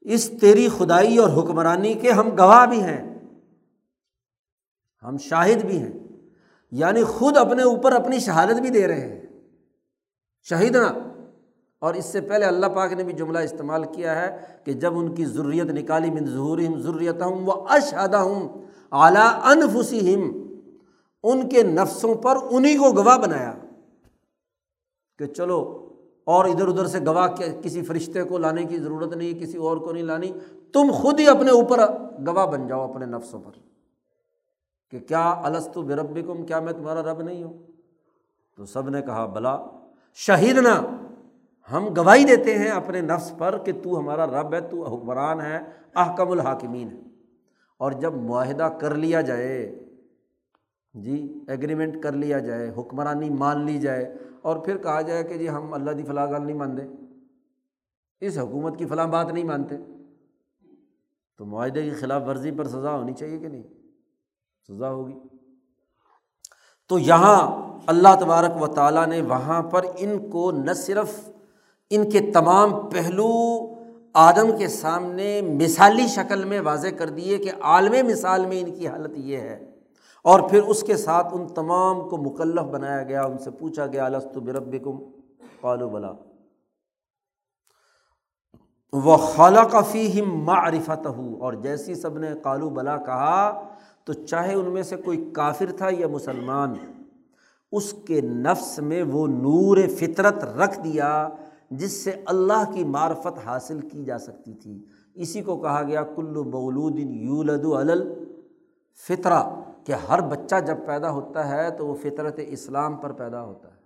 [0.01, 3.19] اس تیری خدائی اور حکمرانی کے ہم گواہ بھی ہیں۔
[5.03, 6.02] ہم شاہد بھی ہیں۔
[6.73, 9.21] یعنی خود اپنے اوپر اپنی شہادت بھی دے رہے ہیں۔
[10.43, 10.87] شہیدنا
[11.81, 15.15] اور اس سے پہلے اللہ پاک نے بھی جملہ استعمال کیا ہے کہ جب ان
[15.15, 18.47] کی ضروریت نکالی من ظہور ضروریت ہوں وہ اشہدہ ہوں
[18.91, 20.31] اعلیٰ انفسی ہم
[21.23, 23.53] ان کے نفسوں پر انہیں کو گواہ بنایا
[25.19, 25.87] کہ چلو
[26.23, 27.27] اور ادھر ادھر سے گواہ
[27.61, 30.31] کسی فرشتے کو لانے کی ضرورت نہیں، کسی اور کو نہیں لانی،
[30.73, 31.79] تم خود ہی اپنے اوپر
[32.27, 33.72] گواہ بن جاؤ اپنے نفسوں پر۔
[34.93, 37.53] کہ کیا السط برب کم کیا میں تمہارا رب نہیں ہوں؟
[38.55, 39.59] تو سب نے کہا، بلا،
[40.13, 40.83] شہید نا
[41.71, 45.59] ہم گواہی دیتے ہیں اپنے نفس پر کہ تو ہمارا رب ہے، تو حکمران ہے،
[45.95, 46.99] احکم الحاکمین ہے۔
[47.77, 49.85] اور جب معاہدہ کر لیا جائے
[50.93, 55.49] جی ایگریمنٹ کر لیا جائے، حکمرانی مان لی جائے، اور پھر کہا جائے کہ جی
[55.49, 56.83] ہم اللہ دی فلاح گال نہیں مانتے۔
[58.21, 59.75] اس حکومت کی فلاں بات نہیں مانتے۔
[61.37, 63.63] تو معاہدے کی خلاف ورزی پر سزا ہونی چاہیے کہ نہیں؟
[64.69, 65.19] سزا ہوگی۔
[66.89, 67.39] تو یہاں
[67.87, 71.19] اللہ تبارک و تعالیٰ نے وہاں پر ان کو نہ صرف
[71.91, 73.29] ان کے تمام پہلو
[74.13, 78.87] آدم کے سامنے مثالی شکل میں واضح کر دیے کہ عالم مثال میں ان کی
[78.87, 79.57] حالت یہ ہے،
[80.25, 84.05] اور پھر اس کے ساتھ ان تمام کو مکلف بنایا گیا، ان سے پوچھا گیا
[84.05, 85.03] السط برب کم
[85.61, 86.11] قالو بلا۔
[88.93, 93.51] وہ خالہ کا فی ہم معرفت ہو اور جیسی سب نے کالو بلا کہا
[94.05, 96.73] تو چاہے ان میں سے کوئی کافر تھا یا مسلمان،
[97.71, 101.29] اس کے نفس میں وہ نور فطرت رکھ دیا
[101.71, 106.43] جس سے اللہ کی معرفت حاصل کی جا سکتی تھی۔ اسی کو کہا گیا، کلو
[106.43, 108.13] مولود یولد الل
[109.07, 109.43] فطرہ
[109.83, 113.81] کہ ہر بچہ جب پیدا ہوتا ہے تو وہ فطرت اسلام پر پیدا ہوتا ہے۔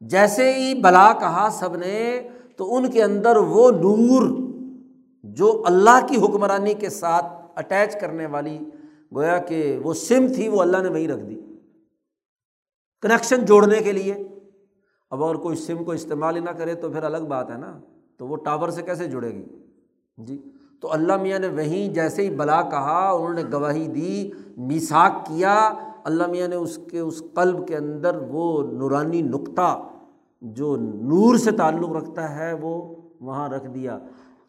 [0.00, 4.28] جیسے ہی بلا کہا سب نے، تو ان کے اندر وہ نور
[5.24, 8.58] جو اللہ کی حکمرانی کے ساتھ اٹیچ کرنے والی،
[9.14, 11.40] گویا کہ وہ سم تھی، وہ اللہ نے وہیں رکھ دی۔
[13.02, 14.14] کنیکشن جوڑنے کے لیے۔
[15.10, 17.78] اب اگر کوئی سم کو استعمال ہی نہ کرے تو پھر الگ بات ہے نا۔
[18.18, 19.44] تو وہ ٹاور سے کیسے جڑے گی؟
[20.18, 20.42] جی۔
[20.80, 25.72] تو اللہ میاں نے وہیں جیسے ہی بلا کہا، انہوں نے گواہی دی میساک کیا۔
[26.04, 29.82] اللہ میاں نے اس کے، اس قلب کے اندر وہ نورانی نقطہ
[30.40, 33.98] جو نور سے تعلق رکھتا ہے، وہ وہاں رکھ دیا۔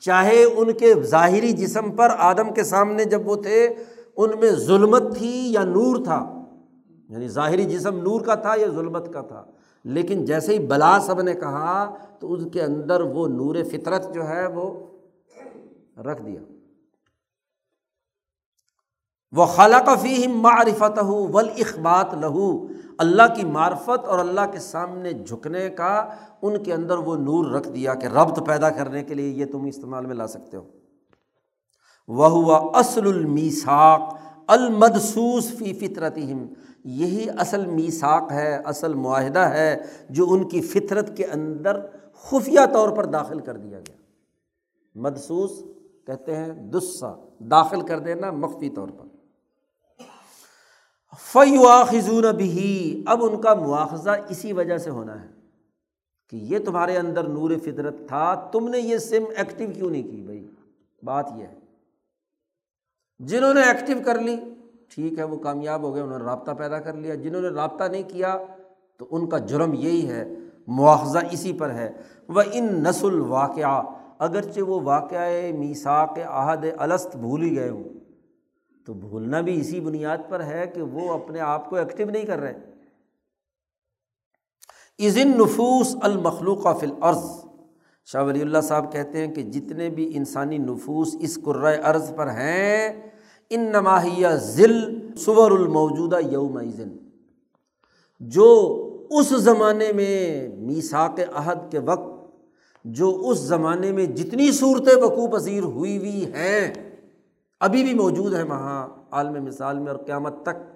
[0.06, 3.73] چاہے ان کے ظاہری جسم پر آدم کے سامنے جب وہ تھے،
[4.18, 6.44] ان میں ظلمت تھی یا نور تھا؟
[7.10, 9.44] یعنی ظاہری جسم نور کا تھا یا ظلمت کا تھا؟
[9.84, 14.27] لیکن جیسے ہی بلا سب نے کہا تو اس کے اندر وہ نور فطرت جو
[14.27, 14.88] ہے وہ
[15.98, 16.55] رکھ دیا۔
[19.35, 22.67] وہ خالہ کا فی معرفت ہو ول اخبات لہو،
[22.97, 26.09] اللہ کی معرفت اور اللہ کے سامنے جھکنے کا
[26.41, 29.65] ان کے اندر وہ نور رکھ دیا کہ ربط پیدا کرنے کے لیے یہ تم
[29.65, 30.63] استعمال میں لا سکتے ہو۔
[32.07, 34.01] وہ ہوا اصل المیساک
[34.47, 41.25] المدسوس فی فطرت یہی اصل میساک ہے، اصل معاہدہ ہے جو ان کی فطرت کے
[41.25, 41.79] اندر
[42.13, 43.95] خفیہ طور پر داخل کر دیا گیا۔
[44.95, 45.51] مدسوس
[46.07, 49.14] کہتے ہیں دسا داخل کر دینا مخفی طور پر۔
[51.19, 55.27] فیواخذون بھی اب ان کا مواخذہ اسی وجہ سے ہونا ہے
[56.29, 60.21] کہ یہ تمہارے اندر نور فطرت تھا، تم نے یہ سم ایکٹیو کیوں نہیں کی؟
[60.25, 60.47] بھائی،
[61.03, 61.55] بات یہ ہے۔
[63.19, 64.37] جنہوں نے ایکٹیو کر لی،
[64.95, 67.83] ٹھیک ہے، وہ کامیاب ہو گئے، انہوں نے رابطہ پیدا کر لیا۔ جنہوں نے رابطہ
[67.83, 68.37] نہیں کیا،
[68.97, 70.25] تو ان کا جرم یہی ہے،
[70.67, 71.91] مواخذہ اسی پر ہے۔
[72.27, 73.81] وہ ان نسل واقعہ
[74.19, 77.83] اگرچہ وہ واقعہ میساک عہد الست بھول ہی گئے ہوں۔
[78.85, 82.39] تو بھولنا بھی اسی بنیاد پر ہے کہ وہ اپنے آپ کو ایکٹیو نہیں کر
[82.39, 82.53] رہے۔
[84.99, 87.45] عزن نفوس المخلوق فل عرض
[88.05, 92.27] شاہ ولی اللہ صاحب کہتے ہیں کہ جتنے بھی انسانی نفوس اس قرۂۂ عرض پر
[92.27, 93.09] ہیں
[93.49, 96.97] ان نماہیہ ذل صور الموجودہ یوم عزن
[98.19, 102.25] جو اس زمانے میں میساک عہد کے وقت،
[102.85, 106.84] جو اس زمانے میں جتنی صورتیں وقوع پذیر ہوئی ہوئی ہیں
[107.60, 110.76] ابھی بھی موجود ہیں وہاں، عالم مثال میں اور قیامت تک۔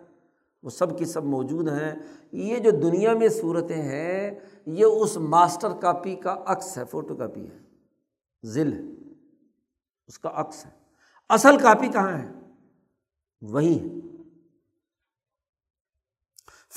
[0.63, 1.95] وہ سب کی سب موجود ہیں۔
[2.31, 7.47] یہ جو دنیا میں صورتیں ہیں، یہ اس ماسٹر کاپی کا عکس ہے، فوٹو کاپی
[7.47, 7.59] ہے۔
[8.45, 9.11] ذل ہے۔
[10.07, 10.71] اس کا عکس ہے۔
[11.29, 12.31] اصل کاپی کہاں ہے؟
[13.41, 13.99] وہی ہے۔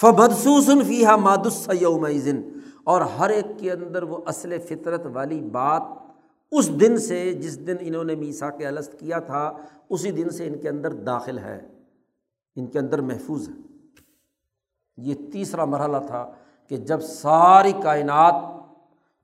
[0.01, 2.07] فبدسوسن فیحا مادس یوم
[2.85, 5.83] اور ہر ایک کے اندر وہ اصل فطرت والی بات
[6.53, 9.53] اس دن سے جس دن انہوں نے میسا کے الست کیا تھا،
[9.91, 11.69] اسی دن سے ان کے اندر داخل ہے،
[12.57, 13.55] ان کے اندر محفوظ ہے۔
[14.97, 16.33] یہ تیسرا مرحلہ تھا
[16.69, 18.35] کہ جب ساری کائنات،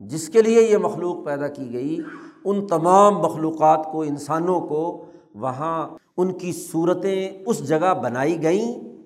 [0.00, 1.98] جس کے لیے یہ مخلوق پیدا کی گئی،
[2.44, 8.98] ان تمام مخلوقات کو، انسانوں کو وہاں ان کی صورتیں اس جگہ بنائی گئیں،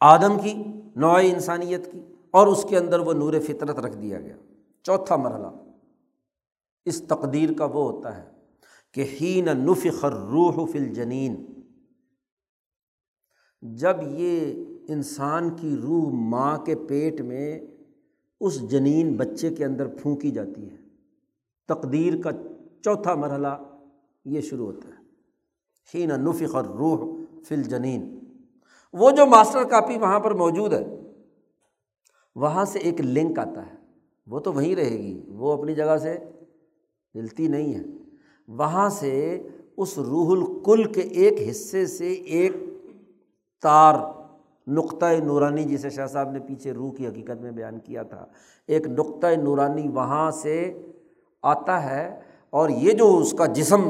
[0.00, 0.64] آدم کی
[0.96, 4.36] نوع انسانیت کی، اور اس کے اندر وہ نور فطرت رکھ دیا گیا۔
[4.82, 5.46] چوتھا مرحلہ۔
[6.84, 8.30] اس تقدیر کا وہ ہوتا ہے
[8.94, 11.46] کہ ہی نہ نفخر روح فل جنین
[13.62, 17.60] جب یہ انسان کی روح ماں کے پیٹ میں
[18.40, 20.76] اس جنین بچے کے اندر پھونکی جاتی ہے۔
[21.68, 22.30] تقدیر کا
[22.84, 23.80] چوتھا مرحلہ
[24.24, 25.02] یہ شروع ہوتا ہے۔
[25.94, 28.18] ہی نہ نفخر روح فل جنین
[28.92, 31.12] وہ جو ماسٹر کاپی وہاں پر موجود ہے،
[32.34, 33.76] وہاں سے ایک لنک آتا ہے۔
[34.26, 36.18] وہ تو وہیں رہے گی، وہ اپنی جگہ سے
[37.14, 37.82] ہلتی نہیں ہے۔
[38.48, 39.42] وہاں سے
[39.76, 42.52] اس روح الکل کے ایک حصے سے ایک
[43.62, 43.94] تار،
[44.66, 48.26] نقطۂ نورانی جسے شاہ صاحب نے پیچھے روح کی حقیقت میں بیان کیا تھا،
[48.68, 50.72] ایک نقطۂ نورانی وہاں سے
[51.42, 52.20] آتا ہے
[52.50, 53.82] اور یہ جو اس کا جسم،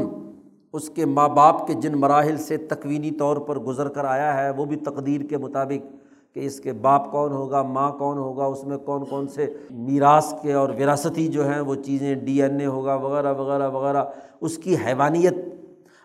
[0.72, 4.50] اس کے ماں باپ کے جن مراحل سے تکوینی طور پر گزر کر آیا ہے،
[4.50, 5.86] وہ بھی تقدیر کے مطابق
[6.34, 10.34] کہ اس کے باپ کون ہوگا، ماں کون ہوگا، اس میں کون کون سے میراث
[10.42, 14.04] کے اور وراثتی جو ہیں وہ چیزیں، ڈی این اے ہوگا، وغیرہ وغیرہ وغیرہ،
[14.40, 15.34] اس کی حیوانیت۔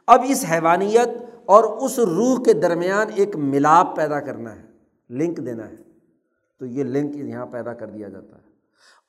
[0.08, 1.10] اب اس حیوانیت
[1.46, 4.62] اور اس روح کے درمیان ایک ملاپ پیدا کرنا ہے،
[5.10, 5.76] لنک دینا ہے۔
[6.60, 8.48] تو یہ لنک یہاں پیدا کر دیا جاتا ہے۔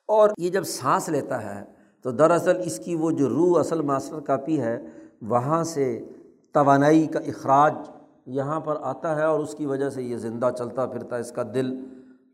[0.07, 1.65] اور یہ جب سانس لیتا ہے،
[2.01, 4.81] تو دراصل اس کی وہ جو روح اصل ماسٹر کاپی ہے،
[5.21, 6.05] وہاں سے
[6.51, 7.73] توانائی کا اخراج
[8.29, 11.31] یہاں پر آتا ہے اور اس کی وجہ سے یہ زندہ چلتا پھرتا ہے، اس
[11.31, 11.85] کا دل۔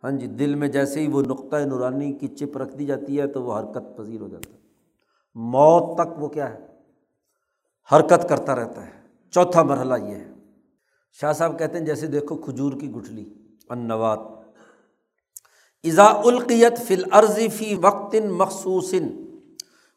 [0.04, 3.28] ہاں جی دل میں جیسے ہی وہ نقطۂ نورانی کی چپ رکھ دی جاتی ہے
[3.28, 4.58] تو وہ حرکت پذیر ہو جاتا ہے۔
[5.36, 6.60] موت تک وہ کیا ہے؟
[7.92, 8.92] حرکت کرتا رہتا ہے۔
[9.32, 10.34] چوتھا مرحلہ یہ ہے۔
[11.22, 13.34] شاہ صاحب کہتے ہیں جیسے دیکھو کھجور کی گٹھلی
[13.70, 14.20] انوات
[15.84, 18.94] ازا القیت فل عرضی فی وقت مخصوص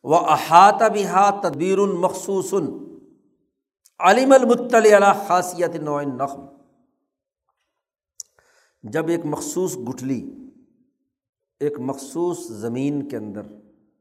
[0.03, 2.55] و احاطہ بحا تدبیر مخصوص۔
[4.01, 6.45] علیم المطل علیہ خاصیت نوع نقم
[8.85, 10.21] جب ایک مخصوص گٹھلی،
[11.61, 13.47] ایک مخصوص زمین کے اندر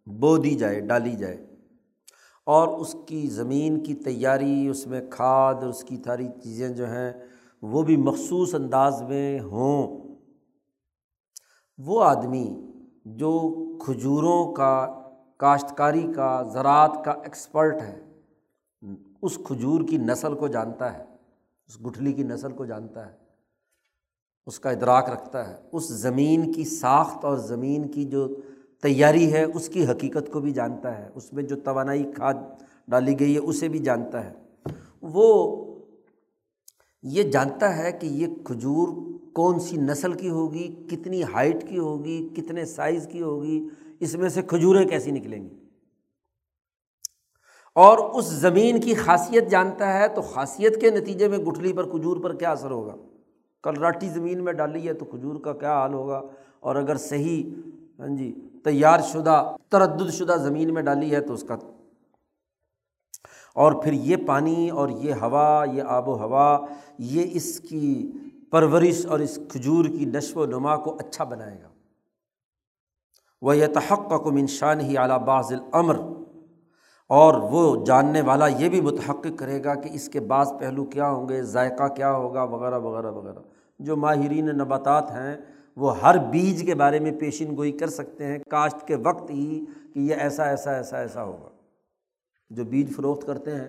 [0.08, 1.38] بو دی جائے، ڈالی جائے،
[2.48, 7.12] اور اس کی زمین کی تیاری، اس میں کھاد، اس کی ساری چیزیں جو ہیں،
[7.62, 9.98] وہ بھی مخصوص انداز میں ہوں،
[11.80, 12.48] وہ آدمی
[13.06, 13.38] جو
[13.86, 14.76] کھجوروں کا،
[15.38, 18.00] کاشتکاری کا، زراعت کا ایکسپرٹ ہے
[19.22, 21.04] اس کھجور کی نسل کو جانتا ہے،
[21.70, 23.16] اس گٹھلی کی نسل کو جانتا ہے،
[24.46, 28.28] اس کا ادراک رکھتا ہے، اس زمین کی ساخت اور زمین کی جو
[28.82, 32.34] تیاری ہے، اس کی حقیقت کو بھی جانتا ہے، اس میں جو توانائی کھاد
[32.88, 34.34] ڈالی گئی ہے، اسے بھی جانتا ہے۔
[35.02, 35.56] وہ
[37.04, 38.88] یہ جانتا ہے کہ یہ کھجور
[39.34, 43.68] کون سی نسل کی ہوگی، کتنی ہائٹ کی ہوگی، کتنے سائز کی ہوگی،
[44.00, 45.67] اس میں سے کھجوریں کیسی نکلیں گی۔
[47.78, 52.18] اور اس زمین کی خاصیت جانتا ہے تو خاصیت کے نتیجے میں گٹھلی پر کھجور
[52.18, 52.96] پر کیا اثر ہوگا؟
[53.64, 56.22] کلراٹھی زمین میں ڈالی ہے تو کھجور کا کیا حال ہوگا؟
[56.60, 57.44] اور اگر صحیح
[58.00, 61.56] ہاں جی تیار شدہ، تردد شدہ زمین میں ڈالی ہے تو اس کا۔
[63.54, 66.66] اور پھر یہ پانی اور یہ ہوا، یہ آب و ہوا،
[67.00, 68.12] یہ اس کی
[68.52, 71.68] پرورش اور اس کھجور کی نشو و نما کو اچھا بنائے گا۔
[73.42, 76.17] وہ یہ تحق کو منشان ہی اعلیٰ باز العمر
[77.10, 81.10] اور وہ جاننے والا یہ بھی متحقق کرے گا کہ اس کے بعض پہلو کیا
[81.10, 83.40] ہوں گے، ذائقہ کیا ہوگا، وغیرہ وغیرہ وغیرہ۔
[83.80, 85.38] جو ماہرین نباتات ہیں،
[85.76, 89.66] وہ ہر بیج کے بارے میں پیشین گوئی کر سکتے ہیں۔ کاشت کے وقت ہی
[89.94, 91.50] کہ یہ ایسا ایسا ایسا ایسا ہوگا۔
[92.50, 93.68] جو بیج فروخت کرتے ہیں،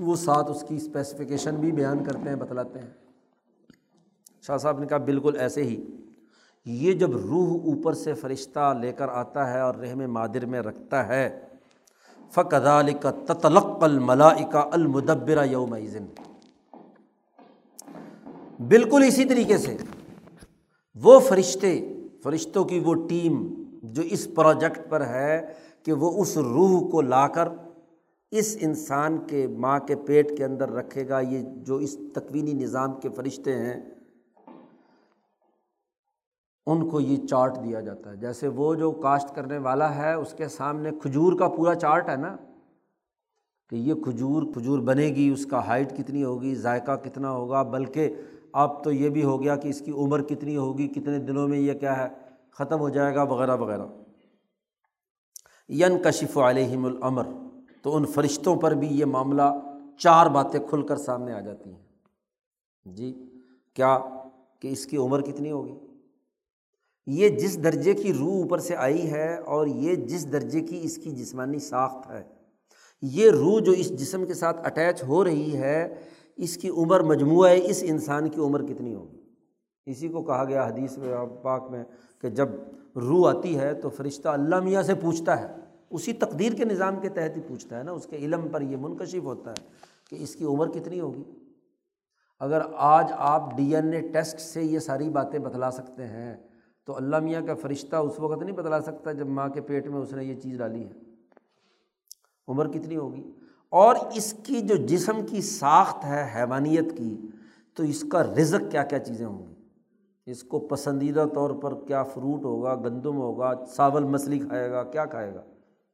[0.00, 2.90] وہ ساتھ اس کی اسپیسیفکیشن بھی بیان کرتے ہیں، بتلاتے ہیں۔
[4.46, 5.86] شاہ صاحب نے کہا، بالکل ایسے ہی۔
[6.64, 11.08] یہ جب روح اوپر سے فرشتہ لے کر آتا ہے اور رحم مادر میں رکھتا
[11.08, 11.40] ہے
[12.32, 15.74] فقدال کا تطلق الملائکا المدبرہ یوم
[18.68, 19.76] بالکل اسی طریقے سے
[20.96, 21.72] وہ فرشتے،
[22.24, 23.42] فرشتوں کی وہ ٹیم
[23.94, 25.40] جو اس پروجیکٹ پر ہے
[25.84, 27.48] کہ وہ اس روح کو لا کر
[28.32, 33.00] اس انسان کے ماں کے پیٹ کے اندر رکھے گا، یہ جو اس تکوینی نظام
[33.00, 33.80] کے فرشتے ہیں
[36.66, 40.32] ان کو یہ چارٹ دیا جاتا ہے۔ جیسے وہ جو کاشت کرنے والا ہے، اس
[40.32, 42.36] کے سامنے کھجور کا پورا چارٹ ہے نا۔
[43.70, 48.14] کہ یہ کھجور کھجور بنے گی، اس کا ہائٹ کتنی ہوگی، ذائقہ کتنا ہوگا، بلکہ
[48.52, 51.58] اب تو یہ بھی ہو گیا کہ اس کی عمر کتنی ہوگی، کتنے دنوں میں
[51.58, 52.08] یہ کیا ہے،
[52.50, 53.86] ختم ہو جائے گا، وغیرہ وغیرہ۔
[55.68, 57.26] ین کشف علیہم العمر
[57.82, 59.42] تو ان فرشتوں پر بھی یہ معاملہ
[59.98, 61.82] چار باتیں کھل کر سامنے آ جاتی ہیں۔
[62.84, 63.30] جی
[63.74, 63.98] کیا
[64.60, 65.78] کہ اس کی عمر کتنی ہوگی؟
[67.06, 70.96] یہ جس درجے کی روح اوپر سے آئی ہے اور یہ جس درجے کی اس
[70.96, 72.22] کی جسمانی ساخت ہے،
[73.02, 75.94] یہ روح جو اس جسم کے ساتھ اٹیچ ہو رہی ہے،
[76.38, 79.18] اس کی عمر مجموعہ ہے اس انسان کی عمر کتنی ہوگی؟
[79.86, 81.84] اسی کو کہا گیا حدیث میں، پاک میں،
[82.20, 82.48] کہ جب
[82.96, 85.46] روح آتی ہے تو فرشتہ اللہ میاں سے پوچھتا ہے،
[85.90, 88.76] اسی تقدیر کے نظام کے تحت ہی پوچھتا ہے نا، اس کے علم پر یہ
[88.76, 89.68] منکشف ہوتا ہے
[90.10, 91.22] کہ اس کی عمر کتنی ہوگی؟
[92.40, 96.34] اگر آج آپ ڈی این اے ٹیسٹ سے یہ ساری باتیں بتلا سکتے ہیں
[96.90, 100.00] تو اللہ میاں کا فرشتہ اس وقت نہیں بتلا سکتا جب ماں کے پیٹ میں
[100.00, 100.90] اس نے یہ چیز ڈالی ہے۔
[102.48, 103.30] عمر کتنی ہوگی؟
[103.68, 107.16] اور اس کی جو جسم کی ساخت ہے، حیوانیت کی،
[107.74, 109.54] تو اس کا رزق کیا کیا چیزیں ہوں گی؟
[110.26, 115.04] اس کو پسندیدہ طور پر کیا فروٹ ہوگا، گندم ہوگا، چاول مچھلی کھائے گا، کیا
[115.04, 115.42] کھائے گا؟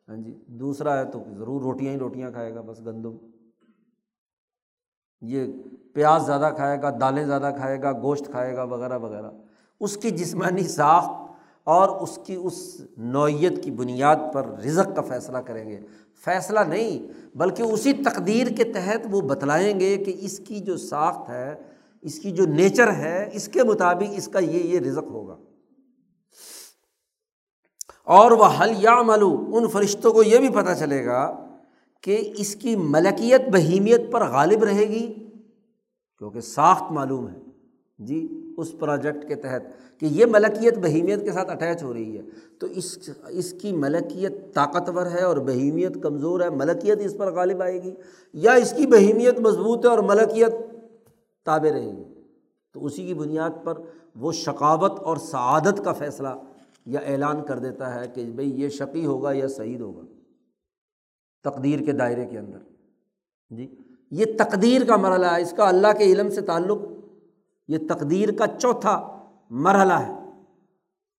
[0.09, 3.17] ہاں جی دوسرا ہے تو ضرور روٹیاں ہی روٹیاں کھائے گا، بس گندم۔
[5.21, 5.47] یہ
[5.95, 9.31] پیاز زیادہ کھائے گا، دالیں زیادہ کھائے گا، گوشت کھائے گا، وغیرہ وغیرہ۔
[9.81, 11.33] اس کی جسمانی ساخت
[11.65, 15.81] اور اس کی اس نوعیت کی بنیاد پر رزق کا فیصلہ کریں گے۔
[16.25, 21.31] فیصلہ نہیں، بلکہ اسی تقدیر کے تحت وہ بتلائیں گے کہ اس کی جو ساخت
[21.31, 21.55] ہے،
[22.03, 25.37] اس کی جو نیچر ہے، اس کے مطابق اس کا یہ یہ رزق ہوگا۔
[28.05, 31.47] اور وہ حل یا ملو ان فرشتوں کو یہ بھی پتہ چلے گا
[32.01, 35.07] کہ اس کی ملکیت، بہیمیت پر غالب رہے گی،
[36.19, 37.39] کیونکہ ساخت معلوم ہے۔
[37.99, 39.63] جی؟ اس پروجیکٹ کے تحت
[40.01, 42.23] کہ یہ ملکیت بہیمیت کے ساتھ اٹیچ ہو رہی ہے۔
[42.59, 47.63] تو اس اس کی ملکیت طاقتور ہے اور بہیمیت کمزور ہے، ملکیت اس پر غالب
[47.63, 47.95] آئے گی
[48.33, 50.53] یا اس کی بہیمیت مضبوط ہے اور ملکیت
[51.45, 52.05] تابع رہے گی۔
[52.73, 53.75] تو اسی کی بنیاد پر
[54.17, 56.29] وہ شقاوت اور سعادت کا فیصلہ
[56.87, 60.03] یا اعلان کر دیتا ہے کہ بھائی یہ شقی ہوگا یا سعید ہوگا۔
[61.45, 62.59] تقدیر کے دائرے کے اندر۔
[63.51, 63.75] جی
[64.11, 66.79] یہ تقدیر کا مرحلہ ہے۔ اس کا اللہ کے علم سے تعلق
[67.69, 69.01] یہ تقدیر کا چوتھا
[69.51, 70.15] مرحلہ ہے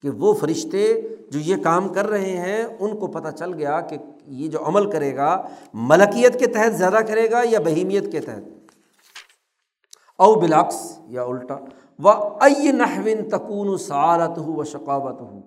[0.03, 0.93] کہ وہ فرشتے
[1.31, 3.97] جو یہ کام کر رہے ہیں، ان کو پتہ چل گیا کہ
[4.27, 5.41] یہ جو عمل کرے گا،
[5.73, 8.43] ملکیت کے تحت زیادہ کرے گا یا بہیمیت کے تحت؟
[10.19, 11.57] او بلاکس یا الٹا،
[11.99, 12.09] و
[12.41, 15.39] ائی نحوین تکون سعالت ہو و شقاوت ہو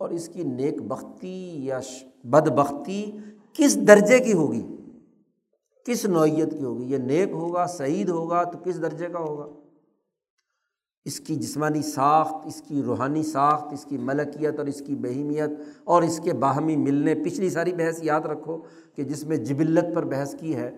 [0.00, 1.80] اور اس کی نیک بختی یا
[2.24, 3.10] بد بختی
[3.52, 4.62] کس درجے کی ہوگی؟
[5.86, 9.46] کس نوعیت کی ہوگی؟ یہ نیک ہوگا، سعید ہوگا تو کس درجے کا ہوگا؟
[11.04, 15.50] اس کی جسمانی ساخت، اس کی روحانی ساخت، اس کی ملکیت اور اس کی بہیمیت
[15.84, 18.60] اور اس کے باہمی ملنے، پچھلی ساری بحث یاد رکھو
[18.94, 20.70] کہ جس میں جبلت پر بحث کی ہے،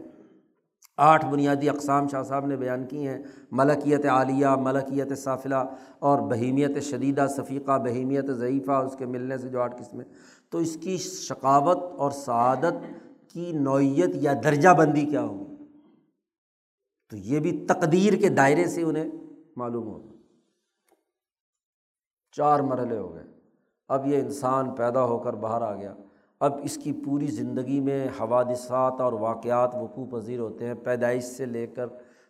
[0.96, 3.22] آٹھ بنیادی اقسام شاہ صاحب نے بیان کی ہیں،
[3.52, 5.64] ملکیت عالیہ، ملکیت صافلہ
[5.98, 10.04] اور بہیمیت شدیدہ، صفیقہ، بہیمیت ضعیفہ، اس کے ملنے سے جو آٹھ قسمیں۔
[10.50, 12.74] تو اس کی ثقافت اور سعادت
[13.32, 15.56] کی نوعیت یا درجہ بندی کیا ہوگی؟
[17.10, 19.10] تو یہ بھی تقدیر کے دائرے سے انہیں
[19.56, 20.11] معلوم ہوگا۔
[22.32, 23.24] چار مرحلے ہو گئے۔
[23.88, 25.94] اب یہ انسان پیدا ہو کر باہر آ گیا۔
[26.40, 31.46] اب اس کی پوری زندگی میں حوادثات اور واقعات وقوع پذیر ہوتے ہیں پیدائش سے
[31.46, 31.86] لے کر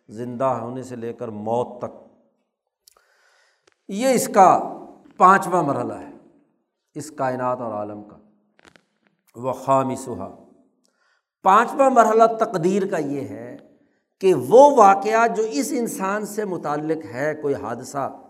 [0.09, 2.03] زندہ ہونے سے لے کر موت تک۔
[3.87, 4.77] یہ اس کا
[5.17, 6.11] پانچواں مرحلہ ہے
[6.95, 8.17] اس کائنات اور عالم کا۔
[9.35, 10.35] وہ خامی سہا
[11.43, 13.57] پانچواں مرحلہ تقدیر کا یہ ہے
[14.21, 18.22] کہ وہ واقعہ جو اس انسان سے متعلق ہے، کوئی حادثہ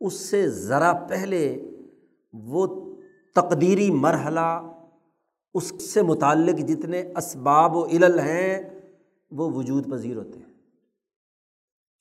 [0.00, 1.70] اس سے ذرا پہلے
[2.32, 2.94] وہ
[3.34, 4.72] تقدیری مرحلہ،
[5.54, 8.80] اس سے متعلق جتنے اسباب و علل ہیں،
[9.30, 10.52] وہ وجود پذیر ہوتے ہیں۔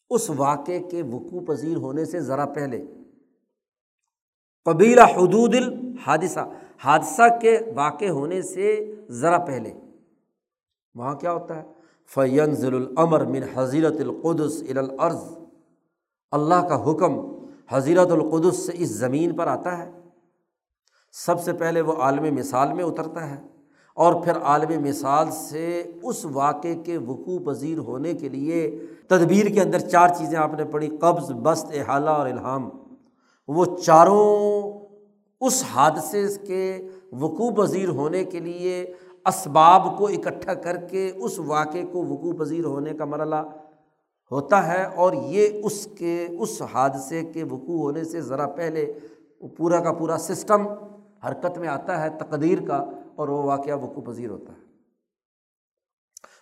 [0.10, 2.86] اس واقعے کے وقوع پذیر ہونے سے ذرا پہلے۔
[4.66, 9.74] قبیلہ حدود الحادثہ، حادثہ کے واقع ہونے سے ذرا پہلے۔
[10.96, 11.64] وہاں کیا ہوتا ہے؟
[12.06, 15.38] فین ضل العمر من حضیرت القدس الارض
[16.32, 17.35] اللہ کا حکم
[17.70, 19.92] حضیرت القدس سے اس زمین پر آتا ہے۔
[21.12, 23.42] سب سے پہلے وہ عالم مثال میں اترتا ہے
[23.94, 29.62] اور پھر عالم مثال سے اس واقعے کے وقوع پذیر ہونے کے لیے تدبیر کے
[29.62, 32.70] اندر چار چیزیں آپ نے پڑھی، قبض بست احالہ اور الہام۔
[33.48, 34.80] وہ چاروں
[35.42, 38.94] اس حادثے کے وقوع پذیر ہونے کے لیے
[39.26, 43.36] اسباب کو اکٹھا کر کے اس واقعے کو وقوع پذیر ہونے کا مرحلہ
[44.32, 48.94] ہوتا ہے اور یہ اس کے، اس حادثے کے وقوع ہونے سے ذرا پہلے
[49.58, 50.68] پورا کا پورا سسٹم
[51.28, 52.86] حرکت میں آتا ہے، تقدیر کا
[53.16, 54.66] اور وہ واقعہ وقوع پذیر ہوتا ہے۔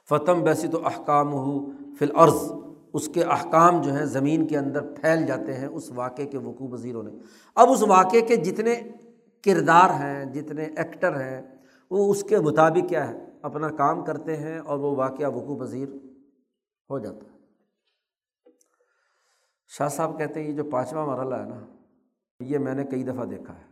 [0.10, 1.66] فتم ویسی تو احکام ہو
[2.00, 2.52] فی العرض
[2.94, 6.68] اس کے احکام جو ہیں زمین کے اندر پھیل جاتے ہیں اس واقعے کے وقوع
[6.68, 7.12] پذیر ہونے۔
[7.56, 8.76] اب اس واقعے کے جتنے
[9.44, 11.42] کردار ہیں، جتنے ایکٹر ہیں،
[11.92, 15.90] وہ اس کے مطابق کیا ہے؟ اپنا کام کرتے ہیں اور وہ واقعہ وقوع پذیر
[16.90, 17.33] ہو جاتا ہے۔
[19.78, 21.66] شاہ صاحب کہتے ہیں یہ جو پانچواں مرحلہ ہے نا،
[22.40, 23.64] یہ میں نے کئی دفعہ دیکھا ہے۔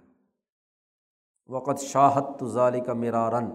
[1.48, 3.46] وقت شاہت تزالی کا میرا رن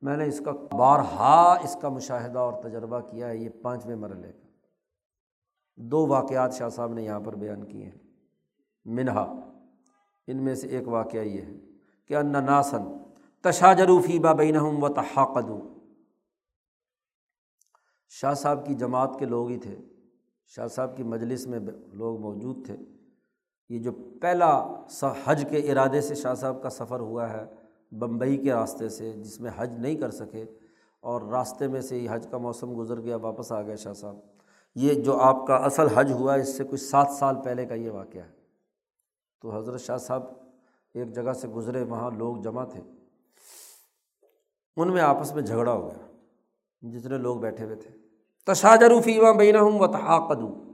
[0.00, 4.32] میں نے اس کا بارہا اس کا مشاہدہ اور تجربہ کیا ہے یہ پانچویں مرحلے
[4.32, 4.46] کا۔
[5.76, 7.98] دو واقعات شاہ صاحب نے یہاں پر بیان کیے ہیں۔
[8.84, 9.34] منہا،
[10.26, 11.52] ان میں سے ایک واقعہ یہ ہے
[12.06, 12.98] کہ ان ناسن
[13.42, 15.74] تشاجروفی بابین و تحاقدو
[18.08, 19.78] شاہ صاحب کی جماعت کے لوگ ہی تھے۔
[20.48, 21.58] شاہ صاحب کی مجلس میں
[21.92, 22.76] لوگ موجود تھے۔
[23.68, 24.82] یہ جو پہلا
[25.24, 27.44] حج کے ارادے سے شاہ صاحب کا سفر ہوا ہے
[27.92, 30.44] بمبئی کے راستے سے، جس میں حج نہیں کر سکے
[31.00, 34.16] اور راستے میں سے ہی حج کا موسم گزر گیا، واپس آ گئے شاہ صاحب۔
[34.74, 37.90] یہ جو آپ کا اصل حج ہوا، اس سے کچھ سات سال پہلے کا یہ
[37.90, 38.32] واقعہ ہے۔
[39.42, 40.22] تو حضرت شاہ صاحب
[40.94, 42.80] ایک جگہ سے گزرے، وہاں لوگ جمع تھے۔
[44.76, 46.06] ان میں آپس میں جھگڑا ہو گیا،
[46.90, 47.97] جتنے لوگ بیٹھے ہوئے تھے۔
[48.48, 50.64] تشاجروفی وہاں بین ہوں و تحاقدو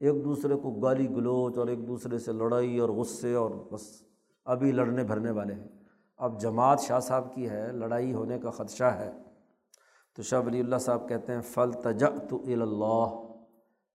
[0.00, 4.02] ایک دوسرے کو گالی گلوچ اور ایک دوسرے سے لڑائی اور غصے اور بس
[4.44, 5.68] ابھی لڑنے بھرنے والے ہیں۔
[6.16, 9.12] اب جماعت شاہ صاحب کی ہے، لڑائی ہونے کا خدشہ ہے۔
[10.16, 13.08] تو شاہ ولی اللہ صاحب کہتے ہیں فل تج تو اللہ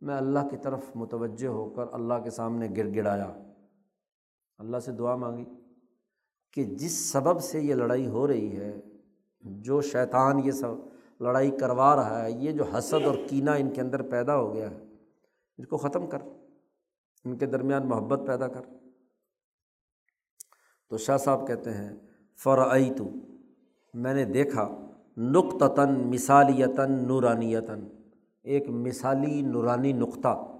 [0.01, 3.33] میں اللہ کی طرف متوجہ ہو کر اللہ کے سامنے گر گڑایا۔
[4.57, 5.45] اللہ سے دعا مانگی
[6.53, 8.81] کہ جس سبب سے یہ لڑائی ہو رہی ہے،
[9.41, 10.73] جو شیطان یہ سب
[11.19, 14.71] لڑائی کروا رہا ہے، یہ جو حسد اور کینہ ان کے اندر پیدا ہو گیا
[14.71, 14.77] ہے،
[15.57, 16.17] ان کو ختم کر،
[17.25, 18.61] ان کے درمیان محبت پیدا کر۔
[20.89, 21.95] تو شاہ صاحب کہتے ہیں
[22.43, 23.09] فرعی تو
[23.93, 24.69] میں نے دیکھا،
[25.17, 27.81] نقطتاً، مثالیتاً، نورانیتاً۔
[28.43, 30.57] ایک مثالی، نورانی نقطہ۔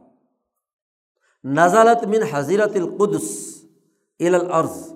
[1.43, 3.57] نزالت من حضیرت القدس
[4.19, 4.93] الارض۔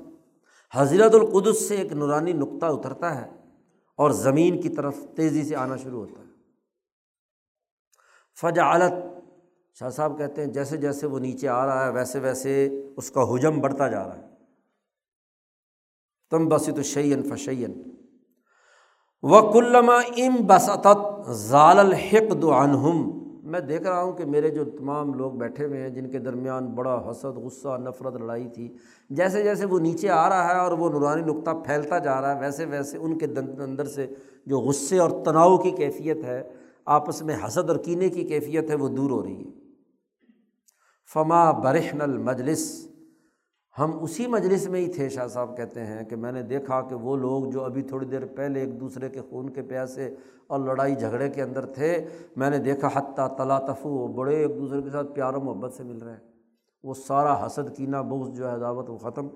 [0.73, 3.40] حضرت القدس سے ایک نورانی نقطہ اترتا ہے۔
[4.01, 6.25] اور زمین کی طرف تیزی سے آنا شروع ہوتا ہے۔
[8.41, 8.93] فجعلت،
[9.79, 13.21] شاہ صاحب کہتے ہیں، جیسے جیسے وہ نیچے آ رہا ہے، ویسے ویسے اس کا
[13.23, 14.27] حجم بڑھتا جا رہا ہے۔
[16.29, 17.83] تم بسط شعین فشین
[19.21, 20.87] و کلّما ام بسط
[21.29, 23.20] ضال الحق عنہم۔
[23.51, 26.67] میں دیکھ رہا ہوں کہ میرے جو تمام لوگ بیٹھے ہوئے ہیں، جن کے درمیان
[26.67, 28.73] بڑا حسد، غصہ، نفرت، لڑائی تھی،
[29.09, 32.39] جیسے جیسے وہ نیچے آ رہا ہے اور وہ نورانی نقطہ پھیلتا جا رہا ہے،
[32.39, 33.25] ویسے ویسے ان کے
[33.57, 34.07] اندر سے
[34.45, 36.49] جو غصے اور تناؤ کی کیفیت ہے،
[36.85, 39.49] آپس میں حسد اور کینے کی کیفیت ہے، وہ دور ہو رہی ہے۔
[41.13, 42.90] فما برہن المجلس
[43.79, 46.95] ہم اسی مجلس میں ہی تھے، شاہ صاحب کہتے ہیں کہ میں نے دیکھا کہ
[46.95, 50.15] وہ لوگ جو ابھی تھوڑی دیر پہلے ایک دوسرے کے خون کے پیاسے
[50.47, 54.81] اور لڑائی جھگڑے کے اندر تھے، میں نے دیکھا حتیٰ تلا تفو بڑے ایک دوسرے
[54.81, 56.19] کے ساتھ پیار و محبت سے مل رہے ہیں۔
[56.83, 59.27] وہ سارا حسد، کینہ، بغض جو ہے دعوت وہ ختم۔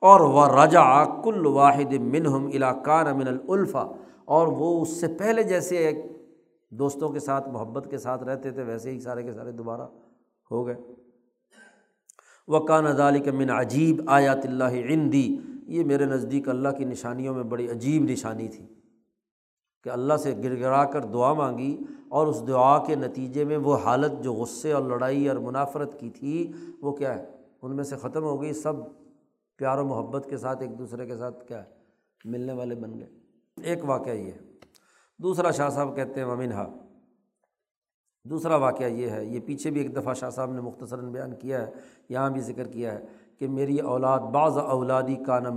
[0.00, 3.92] اور وہ رجا کل واحد منہم علاقان امن الفا
[4.24, 5.96] اور وہ اس سے پہلے جیسے ایک
[6.70, 9.86] دوستوں کے ساتھ، محبت کے ساتھ رہتے تھے، ویسے ہی سارے کے سارے دوبارہ
[10.50, 11.03] ہو گئے۔
[12.48, 17.70] وقان ذالک من عجیب آیات اللہ عندی۔ یہ میرے نزدیک اللہ کی نشانیوں میں بڑی
[17.70, 18.66] عجیب نشانی تھی
[19.84, 23.76] کہ اللہ سے گر گرا کر دعا مانگی اور اس دعا کے نتیجے میں وہ
[23.76, 27.24] حالت جو غصے اور لڑائی اور منافرت کی تھی، وہ کیا ہے؟
[27.62, 28.72] ان میں سے ختم ہو گئی۔ سب
[29.56, 31.68] پیار و محبت کے ساتھ ایک دوسرے کے ساتھ کیا ہے؟
[32.24, 33.08] ملنے والے بن گئے۔
[33.62, 34.38] ایک واقعہ یہ ہے۔
[35.18, 36.83] دوسرا شاہ صاحب کہتے ہیں ممنہا
[38.24, 41.66] دوسرا واقعہ یہ ہے، یہ پیچھے بھی ایک دفعہ شاہ صاحب نے مختصراً بیان کیا
[41.66, 41.72] ہے،
[42.08, 43.04] یہاں بھی ذکر کیا ہے
[43.38, 45.48] کہ میری اولاد بعض اولادی کا نہ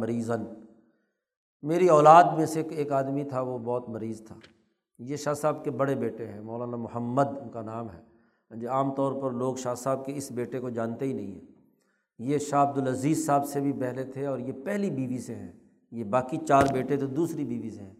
[1.61, 4.35] میری اولاد میں سے ایک آدمی تھا، وہ بہت مریض تھا۔
[4.99, 8.07] یہ شاہ صاحب کے بڑے بیٹے ہیں، مولانا محمد ان کا نام ہے۔
[8.55, 11.41] جو عام طور پر لوگ شاہ صاحب کے اس بیٹے کو جانتے ہی نہیں ہیں۔
[12.19, 15.51] یہ شاہ عبدالعزیز صاحب سے بھی پہلے تھے اور یہ پہلی بیوی سے ہیں۔
[15.91, 17.93] یہ باقی چار بیٹے تو دوسری بیوی سے ہیں۔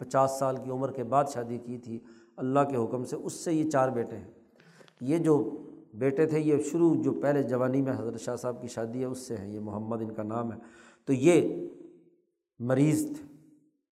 [0.00, 1.98] پچاس سال کی عمر کے بعد شادی کی تھی۔
[2.36, 4.30] اللہ کے حکم سے اس سے یہ چار بیٹے ہیں۔
[5.00, 5.58] یہ جو
[5.94, 9.18] بیٹے تھے، یہ شروع جو پہلے جوانی میں حضرت شاہ صاحب کی شادی ہے، اس
[9.18, 10.58] سے ہیں یہ محمد ان کا نام ہے۔
[11.04, 11.68] تو یہ
[12.58, 13.32] مریض تھے۔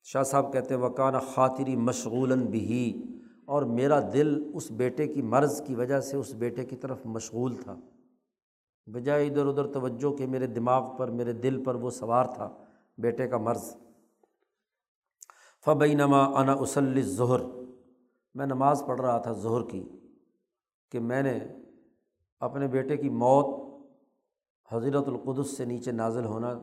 [0.04, 3.02] شاہ صاحب کہتے ہیں وکان خاطری مشغول بھی
[3.44, 7.54] اور میرا دل اس بیٹے کی مرض کی وجہ سے اس بیٹے کی طرف مشغول
[7.54, 7.76] تھا۔
[8.86, 12.64] بجائے ادھر ادھر توجہ کہ میرے دماغ پر، میرے دل پر وہ سوار تھا
[12.98, 13.76] بیٹے کا مرض۔
[15.64, 17.59] فبئی نما انا اسل ظہر
[18.34, 19.88] میں نماز پڑھ رہا تھا ظہر کی
[20.90, 21.38] کہ میں نے
[22.40, 23.46] اپنے بیٹے کی موت
[24.72, 26.54] حضرت القدس سے نیچے نازل ہونا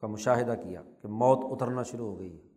[0.00, 2.48] کا مشاہدہ کیا کہ موت اترنا شروع ہو گئی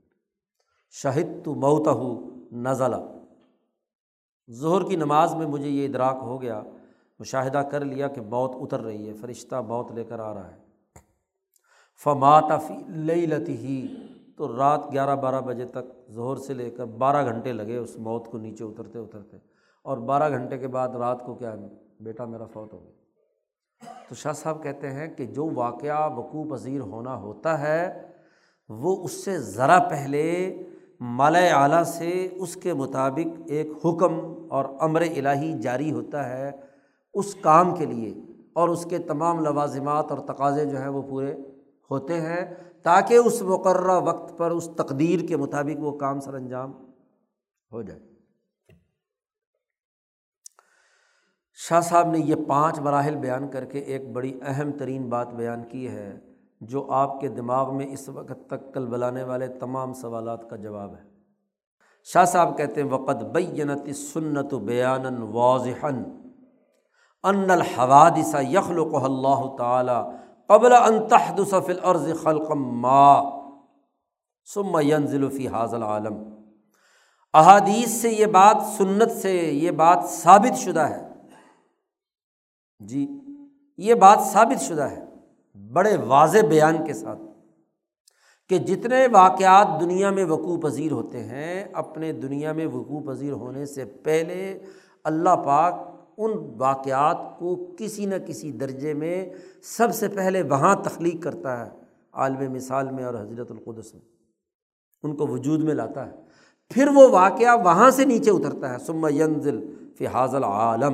[0.92, 2.96] شاہد تو موت ہو نزلہ
[4.52, 6.62] ظہر کی نماز میں مجھے یہ ادراک ہو گیا،
[7.20, 10.58] مشاہدہ کر لیا کہ موت اتر رہی ہے، فرشتہ موت لے کر آ رہا ہے۔
[12.04, 13.88] فمات فی لئی لتی ہی
[14.38, 18.28] تو رات گیارہ بارہ بجے تک ظہر سے لے کر بارہ گھنٹے لگے اس موت
[18.28, 19.38] کو نیچے اترتے اترتے۔
[19.84, 21.56] اور بارہ گھنٹے کے بعد رات کو کیا
[22.00, 22.92] بیٹا میرا فوت ہو گیا۔
[24.10, 28.02] تو شاہ صاحب کہتے ہیں کہ جو واقعہ وقوع پذیر ہونا ہوتا ہے،
[28.70, 30.58] وہ اس سے ذرا پہلے
[31.00, 36.52] مالا اعلیٰ سے اس کے مطابق ایک حکم اور امر الہی جاری ہوتا ہے
[37.14, 38.14] اس کام کے لیے۔
[38.54, 41.36] اور اس کے تمام لوازمات اور تقاضے جو ہیں وہ پورے
[41.92, 42.54] ہوتے ہیں۔
[42.86, 46.72] تاکہ اس مقررہ وقت پر اس تقدیر کے مطابق وہ کام سر انجام
[47.72, 48.00] ہو جائے۔
[51.54, 55.64] شاہ صاحب نے یہ پانچ مراحل بیان کر کے ایک بڑی اہم ترین بات بیان
[55.64, 56.20] کی ہے،
[56.62, 60.96] جو آپ کے دماغ میں اس وقت تک کل بلانے والے تمام سوالات کا جواب
[60.96, 61.04] ہے۔
[62.04, 65.86] شاہ صاحب کہتے ہیں وقت بینت سنت و بیان واضح
[67.24, 70.12] ان الحوادث یخلق اللہ تعالیٰ
[70.50, 73.22] قبل انتحدفل عرض خلقم ما
[74.48, 76.24] سم ینزل فی حاضل عالم
[77.34, 81.02] احادیث سے یہ بات، سنت سے یہ بات ثابت شدہ ہے۔
[82.80, 83.08] جی
[83.78, 85.04] یہ بات ثابت شدہ ہے
[85.56, 87.20] بڑے واضح بیان کے ساتھ
[88.50, 93.66] کہ جتنے واقعات دنیا میں وقوع پذیر ہوتے ہیں، اپنے دنیا میں وقوع پذیر ہونے
[93.66, 94.60] سے پہلے
[95.04, 95.74] اللہ پاک
[96.18, 99.30] ان واقعات کو کسی نہ کسی درجے میں
[99.64, 101.72] سب سے پہلے وہاں تخلیق کرتا ہے،
[102.12, 104.02] عالم مثال میں اور حضرت القدس میں۔
[105.04, 106.12] ان کو وجود میں لاتا ہے۔
[106.70, 110.94] پھر وہ واقعہ وہاں سے نیچے اترتا ہے۔ سما ینزل فی حاضل عالم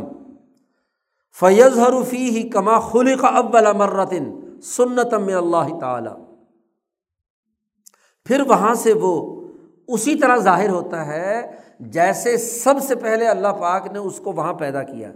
[1.39, 6.09] فیض حروفی ہی کما خلق ابل امرتن سنتم اللہ تعالی
[8.25, 9.41] پھر وہاں سے وہ
[9.87, 14.53] اسی طرح ظاہر ہوتا ہے جیسے سب سے پہلے اللہ پاک نے اس کو وہاں
[14.53, 15.11] پیدا کیا۔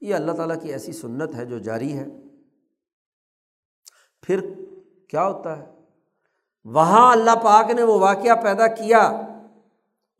[0.00, 2.06] یہ اللہ تعالیٰ کی ایسی سنت ہے جو جاری ہے۔
[4.22, 4.40] پھر
[5.08, 5.64] کیا ہوتا ہے؟
[6.64, 9.20] وہاں اللہ پاک نے وہ واقعہ پیدا کیا۔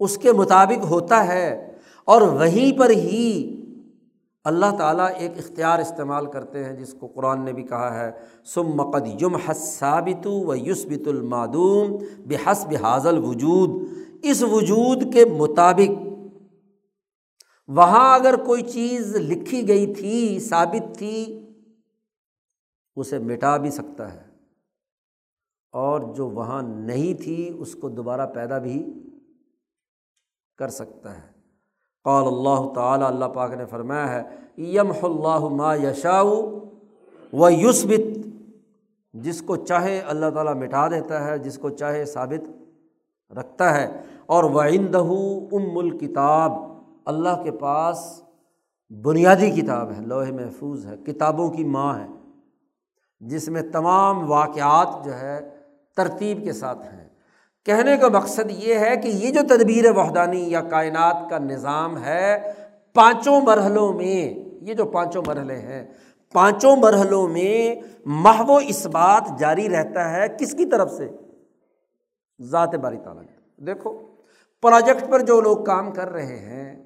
[0.00, 1.72] اس کے مطابق ہوتا ہے۔
[2.04, 3.52] اور وہیں پر ہی
[4.44, 8.12] اللہ تعالیٰ ایک اختیار استعمال کرتے ہیں، جس کو قرآن نے بھی کہا ہے۔
[8.44, 11.96] سم مقد یم حسابت و یوسبت المعدوم
[12.26, 16.06] بحسب حاضل وجود اس وجود کے مطابق۔
[17.68, 21.46] وہاں اگر کوئی چیز لکھی گئی تھی، ثابت تھی،
[22.96, 24.22] اسے مٹا بھی سکتا ہے۔
[25.72, 28.92] اور جو وہاں نہیں تھی، اس کو دوبارہ پیدا بھی
[30.58, 31.36] کر سکتا ہے۔
[32.04, 34.22] قال اللہ تعالیٰ، اللہ پاک نے فرمایا ہے
[34.58, 36.58] یم اللہ ما یشاؤ
[37.32, 38.26] و یوسبت
[39.12, 42.65] جس کو چاہے، اللہ تعالیٰ مٹا دیتا ہے، جس کو چاہے، ثابت
[43.30, 44.98] رکھتا ہے۔ اور وعندہ
[45.52, 46.52] ام الکتاب
[47.04, 48.22] اللہ کے پاس
[49.02, 52.06] بنیادی کتاب ہے، لوہے محفوظ ہے، کتابوں کی ماں ہے،
[53.20, 55.48] جس میں تمام واقعات جو ہے
[55.96, 57.08] ترتیب کے ساتھ ہیں۔
[57.64, 62.52] کہنے کا مقصد یہ ہے کہ یہ جو تدبیر وحدانی یا کائنات کا نظام ہے،
[62.94, 65.86] پانچوں مرحلوں میں، یہ جو پانچوں مرحلے ہیں،
[66.32, 67.74] پانچوں مرحلوں میں
[68.04, 71.08] محو اس بات جاری رہتا ہے کس کی طرف سے؟
[72.40, 73.22] ذات باری تعالیٰ
[73.66, 73.98] دیکھو،
[74.62, 76.84] پروجیکٹ پر جو لوگ کام کر رہے ہیں،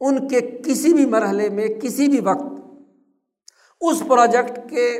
[0.00, 2.46] ان کے کسی بھی مرحلے میں، کسی بھی وقت،
[3.80, 4.98] اس پروجیکٹ کے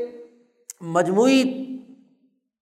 [0.81, 1.43] مجموعی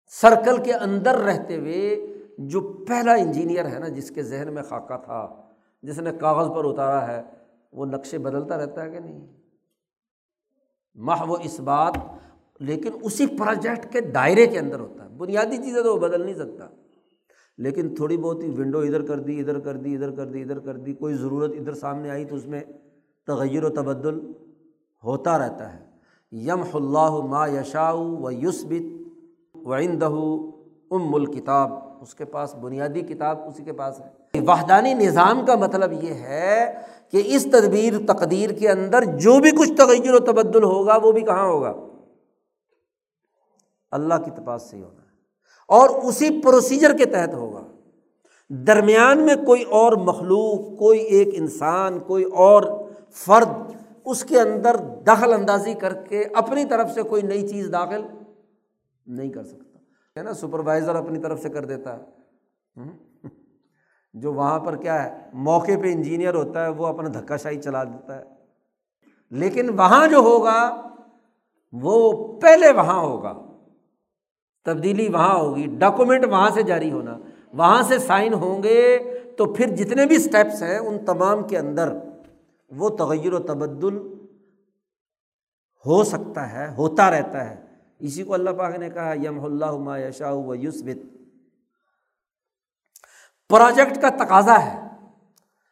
[0.08, 2.08] سرکل کے اندر رہتے ہوئے
[2.38, 5.42] جو پہلا انجینئر ہے نا، جس کے ذہن میں خاکہ تھا،
[5.84, 7.22] جس نے کاغذ پر اتارا ہے،
[7.72, 9.28] وہ نقشے بدلتا رہتا ہے کہ نہیں؟
[10.96, 11.94] ماہ وہ اس بات،
[12.60, 16.36] لیکن اسی پروجیکٹ کے دائرے کے اندر ہوتا ہے۔ بنیادی چیزیں تو وہ بدل نہیں
[16.36, 16.68] سکتا۔
[17.58, 20.60] لیکن تھوڑی بہت ہی ونڈو ادھر کر دی، ادھر کر دی، ادھر کر دی، ادھر
[20.60, 22.62] کر دی، کوئی ضرورت ادھر سامنے آئی تو اس میں
[23.28, 24.20] تغیر و تبدل
[25.04, 25.86] ہوتا رہتا ہے۔
[26.32, 28.84] یم اللہ ما یشاؤ و یوسبت
[29.56, 30.10] وعندہ
[30.92, 31.72] ام الکتاب
[32.02, 36.74] اس کے پاس بنیادی کتاب اسی کے پاس ہے۔ وحدانی نظام کا مطلب یہ ہے
[37.12, 41.22] کہ اس تدبیر، تقدیر کے اندر جو بھی کچھ تغیر و تبدل ہوگا وہ بھی
[41.22, 41.74] کہاں ہوگا؟
[43.92, 45.03] اللہ کی تپاس سے ہی ہونا۔
[45.74, 47.64] اور اسی پروسیجر کے تحت ہوگا۔
[48.50, 52.64] درمیان میں کوئی اور مخلوق، کوئی ایک انسان، کوئی اور
[53.12, 53.76] فرد
[54.06, 54.76] اس کے اندر
[55.08, 58.02] دخل اندازی کر کے اپنی طرف سے کوئی نئی چیز داخل
[59.08, 59.80] نہیں کر سکتا۔
[60.20, 62.04] ہے نا؟ سپروائزر اپنی طرف سے کر دیتا ہے۔
[64.14, 67.84] جو وہاں پر کیا ہے، موقع پہ انجینئر ہوتا ہے، وہ اپنا دھکا شاہی چلا
[67.84, 68.24] دیتا ہے۔
[69.30, 70.88] لیکن وہاں جو ہوگا،
[71.72, 73.53] وہ پہلے وہاں ہوگا۔
[74.66, 77.18] تبدیلی وہاں ہوگی۔ ڈاکومنٹ وہاں سے جاری ہونا۔
[77.54, 79.00] وہاں سے سائن ہوں گے
[79.38, 81.94] تو پھر جتنے بھی اسٹیپس ہیں ان تمام کے اندر
[82.72, 83.98] وہ تغیر و تبدل
[85.86, 87.66] ہو سکتا ہے، ہوتا رہتا ہے۔
[88.00, 91.18] اسی کو اللہ پاک نے کہا یم اللہ یشا و یوسبت
[93.50, 94.82] پروجیکٹ کا تقاضا ہے۔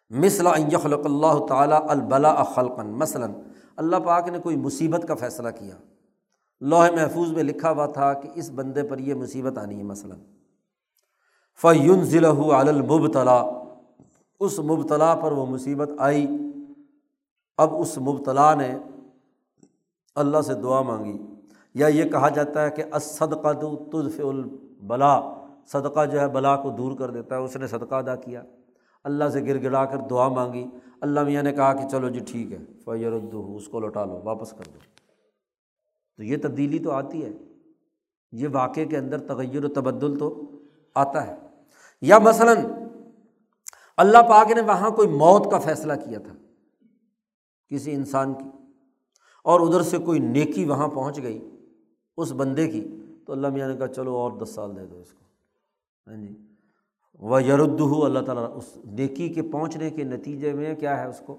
[0.09, 3.33] مثلا یخلق اللہ تعالیٰ البلا خلقن مثلاً
[3.77, 5.75] اللہ پاک نے کوئی مصیبت کا فیصلہ کیا۔
[6.61, 10.17] لوہ محفوظ میں لکھا ہوا تھا کہ اس بندے پر یہ مصیبت آنی ہے مثلاً۔
[11.61, 13.43] فیون ضلع المبتلا
[14.39, 16.27] اس مبتلا پر وہ مصیبت آئی۔
[17.57, 18.77] اب اس مبتلا نے
[20.15, 21.17] اللہ سے دعا مانگی۔
[21.73, 25.21] یا یہ کہا جاتا ہے کہ صدقہ تو تدف البلا
[25.65, 28.43] صدقہ جو ہے بلا کو دور کر دیتا ہے، اس نے صدقہ ادا کیا۔
[29.03, 30.67] اللہ سے گر گڑا کر دعا مانگی۔
[31.01, 34.19] اللہ میاں نے کہا کہ چلو جی ٹھیک ہے۔ فیر الدو اس کو لوٹا لو،
[34.23, 34.90] واپس کر دو۔
[36.21, 37.31] تو یہ تبدیلی تو آتی ہے۔
[38.31, 40.51] یہ واقعے کے اندر تغیر و تبدل تو
[40.95, 41.35] آتا ہے۔
[42.01, 42.57] یا مثلاً
[43.97, 46.33] اللہ پاک نے وہاں کوئی موت کا فیصلہ کیا تھا
[47.69, 48.49] کسی انسان کی،
[49.43, 51.49] اور ادھر سے کوئی نیکی وہاں پہنچ گئی
[52.17, 55.13] اس بندے کی، تو اللہ میاں نے کہا چلو اور دس سال دے دو اس
[55.13, 55.25] کو۔
[56.07, 56.35] ہاں جی۔
[57.19, 61.37] وہ یرد اللہ تعالیٰ اس نیکی کے پہنچنے کے نتیجے میں کیا ہے اس کو؟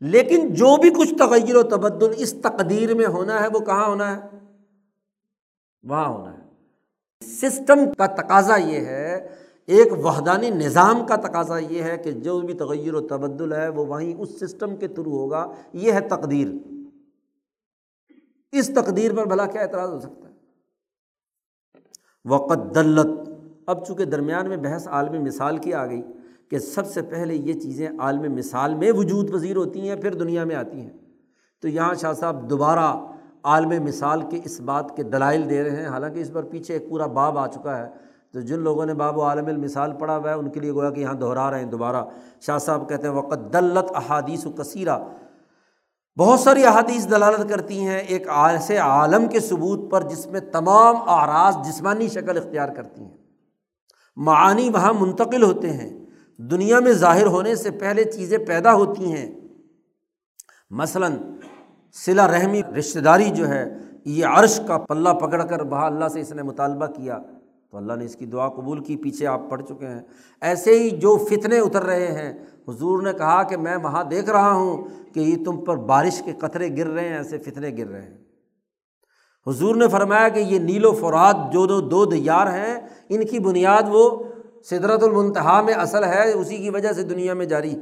[0.00, 4.16] لیکن جو بھی کچھ تغیر و تبدل اس تقدیر میں ہونا ہے، وہ کہاں ہونا
[4.16, 4.38] ہے؟
[5.82, 6.42] وہاں ہونا ہے۔
[7.24, 9.28] سسٹم کا تقاضا یہ ہے،
[9.66, 13.86] ایک وحدانی نظام کا تقاضا یہ ہے کہ جو بھی تغیر و تبدل ہے، وہ
[13.86, 16.48] وہیں اس سسٹم کے تھرو ہوگا۔ یہ ہے تقدیر۔
[18.52, 20.34] اس تقدیر پر بھلا کیا اعتراض ہو سکتا ہے؟
[22.24, 23.30] وقت دلت۔
[23.66, 26.02] اب چونکہ درمیان میں بحث عالمی مثال کی آ گئی
[26.50, 30.44] کہ سب سے پہلے یہ چیزیں عالم مثال میں وجود پذیر ہوتی ہیں، پھر دنیا
[30.44, 30.90] میں آتی ہیں۔
[31.62, 32.96] تو یہاں شاہ صاحب دوبارہ
[33.42, 36.90] عالم مثال کے اس بات کے دلائل دے رہے ہیں۔ حالانکہ اس پر پیچھے ایک
[36.90, 37.88] پورا باب آ چکا ہے۔
[38.32, 40.90] تو جن لوگوں نے باب و عالم المثال پڑھا ہوا ہے، ان کے لیے گویا
[40.90, 42.04] کہ یہاں دہرا رہے ہیں دوبارہ۔
[42.40, 44.98] شاہ صاحب کہتے ہیں وقت دلت احادیث و کثیرہ
[46.18, 50.96] بہت ساری احادیث دلالت کرتی ہیں ایک ایسے عالم کے ثبوت پر جس میں تمام
[50.96, 53.16] اعراض جسمانی شکل اختیار کرتی ہیں۔
[54.16, 56.05] معانی وہاں منتقل ہوتے ہیں۔
[56.38, 59.40] دنیا میں ظاہر ہونے سے پہلے چیزیں پیدا ہوتی ہیں۔
[60.70, 61.16] مثلاً
[61.92, 66.20] صلا رحمی رشتہ داری جو ہے، یہ عرش کا پلہ پکڑ کر وہاں اللہ سے
[66.20, 67.18] اس نے مطالبہ کیا۔
[67.70, 70.00] تو اللہ نے اس کی دعا قبول کی، پیچھے آپ پڑھ چکے ہیں۔
[70.40, 74.52] ایسے ہی جو فتنے اتر رہے ہیں، حضور نے کہا کہ میں وہاں دیکھ رہا
[74.52, 74.84] ہوں
[75.14, 78.18] کہ یہ تم پر بارش کے قطرے گر رہے ہیں، ایسے فتنے گر رہے ہیں۔
[79.46, 83.38] حضور نے فرمایا کہ یہ نیل و فراد جو دو دو دیار ہیں، ان کی
[83.38, 84.22] بنیاد وہ
[84.70, 87.74] سدرت المنتہا میں اصل ہے، اسی کی وجہ سے دنیا میں جاری۔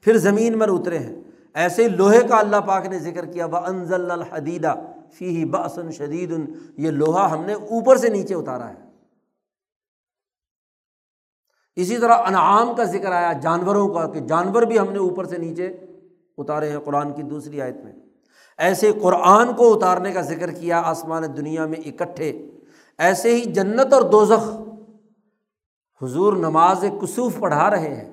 [0.00, 1.22] پھر زمین پر اترے ہیں۔
[1.54, 4.74] ایسے لوہے کا اللہ پاک نے ذکر کیا وہ انضل الحدیدہ
[5.12, 6.32] فی بسن شدید
[6.76, 8.74] یہ لوہا ہم نے اوپر سے نیچے اتارا ہے۔
[11.76, 15.38] اسی طرح انعام کا ذکر آیا، جانوروں کا، کہ جانور بھی ہم نے اوپر سے
[15.38, 15.66] نیچے
[16.38, 17.92] اتارے ہیں، قرآن کی دوسری آیت میں۔
[18.58, 22.50] ایسے قرآن کو اتارنے کا ذکر کیا، آسمان دنیا میں اکٹھے۔
[22.98, 24.73] ایسے ہی جنت اور دوزخ
[26.04, 28.12] حضور نماز کسوف پڑھا رہے ہیں۔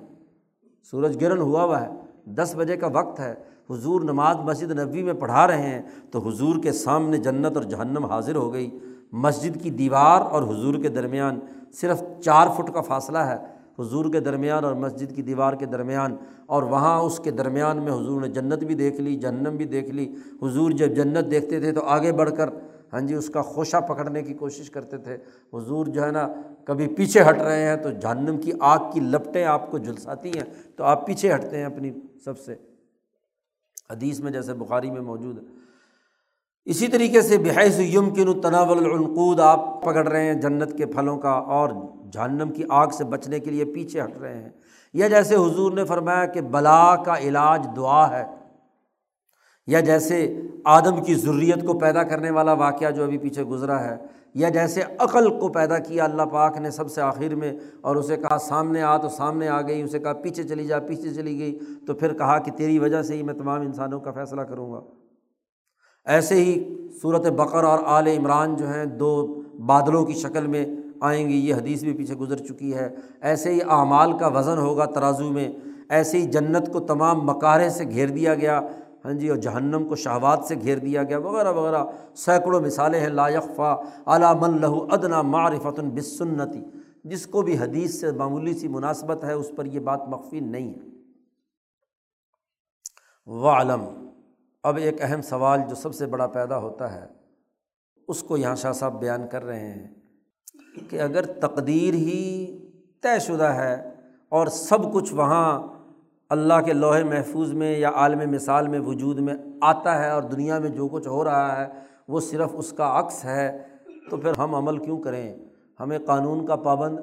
[0.92, 1.90] سورج گرہن ہوا ہوا ہے،
[2.26, 3.34] دس بجے کا وقت ہے۔
[3.70, 5.82] حضور نماز مسجد نبی میں پڑھا رہے ہیں
[6.12, 8.80] تو حضور کے سامنے جنت اور جہنم حاضر ہو گئی۔
[9.12, 11.40] مسجد کی دیوار اور حضور کے درمیان
[11.74, 13.38] صرف چار فٹ کا فاصلہ ہے۔
[13.80, 16.16] حضور کے درمیان اور مسجد کی دیوار کے درمیان
[16.46, 19.90] اور وہاں اس کے درمیان میں حضور نے جنت بھی دیکھ لی، جہنم بھی دیکھ
[19.90, 22.50] لی۔ حضور جب جنت دیکھتے تھے تو آگے بڑھ کر
[22.94, 25.18] ہاں جی اس کا خوشہ پکڑنے کی کوشش کرتے تھے۔
[25.54, 26.28] حضور جو ہے نا،
[26.66, 30.44] کبھی پیچھے ہٹ رہے ہیں تو جہنم کی آگ کی لپٹیں آپ کو جھلساتی ہیں،
[30.76, 31.92] تو آپ پیچھے ہٹتے ہیں اپنی
[32.26, 32.56] سب سے۔
[33.92, 35.44] حدیث میں جیسے بخاری میں موجود ہے۔
[36.66, 41.18] اسی طریقے سے بحیث یم کن تناول العنقود، آپ پکڑ رہے ہیں جنت کے پھلوں
[41.18, 41.70] کا اور
[42.12, 44.50] جہنم کی آگ سے بچنے کے لیے پیچھے ہٹ رہے ہیں۔
[44.94, 48.41] یا جیسے حضور نے فرمایا کہ بلا کا علاج دعا ہے۔
[49.68, 53.96] یا جیسے آدم کی ضروریت کو پیدا کرنے والا واقعہ جو ابھی پیچھے گزرا ہے،
[54.34, 58.16] یا جیسے عقل کو پیدا کیا اللہ پاک نے سب سے آخر میں اور اسے
[58.16, 61.60] کہا سامنے آ تو سامنے آ گئی، اسے کہا پیچھے چلی جا، پیچھے چلی گئی،
[61.88, 64.82] تو پھر کہا کہ تیری وجہ سے ہی میں تمام انسانوں کا فیصلہ کروں گا۔
[66.06, 66.64] ایسے ہی
[67.02, 69.26] صورت بقر اور آل عمران جو ہیں، دو
[69.66, 70.66] بادلوں کی شکل میں
[71.02, 72.90] آئیں گی، یہ حدیث بھی پیچھے گزر چکی ہے۔
[73.22, 75.50] ایسے ہی اعمال کا وزن ہوگا ترازو میں،
[75.90, 78.62] ایسے ہی جنت کو تمام مکارے سے گھیر دیا گیا۔
[79.06, 81.84] ہاں جی اور جہنم کو شہوات سے گھیر دیا گیا، وغیرہ وغیرہ۔
[82.16, 83.76] سینکڑوں مثالیں ہیں لایقفا
[84.06, 86.64] علا من لہو ادنا معرفت بسنتی
[87.04, 90.74] جس کو بھی حدیث سے معمولی سی مناسبت ہے، اس پر یہ بات مخفی نہیں
[90.74, 90.90] ہے۔
[93.52, 93.84] علم
[94.64, 97.06] اب ایک اہم سوال جو سب سے بڑا پیدا ہوتا ہے،
[98.08, 99.88] اس کو یہاں شاہ صاحب بیان کر رہے ہیں
[100.90, 102.22] کہ اگر تقدیر ہی
[103.04, 103.74] طے شدہ ہے
[104.32, 105.48] اور سب کچھ وہاں
[106.32, 110.60] اللہ کے لوہے محفوظ میں یا عالم مثال میں وجود میں آتا ہے اور دنیا
[110.60, 111.68] میں جو کچھ ہو رہا ہے،
[112.08, 113.68] وہ صرف اس کا عکس ہے۔
[114.10, 115.36] تو پھر ہم عمل کیوں کریں؟
[115.80, 117.00] ہمیں قانون کا پابند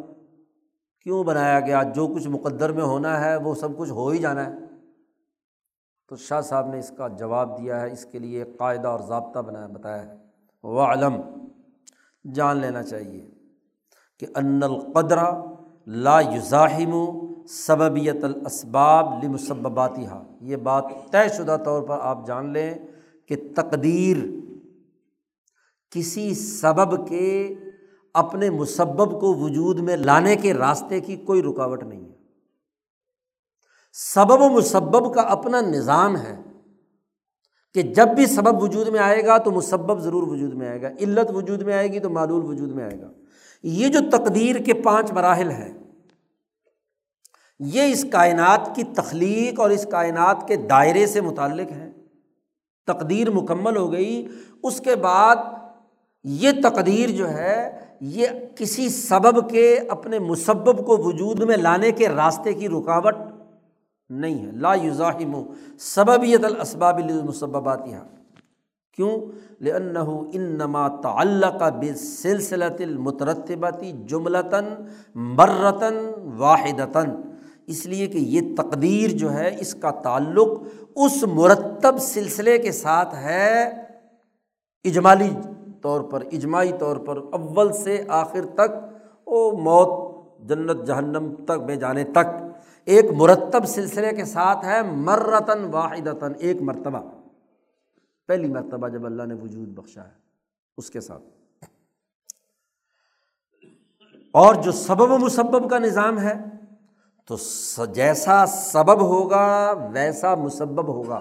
[1.03, 4.47] کیوں بنایا گیا؟ جو کچھ مقدر میں ہونا ہے، وہ سب کچھ ہو ہی جانا
[4.47, 4.51] ہے۔
[6.09, 9.39] تو شاہ صاحب نے اس کا جواب دیا ہے، اس کے لیے قاعدہ اور ضابطہ
[9.39, 10.15] بنایا بتایا ہے۔
[10.63, 11.21] وہ علم
[12.35, 13.31] جان لینا چاہیے
[14.21, 15.43] کہ ان القدرہ
[15.87, 17.19] لا یزاحم
[17.49, 20.05] سببیت الاسباب لمسباتی
[20.41, 22.75] یہ بات طے شدہ طور پر آپ جان لیں
[23.29, 24.17] کہ تقدیر
[25.91, 27.55] کسی سبب کے
[28.15, 32.15] اپنے مسبب کو وجود میں لانے کے راستے کی کوئی رکاوٹ نہیں ہے۔
[33.93, 36.37] سبب و مسبب کا اپنا نظام ہے
[37.75, 40.89] کہ جب بھی سبب وجود میں آئے گا تو مسبب ضرور وجود میں آئے گا،
[41.01, 43.11] علت وجود میں آئے گی تو معلول وجود میں آئے گا۔
[43.63, 45.88] یہ جو تقدیر کے پانچ مراحل ہیں
[47.59, 51.91] یہ اس کائنات کی تخلیق اور اس کائنات کے دائرے سے متعلق ہیں
[52.87, 54.29] تقدیر مکمل ہو گئی،
[54.63, 55.37] اس کے بعد
[56.25, 58.27] یہ تقدیر جو ہے، یہ
[58.57, 63.15] کسی سبب کے اپنے مسبب کو وجود میں لانے کے راستے کی رکاوٹ
[64.11, 65.43] نہیں ہے۔ لا یوزاحم
[65.79, 68.05] سببیت الاسباب المصبات یہاں۔
[68.97, 69.21] کیوں؟
[69.61, 69.97] لنّ
[70.35, 74.65] انما تعلق بسلسلۃ المترتباتی جملتاً،
[75.15, 75.95] مرتاً،
[76.37, 77.11] واحدتاً۔
[77.69, 80.49] اس لیے کہ یہ تقدیر جو ہے اس کا تعلق
[80.97, 83.69] اس مرتب سلسلے کے ساتھ ہے
[84.85, 85.31] اجمالی
[85.83, 88.71] طور پر، اجماعی طور پر، اول سے آخر تک،
[89.25, 90.19] او موت
[90.49, 92.43] جنت جہنم تک میں جانے تک۔
[92.85, 96.99] ایک مرتب سلسلے کے ساتھ ہے مرتن واحدتاً، ایک مرتبہ۔
[98.29, 100.13] پہلی مرتبہ جب اللہ نے وجود بخشا ہے
[100.77, 101.23] اس کے ساتھ۔
[104.33, 106.35] اور جو سبب و مسبب کا نظام ہے
[107.29, 111.21] تو جیسا سبب ہوگا ویسا مسبب ہوگا۔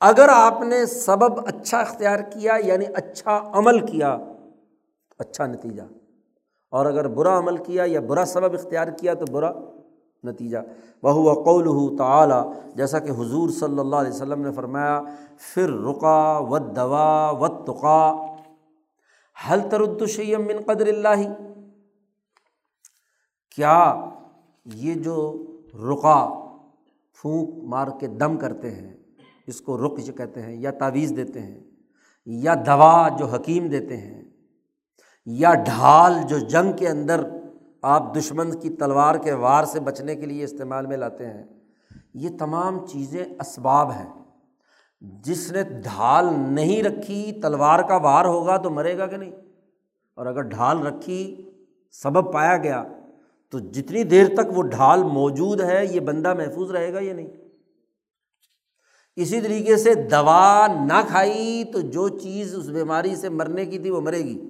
[0.00, 4.16] اگر آپ نے سبب اچھا اختیار کیا یعنی اچھا عمل کیا
[5.20, 5.82] اچھا نتیجہ،
[6.72, 9.50] اور اگر برا عمل کیا یا برا سبب اختیار کیا تو برا
[10.24, 10.58] نتیجہ۔
[11.02, 12.42] بہو قول ہو تعلیٰ
[12.76, 15.00] جیسا کہ حضور صلی اللہ علیہ وسلم نے فرمایا
[15.44, 18.10] پھر رقا و دوا و تقا
[19.36, 21.22] حل تردشیم من قدر اللہ؟
[23.56, 23.78] کیا
[24.64, 25.46] یہ جو
[25.90, 26.26] رقا
[27.18, 28.94] پھونک مار کے دم کرتے ہیں،
[29.46, 31.60] اس کو رخ کہتے ہیں، یا تعویذ دیتے ہیں،
[32.26, 34.22] یا دوا جو حکیم دیتے ہیں،
[35.26, 37.20] یا ڈھال جو جنگ کے اندر
[37.82, 41.44] آپ دشمن کی تلوار کے وار سے بچنے کے لیے استعمال میں لاتے ہیں،
[42.14, 44.08] یہ تمام چیزیں اسباب ہیں۔
[45.00, 49.32] جس نے ڈھال نہیں رکھی، تلوار کا وار ہوگا تو مرے گا کہ نہیں؟
[50.14, 51.50] اور اگر ڈھال رکھی،
[51.90, 52.84] سبب پایا گیا
[53.52, 57.26] تو جتنی دیر تک وہ ڈھال موجود ہے، یہ بندہ محفوظ رہے گا یا نہیں؟
[59.16, 63.90] اسی طریقے سے دوا نہ کھائی تو جو چیز اس بیماری سے مرنے کی تھی
[63.90, 64.48] وہ مرے گی۔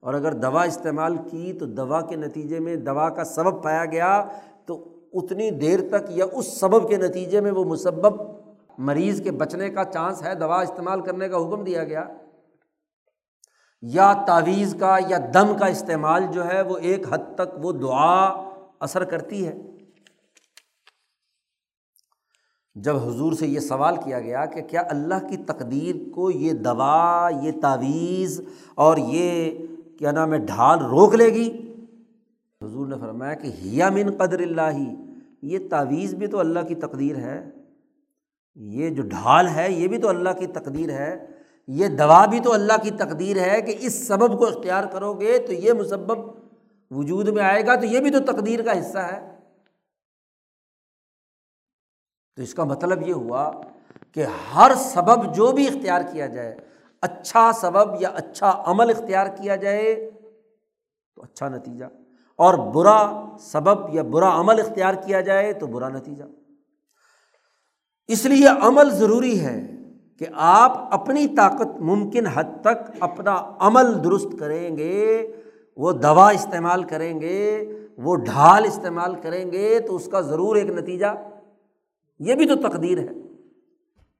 [0.00, 4.28] اور اگر دوا استعمال کی تو دوا کے نتیجے میں دوا کا سبب پایا گیا
[4.66, 8.22] تو اتنی دیر تک یا اس سبب کے نتیجے میں وہ مسبب
[8.78, 12.04] مریض کے بچنے کا چانس ہے، دوا استعمال کرنے کا حکم دیا گیا۔
[13.92, 18.24] یا تعویذ کا یا دم کا استعمال جو ہے وہ ایک حد تک وہ دعا
[18.80, 19.54] اثر کرتی ہے۔
[22.74, 27.28] جب حضور سے یہ سوال کیا گیا کہ کیا اللہ کی تقدیر کو یہ دوا،
[27.42, 28.40] یہ تعویذ
[28.74, 29.66] اور یہ
[29.98, 31.48] کیا نام ہے، ڈھال روک لے گی؟
[32.60, 34.78] حضور نے فرمایا کہ ہیا من قدر اللہ،
[35.42, 37.50] یہ تعویذ بھی تو اللہ کی تقدیر ہے،
[38.54, 41.33] یہ جو ڈھال ہے یہ بھی تو اللہ کی تقدیر ہے۔
[41.68, 45.38] یہ دوا بھی تو اللہ کی تقدیر ہے کہ اس سبب کو اختیار کرو گے
[45.46, 46.18] تو یہ مسبب
[46.90, 49.20] وجود میں آئے گا، تو یہ بھی تو تقدیر کا حصہ ہے۔
[52.36, 53.50] تو اس کا مطلب یہ ہوا
[54.12, 56.54] کہ ہر سبب جو بھی اختیار کیا جائے
[57.02, 59.94] اچھا سبب یا اچھا عمل اختیار کیا جائے
[61.16, 61.84] تو اچھا نتیجہ،
[62.38, 62.98] اور برا
[63.40, 66.24] سبب یا برا عمل اختیار کیا جائے تو برا نتیجہ۔
[68.08, 69.56] اس لیے عمل ضروری ہے
[70.18, 75.32] کہ آپ اپنی طاقت ممکن حد تک اپنا عمل درست کریں گے،
[75.76, 80.66] وہ دوا استعمال کریں گے، وہ ڈھال استعمال کریں گے تو اس کا ضرور ایک
[80.66, 81.06] نتیجہ۔
[82.18, 83.08] یہ بھی تو تقدیر ہے۔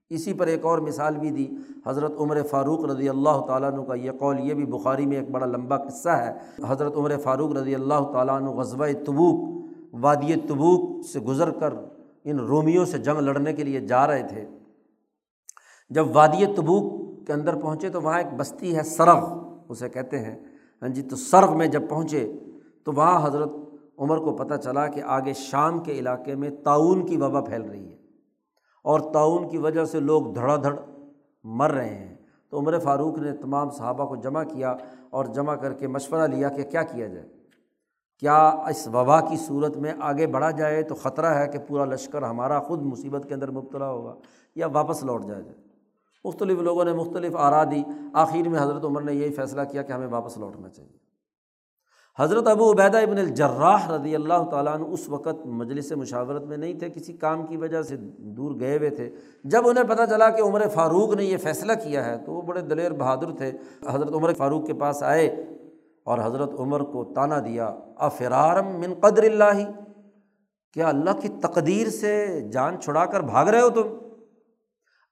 [0.09, 1.47] اسی پر ایک اور مثال بھی دی۔
[1.85, 5.31] حضرت عمر فاروق رضی اللہ تعالیٰ عنہ کا یہ قول، یہ بھی بخاری میں ایک
[5.31, 6.33] بڑا لمبا قصہ ہے۔
[6.67, 11.73] حضرت عمر فاروق رضی اللہ تعالیٰ عنہ غزوہ تبوک، وادی تبوک سے گزر کر
[12.23, 14.45] ان رومیوں سے جنگ لڑنے کے لیے جا رہے تھے۔
[15.89, 19.39] جب وادی تبوک کے اندر پہنچے تو وہاں ایک بستی ہے سرغ،
[19.69, 20.39] اسے کہتے ہیں۔
[20.81, 22.33] ہاں جی تو سرغ میں جب پہنچے
[22.85, 23.49] تو وہاں حضرت
[23.97, 27.91] عمر کو پتہ چلا کہ آگے شام کے علاقے میں تعاون کی وبا پھیل رہی
[27.91, 27.97] ہے۔
[28.83, 30.75] اور تعاون کی وجہ سے لوگ دھڑا دھڑ
[31.43, 32.15] مر رہے ہیں۔
[32.49, 34.75] تو عمر فاروق نے تمام صحابہ کو جمع کیا
[35.09, 37.27] اور جمع کر کے مشورہ لیا کہ کیا کیا جائے۔
[38.19, 42.23] کیا اس وبا کی صورت میں آگے بڑھا جائے تو خطرہ ہے کہ پورا لشکر
[42.23, 44.15] ہمارا خود مصیبت کے اندر مبتلا ہوگا
[44.55, 45.64] یا واپس لوٹ جائے جائے؟
[46.25, 47.83] مختلف لوگوں نے مختلف آرا دی۔
[48.13, 51.05] آخر میں حضرت عمر نے یہی فیصلہ کیا کہ ہمیں واپس لوٹنا چاہیے۔
[52.19, 56.73] حضرت ابو عبیدہ ابن الجراح رضی اللہ تعالیٰ عنہ اس وقت مجلس مشاورت میں نہیں
[56.73, 59.11] تھے، کسی کام کی وجہ سے دور گئے ہوئے تھے۔
[59.43, 62.61] جب انہیں پتہ چلا کہ عمر فاروق نے یہ فیصلہ کیا ہے، تو وہ بڑے
[62.61, 63.51] دلیر بہادر تھے۔
[63.89, 65.27] حضرت عمر فاروق کے پاس آئے
[66.03, 69.71] اور حضرت عمر کو تانا دیا۔ افرارم من قدر اللہ،
[70.73, 74.04] کیا اللہ کی تقدیر سے جان چھڑا کر بھاگ رہے ہو تم؟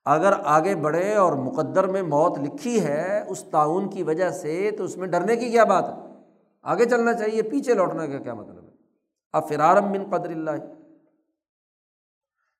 [0.04, 4.84] اگر آگے بڑھے اور مقدر میں موت لکھی ہے اس تعاون کی وجہ سے تو
[4.84, 6.20] اس میں ڈرنے کی کیا بات ہے؟
[6.62, 8.70] آگے چلنا چاہیے، پیچھے لوٹنے کا کیا مطلب ہے؟
[9.32, 10.50] اب فرارم بن قدر اللہ۔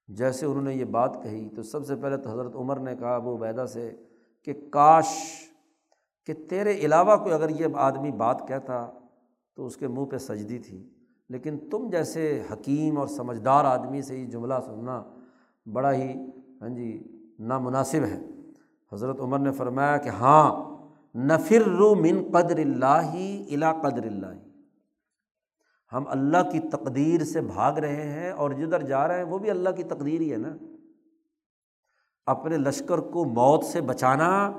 [0.08, 3.14] جیسے انہوں نے یہ بات کہی تو سب سے پہلے تو حضرت عمر نے کہا
[3.14, 3.92] ابو بیدا سے
[4.44, 5.06] کہ کاش
[6.26, 8.90] کہ تیرے علاوہ کوئی اگر یہ آدمی بات کہتا
[9.54, 10.90] تو اس کے منہ پہ سجدی تھی۔
[11.28, 15.02] لیکن تم جیسے حکیم اور سمجھدار آدمی سے یہ جملہ سننا
[15.72, 16.12] بڑا ہی
[16.60, 18.20] ہاں جی نامناسب ہے۔
[18.92, 20.74] حضرت عمر نے فرمایا کہ ہاں
[21.18, 23.14] نفر رو من قدر اللہ
[23.50, 24.26] الا قدر اللہ۔
[25.92, 29.50] ہم اللہ کی تقدیر سے بھاگ رہے ہیں اور جدھر جا رہے ہیں، وہ بھی
[29.50, 30.56] اللہ کی تقدیر ہی ہے نا۔
[32.26, 34.52] اپنے لشکر کو موت سے بچانا،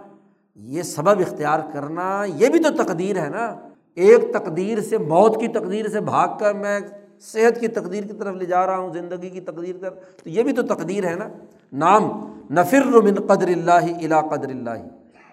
[0.56, 5.47] یہ سبب اختیار کرنا، یہ بھی تو تقدیر ہے نا۔ ایک تقدیر سے، موت کی
[5.47, 6.80] تقدیر سے بھاگ کر میں
[7.19, 9.89] صحت کی تقدیر کی طرف لے جا رہا ہوں، زندگی کی تقدیر کر،
[10.23, 11.27] تو یہ بھی تو تقدیر ہے نا۔
[11.74, 12.04] نام
[12.52, 14.88] نفر من قدر اللہ الا قدر اللہ۔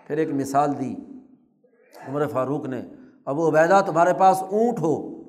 [0.07, 0.95] پھر ایک مثال دی۔
[2.09, 2.83] عمر فاروق نے۔
[3.25, 5.23] ابو عبیدہ تمہارے پاس اونٹ ہو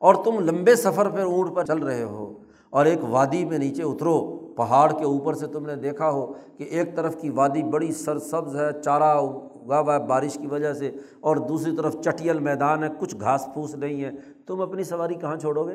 [0.00, 2.38] اور تم لمبے سفر پہ اونٹ پر چل رہے ہو
[2.70, 6.62] اور ایک وادی میں نیچے اترو، پہاڑ کے اوپر سے تم نے دیکھا ہو کہ
[6.62, 10.72] ایک طرف کی وادی بڑی سر سبز ہے، چارہ اگا ہوا ہے بارش کی وجہ
[10.72, 14.10] سے اور دوسری طرف چٹیل میدان ہے، کچھ گھاس پھوس نہیں ہے۔
[14.46, 15.74] تم اپنی سواری کہاں چھوڑو گے؟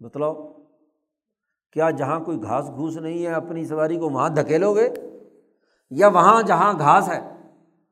[0.00, 0.61] بتلاؤ۔
[1.72, 4.88] کیا جہاں کوئی گھاس گھوس نہیں ہے اپنی سواری کو وہاں دھکیلو گے
[5.90, 7.20] یا وہاں جہاں گھاس ہے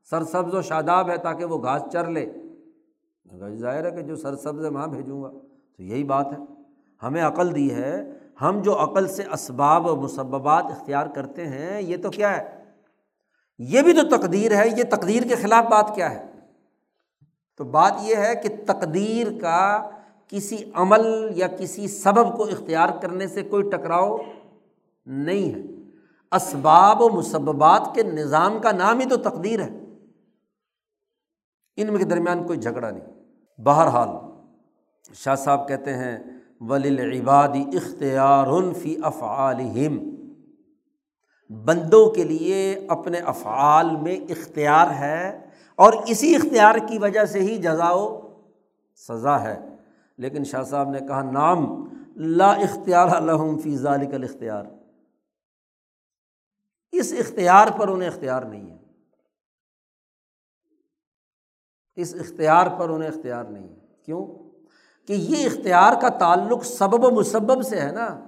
[0.09, 2.33] سر سبز و شاداب ہے تاکہ وہ گھاس چر لے۔
[3.55, 5.29] ظاہر ہے کہ جو سر سبز ہے وہاں بھیجوں گا۔
[5.77, 6.37] تو یہی بات ہے۔
[7.03, 8.03] ہمیں عقل دی ہے،
[8.41, 12.63] ہم جو عقل سے اسباب و مسبات اختیار کرتے ہیں، یہ تو کیا ہے؟
[13.59, 16.25] یہ بھی تو تقدیر ہے، یہ تقدیر کے خلاف بات کیا ہے؟
[17.57, 19.89] تو بات یہ ہے کہ تقدیر کا
[20.31, 24.17] کسی عمل یا کسی سبب کو اختیار کرنے سے کوئی ٹکراؤ
[25.05, 25.61] نہیں ہے۔
[26.31, 29.69] اسباب و مسبات کے نظام کا نام ہی تو تقدیر ہے۔
[31.77, 33.05] ان کے درمیان کوئی جھگڑا نہیں۔
[33.61, 34.09] بہرحال،
[35.13, 36.19] شاہ صاحب کہتے ہیں
[36.59, 40.09] ولیل عبادی اختیار فی افعالہم
[41.65, 47.57] بندوں کے لیے اپنے افعال میں اختیار ہے اور اسی اختیار کی وجہ سے ہی
[47.57, 48.21] جزا و
[48.95, 49.70] سزا ہے۔
[50.21, 54.63] لیکن شاہ صاحب نے کہا نام لا اختیار الحم فی ذالک الاختیار۔
[56.91, 58.77] اس اختیار پر انہیں اختیار نہیں ہے۔
[61.95, 63.75] اس اختیار پر انہیں اختیار نہیں ہے۔
[64.05, 64.27] کیوں؟
[65.07, 68.27] کہ یہ اختیار کا تعلق سبب و مسبب سے ہے نا۔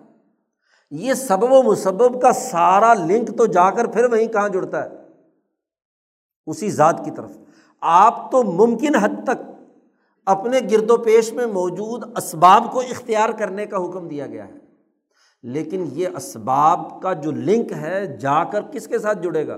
[0.91, 4.89] یہ سبب و مسبب کا سارا لنک تو جا کر پھر وہیں کہاں جڑتا ہے؟
[6.45, 7.31] اسی ذات کی طرف۔
[7.81, 9.52] آپ تو ممکن حد تک
[10.25, 14.63] اپنے گرد و پیش میں موجود اسباب کو اختیار کرنے کا حکم دیا گیا ہے۔
[15.43, 19.57] لیکن یہ اسباب کا جو لنک ہے جا کر کس کے ساتھ جڑے گا؟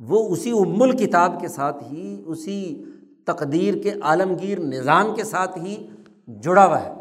[0.00, 2.84] وہ اسی ام الکتاب کے ساتھ ہی، اسی
[3.26, 5.86] تقدیر کے عالمگیر نظام کے ساتھ ہی
[6.26, 6.92] جڑا ہوا ہے۔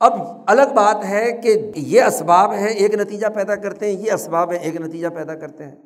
[0.00, 0.12] اب
[0.46, 4.58] الگ بات ہے کہ یہ اسباب ہیں، ایک نتیجہ پیدا کرتے ہیں، یہ اسباب ہیں،
[4.58, 5.76] ایک نتیجہ پیدا کرتے ہیں۔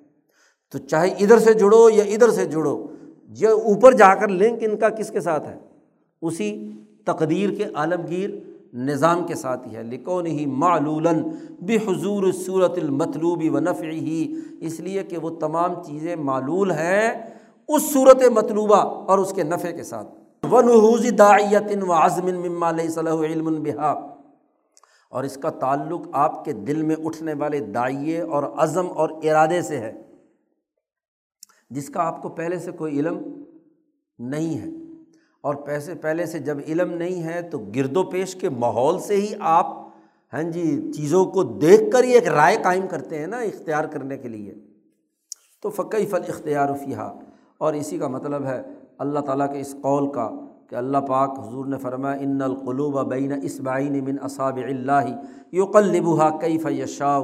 [0.73, 2.87] تو چاہے ادھر سے جڑو یا ادھر سے جڑو،
[3.29, 5.68] یہ اوپر جا کر لنک ان کا کس کے ساتھ ہے؟
[6.23, 6.71] اسی
[7.05, 8.31] تقدیر کے عالمگیر
[8.75, 11.23] نظام کے ساتھ ہی ہے۔ لکھو نہیں معلولاً
[11.61, 17.33] بے حضور صورت المطلوبی و نفع ہی اس لیے کہ وہ تمام چیزیں معلول ہیں
[17.69, 20.09] اس صورت مطلوبہ اور اس کے نفع کے ساتھ۔
[20.53, 23.91] و نحوزی داعیت و عظم مما علیہ صلی علم بحا
[25.11, 29.63] اور اس کا تعلق آپ کے دل میں اٹھنے والے دائیں اور عزم اور ارادے
[29.63, 29.93] سے ہے۔
[31.71, 33.43] جس کا آپ کو پہلے سے کوئی علم
[34.19, 34.88] نہیں ہے۔
[35.45, 39.17] اور پیسے پہلے سے جب علم نہیں ہے تو گرد و پیش کے ماحول سے
[39.17, 39.67] ہی آپ
[40.33, 44.17] ہاں جی چیزوں کو دیکھ کر ہی ایک رائے قائم کرتے ہیں نا اختیار کرنے
[44.17, 44.55] کے لیے۔
[45.61, 47.11] تو فقی فل اختیار فیحہ
[47.59, 48.63] اور اسی کا مطلب ہے
[48.99, 50.31] اللہ تعالیٰ کے اس قول کا
[50.71, 55.09] کہ اللہ پاک حضور نے فرمایا ان القلوب بین اسبعین من اصاب اللہ
[55.53, 57.19] یقلبها کیف یشاء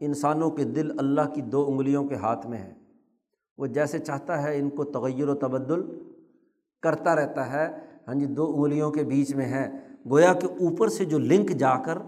[0.00, 2.72] انسانوں کے دل اللہ کی دو انگلیوں کے ہاتھ میں ہے
[3.58, 5.82] وہ جیسے چاہتا ہے ان کو تغیر و تبدل
[6.84, 7.68] کرتا رہتا ہے۔
[8.08, 9.70] ہاں جی دو انگلیوں کے بیچ میں ہے۔
[10.10, 11.98] گویا کہ اوپر سے جو لنک جا کر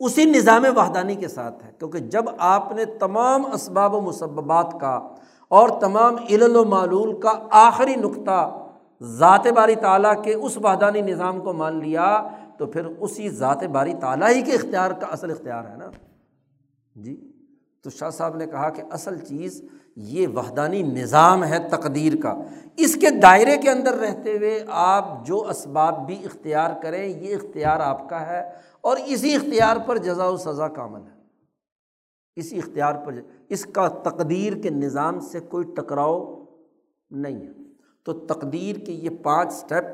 [0.00, 5.08] اسی نظام وحدانی کے ساتھ ہے۔ کیونکہ جب آپ نے تمام اسباب و مسبات کا
[5.48, 8.66] اور تمام علل و معلول کا آخری نقطہ
[9.02, 12.28] ذات باری تعالیٰ کے اس وحدانی نظام کو مان لیا،
[12.58, 15.90] تو پھر اسی ذات باری تعالیٰ ہی کے اختیار کا اصل اختیار ہے نا۔
[16.96, 17.31] جی۔
[17.82, 19.64] تو شاہ صاحب نے کہا کہ اصل چیز
[19.96, 22.34] یہ وحدانی نظام ہے تقدیر کا۔
[22.76, 27.80] اس کے دائرے کے اندر رہتے ہوئے آپ جو اسباب بھی اختیار کریں، یہ اختیار
[27.80, 28.50] آپ کا ہے
[28.80, 31.20] اور اسی اختیار پر جزا و سزا کامل ہے۔
[32.36, 33.14] اسی اختیار پر
[33.48, 36.44] اس کا تقدیر کے نظام سے کوئی ٹکراؤ
[37.10, 37.62] نہیں ہے۔
[38.04, 39.84] تو تقدیر کے یہ پانچ اسٹیپ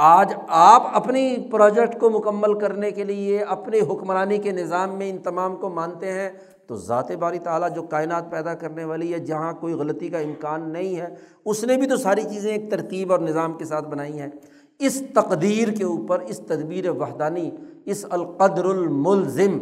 [0.00, 5.18] آج آپ اپنی پروجیکٹ کو مکمل کرنے کے لیے اپنے حکمرانی کے نظام میں ان
[5.18, 6.30] تمام کو مانتے ہیں،
[6.66, 10.70] تو ذات باری تعالیٰ جو کائنات پیدا کرنے والی ہے، جہاں کوئی غلطی کا امکان
[10.72, 11.08] نہیں ہے،
[11.44, 14.28] اس نے بھی تو ساری چیزیں ایک ترتیب اور نظام کے ساتھ بنائی ہیں۔
[14.80, 17.50] اس تقدیر کے اوپر، اس تدبیر وحدانی،
[17.84, 19.58] اس القدر الملزم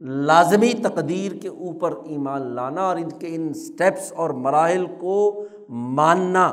[0.00, 6.52] لازمی تقدیر کے اوپر ایمان لانا اور ان کے ان اسٹیپس اور مراحل کو ماننا،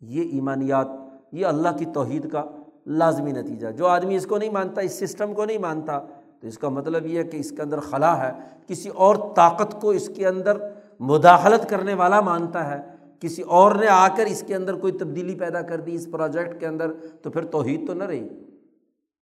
[0.00, 0.99] یہ ایمانیات
[1.32, 2.44] یہ اللہ کی توحید کا
[2.86, 5.98] لازمی نتیجہ جو آدمی اس کو نہیں مانتا، اس سسٹم کو نہیں مانتا،
[6.40, 8.32] تو اس کا مطلب یہ ہے کہ اس کے اندر خلا ہے۔
[8.66, 10.56] کسی اور طاقت کو اس کے اندر
[11.00, 12.82] مداخلت کرنے والا مانتا ہے۔
[13.20, 16.60] کسی اور نے آ کر اس کے اندر کوئی تبدیلی پیدا کر دی، اس پروجیکٹ
[16.60, 16.92] کے اندر،
[17.22, 18.28] تو پھر توحید تو نہ رہی،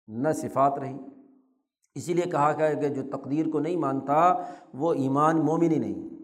[0.07, 0.97] نہ صفات رہی۔
[1.95, 4.35] اسی لیے کہا گیا کہ جو تقدیر کو نہیں مانتا،
[4.73, 6.16] وہ ایمان مومن ہی نہیں۔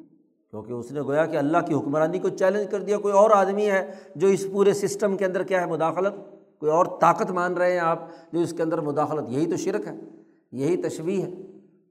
[0.54, 3.72] کیونکہ اس نے گویا کہ اللہ کی حکمرانی کو چیلنج کر دیا، کوئی اور آدمی
[3.72, 6.14] ہے جو اس پورے سسٹم کے اندر کیا ہے، مداخلت؟
[6.60, 8.00] کوئی اور طاقت مان رہے ہیں آپ
[8.32, 9.92] جو اس کے اندر مداخلت؟ یہی تو شرک ہے،
[10.52, 11.32] یہی تشویح ہے۔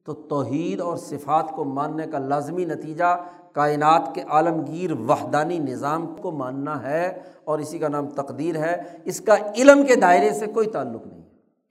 [0.04, 6.30] تو توحید اور صفات کو ماننے کا لازمی نتیجہ کائنات کے عالمگیر وحدانی نظام کو
[6.30, 10.66] ماننا ہے اور اسی کا نام تقدیر ہے۔ اس کا علم کے دائرے سے کوئی
[10.66, 11.22] تعلق نہیں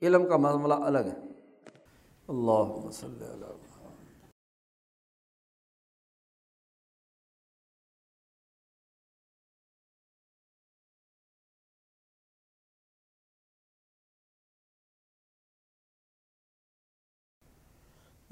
[0.02, 1.20] علم کا معاملہ الگ ہے۔
[2.28, 3.61] اللہ وسلم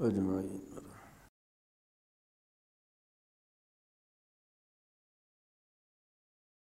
[0.01, 0.70] اجمعین